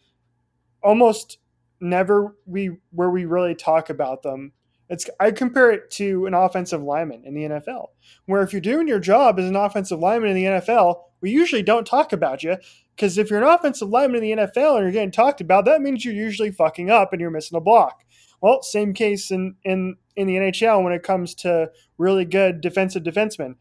almost 0.82 1.38
never 1.80 2.36
we 2.46 2.78
where 2.90 3.10
we 3.10 3.24
really 3.24 3.54
talk 3.54 3.90
about 3.90 4.22
them. 4.22 4.52
It's 4.88 5.08
I 5.18 5.30
compare 5.30 5.70
it 5.70 5.90
to 5.92 6.26
an 6.26 6.34
offensive 6.34 6.82
lineman 6.82 7.24
in 7.24 7.34
the 7.34 7.42
NFL, 7.44 7.88
where 8.26 8.42
if 8.42 8.52
you're 8.52 8.60
doing 8.60 8.86
your 8.86 9.00
job 9.00 9.38
as 9.38 9.46
an 9.46 9.56
offensive 9.56 9.98
lineman 9.98 10.30
in 10.30 10.36
the 10.36 10.60
NFL, 10.60 11.02
we 11.20 11.30
usually 11.30 11.62
don't 11.62 11.86
talk 11.86 12.12
about 12.12 12.42
you 12.42 12.56
because 12.94 13.16
if 13.16 13.30
you're 13.30 13.42
an 13.42 13.48
offensive 13.48 13.88
lineman 13.88 14.22
in 14.22 14.36
the 14.36 14.44
NFL 14.44 14.76
and 14.76 14.84
you're 14.84 14.92
getting 14.92 15.10
talked 15.10 15.40
about, 15.40 15.64
that 15.64 15.80
means 15.80 16.04
you're 16.04 16.14
usually 16.14 16.50
fucking 16.50 16.90
up 16.90 17.12
and 17.12 17.20
you're 17.20 17.30
missing 17.30 17.56
a 17.56 17.60
block. 17.60 18.04
Well, 18.40 18.62
same 18.62 18.92
case 18.92 19.30
in 19.30 19.56
in 19.64 19.96
in 20.16 20.26
the 20.26 20.36
NHL 20.36 20.84
when 20.84 20.92
it 20.92 21.02
comes 21.02 21.34
to 21.36 21.70
really 21.98 22.24
good 22.24 22.60
defensive 22.60 23.02
defensemen. 23.02 23.56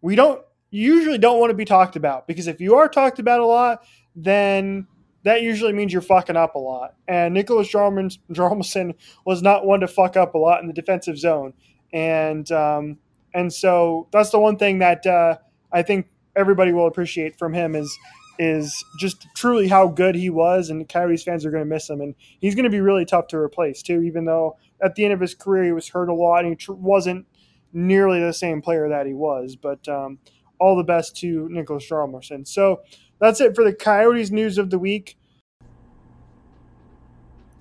We 0.00 0.14
don't 0.14 0.42
usually 0.70 1.18
don't 1.18 1.40
want 1.40 1.50
to 1.50 1.56
be 1.56 1.64
talked 1.64 1.96
about 1.96 2.26
because 2.26 2.46
if 2.46 2.60
you 2.60 2.76
are 2.76 2.88
talked 2.88 3.18
about 3.18 3.40
a 3.40 3.46
lot, 3.46 3.82
then 4.14 4.86
that 5.28 5.42
usually 5.42 5.72
means 5.72 5.92
you're 5.92 6.02
fucking 6.02 6.36
up 6.36 6.54
a 6.54 6.58
lot. 6.58 6.94
And 7.06 7.36
Niklas 7.36 7.70
Hjalmarsson 7.70 8.94
was 9.26 9.42
not 9.42 9.66
one 9.66 9.80
to 9.80 9.88
fuck 9.88 10.16
up 10.16 10.34
a 10.34 10.38
lot 10.38 10.60
in 10.60 10.66
the 10.66 10.72
defensive 10.72 11.18
zone, 11.18 11.52
and 11.92 12.50
um, 12.50 12.98
and 13.34 13.52
so 13.52 14.08
that's 14.10 14.30
the 14.30 14.38
one 14.38 14.56
thing 14.56 14.78
that 14.78 15.06
uh, 15.06 15.36
I 15.72 15.82
think 15.82 16.08
everybody 16.34 16.72
will 16.72 16.86
appreciate 16.86 17.38
from 17.38 17.52
him 17.52 17.74
is 17.74 17.96
is 18.38 18.84
just 18.98 19.26
truly 19.36 19.68
how 19.68 19.88
good 19.88 20.14
he 20.14 20.30
was, 20.30 20.70
and 20.70 20.88
Coyotes 20.88 21.24
fans 21.24 21.44
are 21.44 21.50
going 21.50 21.64
to 21.64 21.68
miss 21.68 21.90
him, 21.90 22.00
and 22.00 22.14
he's 22.40 22.54
going 22.54 22.64
to 22.64 22.70
be 22.70 22.80
really 22.80 23.04
tough 23.04 23.26
to 23.28 23.36
replace 23.36 23.82
too. 23.82 24.02
Even 24.02 24.24
though 24.24 24.56
at 24.82 24.94
the 24.94 25.04
end 25.04 25.12
of 25.12 25.20
his 25.20 25.34
career 25.34 25.64
he 25.64 25.72
was 25.72 25.88
hurt 25.88 26.08
a 26.08 26.14
lot, 26.14 26.44
and 26.44 26.50
he 26.50 26.56
tr- 26.56 26.72
wasn't 26.72 27.26
nearly 27.72 28.20
the 28.20 28.32
same 28.32 28.62
player 28.62 28.88
that 28.88 29.06
he 29.06 29.12
was. 29.12 29.56
But 29.56 29.86
um, 29.88 30.20
all 30.58 30.76
the 30.76 30.84
best 30.84 31.16
to 31.16 31.48
Niklas 31.52 31.88
Hjalmarsson. 31.88 32.46
So 32.46 32.80
that's 33.20 33.40
it 33.40 33.54
for 33.54 33.64
the 33.64 33.74
Coyotes 33.74 34.30
news 34.30 34.58
of 34.58 34.70
the 34.70 34.78
week. 34.78 35.17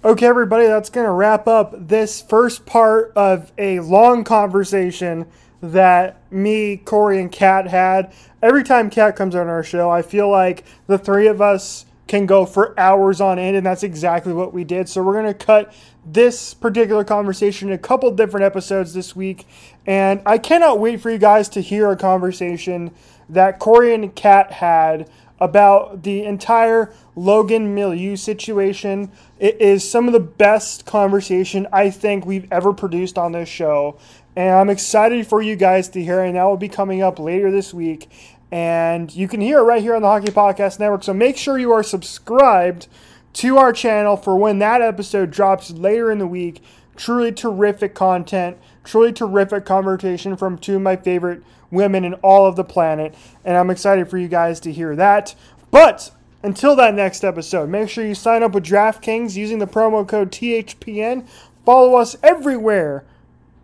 Okay, 0.05 0.27
everybody, 0.27 0.67
that's 0.67 0.91
going 0.91 1.07
to 1.07 1.11
wrap 1.11 1.47
up 1.47 1.73
this 1.87 2.21
first 2.21 2.67
part 2.67 3.11
of 3.15 3.51
a 3.57 3.79
long 3.79 4.23
conversation 4.23 5.25
that 5.59 6.21
me, 6.31 6.77
Corey, 6.77 7.19
and 7.19 7.31
Kat 7.31 7.67
had. 7.67 8.13
Every 8.39 8.63
time 8.63 8.91
Kat 8.91 9.15
comes 9.15 9.33
on 9.33 9.47
our 9.47 9.63
show, 9.63 9.89
I 9.89 10.03
feel 10.03 10.29
like 10.29 10.63
the 10.85 10.99
three 10.99 11.25
of 11.25 11.41
us 11.41 11.87
can 12.05 12.27
go 12.27 12.45
for 12.45 12.79
hours 12.79 13.19
on 13.19 13.39
end, 13.39 13.57
and 13.57 13.65
that's 13.65 13.81
exactly 13.81 14.33
what 14.33 14.53
we 14.53 14.63
did. 14.63 14.87
So 14.87 15.01
we're 15.01 15.19
going 15.19 15.25
to 15.25 15.33
cut 15.33 15.73
this 16.05 16.53
particular 16.53 17.03
conversation 17.03 17.69
in 17.69 17.73
a 17.73 17.79
couple 17.79 18.11
different 18.11 18.45
episodes 18.45 18.93
this 18.93 19.15
week, 19.15 19.47
and 19.87 20.21
I 20.27 20.37
cannot 20.37 20.79
wait 20.79 21.01
for 21.01 21.09
you 21.09 21.17
guys 21.17 21.49
to 21.49 21.59
hear 21.59 21.89
a 21.89 21.97
conversation 21.97 22.91
that 23.27 23.57
Corey 23.57 23.95
and 23.95 24.13
Kat 24.13 24.51
had 24.53 25.09
about 25.39 26.03
the 26.03 26.23
entire 26.23 26.93
Logan 27.15 27.75
Mailloux 27.75 28.17
situation. 28.17 29.11
It 29.39 29.61
is 29.61 29.89
some 29.89 30.07
of 30.07 30.13
the 30.13 30.19
best 30.19 30.85
conversation 30.85 31.67
I 31.71 31.91
think 31.91 32.25
we've 32.25 32.51
ever 32.51 32.73
produced 32.73 33.17
on 33.17 33.33
this 33.33 33.49
show. 33.49 33.99
And 34.35 34.53
I'm 34.53 34.69
excited 34.69 35.27
for 35.27 35.41
you 35.41 35.55
guys 35.55 35.89
to 35.89 36.03
hear, 36.03 36.23
and 36.23 36.35
that 36.35 36.43
will 36.43 36.57
be 36.57 36.69
coming 36.69 37.01
up 37.01 37.19
later 37.19 37.51
this 37.51 37.73
week. 37.73 38.09
And 38.51 39.13
you 39.13 39.27
can 39.27 39.41
hear 39.41 39.59
it 39.59 39.63
right 39.63 39.81
here 39.81 39.95
on 39.95 40.01
the 40.01 40.07
Hockey 40.07 40.31
Podcast 40.31 40.79
Network. 40.79 41.03
So 41.03 41.13
make 41.13 41.37
sure 41.37 41.57
you 41.57 41.71
are 41.71 41.83
subscribed 41.83 42.87
to 43.33 43.57
our 43.57 43.73
channel 43.73 44.17
for 44.17 44.35
when 44.37 44.59
that 44.59 44.81
episode 44.81 45.31
drops 45.31 45.71
later 45.71 46.11
in 46.11 46.19
the 46.19 46.27
week. 46.27 46.63
Truly 46.95 47.31
terrific 47.31 47.93
content, 47.93 48.57
truly 48.83 49.13
terrific 49.13 49.65
conversation 49.65 50.35
from 50.35 50.57
two 50.57 50.77
of 50.77 50.81
my 50.81 50.95
favorite 50.95 51.43
women 51.69 52.03
in 52.03 52.15
all 52.15 52.47
of 52.47 52.55
the 52.55 52.63
planet. 52.63 53.13
And 53.45 53.55
I'm 53.55 53.69
excited 53.69 54.09
for 54.09 54.17
you 54.17 54.27
guys 54.27 54.59
to 54.61 54.71
hear 54.71 54.95
that. 54.95 55.35
But 55.69 56.11
until 56.47 56.77
that 56.77 56.93
next 56.93 57.25
episode, 57.25 57.67
make 57.67 57.89
sure 57.89 58.05
you 58.05 58.15
sign 58.15 58.41
up 58.41 58.53
with 58.53 58.63
DraftKings 58.65 59.35
using 59.35 59.59
the 59.59 59.67
promo 59.67 60.07
code 60.07 60.31
THPN. 60.31 61.27
Follow 61.65 61.95
us 61.95 62.15
everywhere 62.23 63.03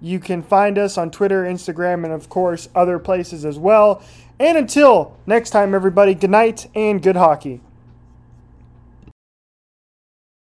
you 0.02 0.20
can 0.20 0.44
find 0.44 0.78
us 0.78 0.98
on 0.98 1.10
Twitter, 1.10 1.46
Instagram, 1.46 2.04
and 2.04 2.12
of 2.12 2.28
course, 2.28 2.68
other 2.76 3.00
places 3.00 3.46
as 3.46 3.58
well. 3.58 4.04
And 4.38 4.58
until 4.58 5.18
next 5.26 5.52
time, 5.52 5.74
everybody, 5.74 6.14
good 6.14 6.30
night 6.30 6.68
and 6.76 7.02
good 7.02 7.16
hockey. 7.16 7.62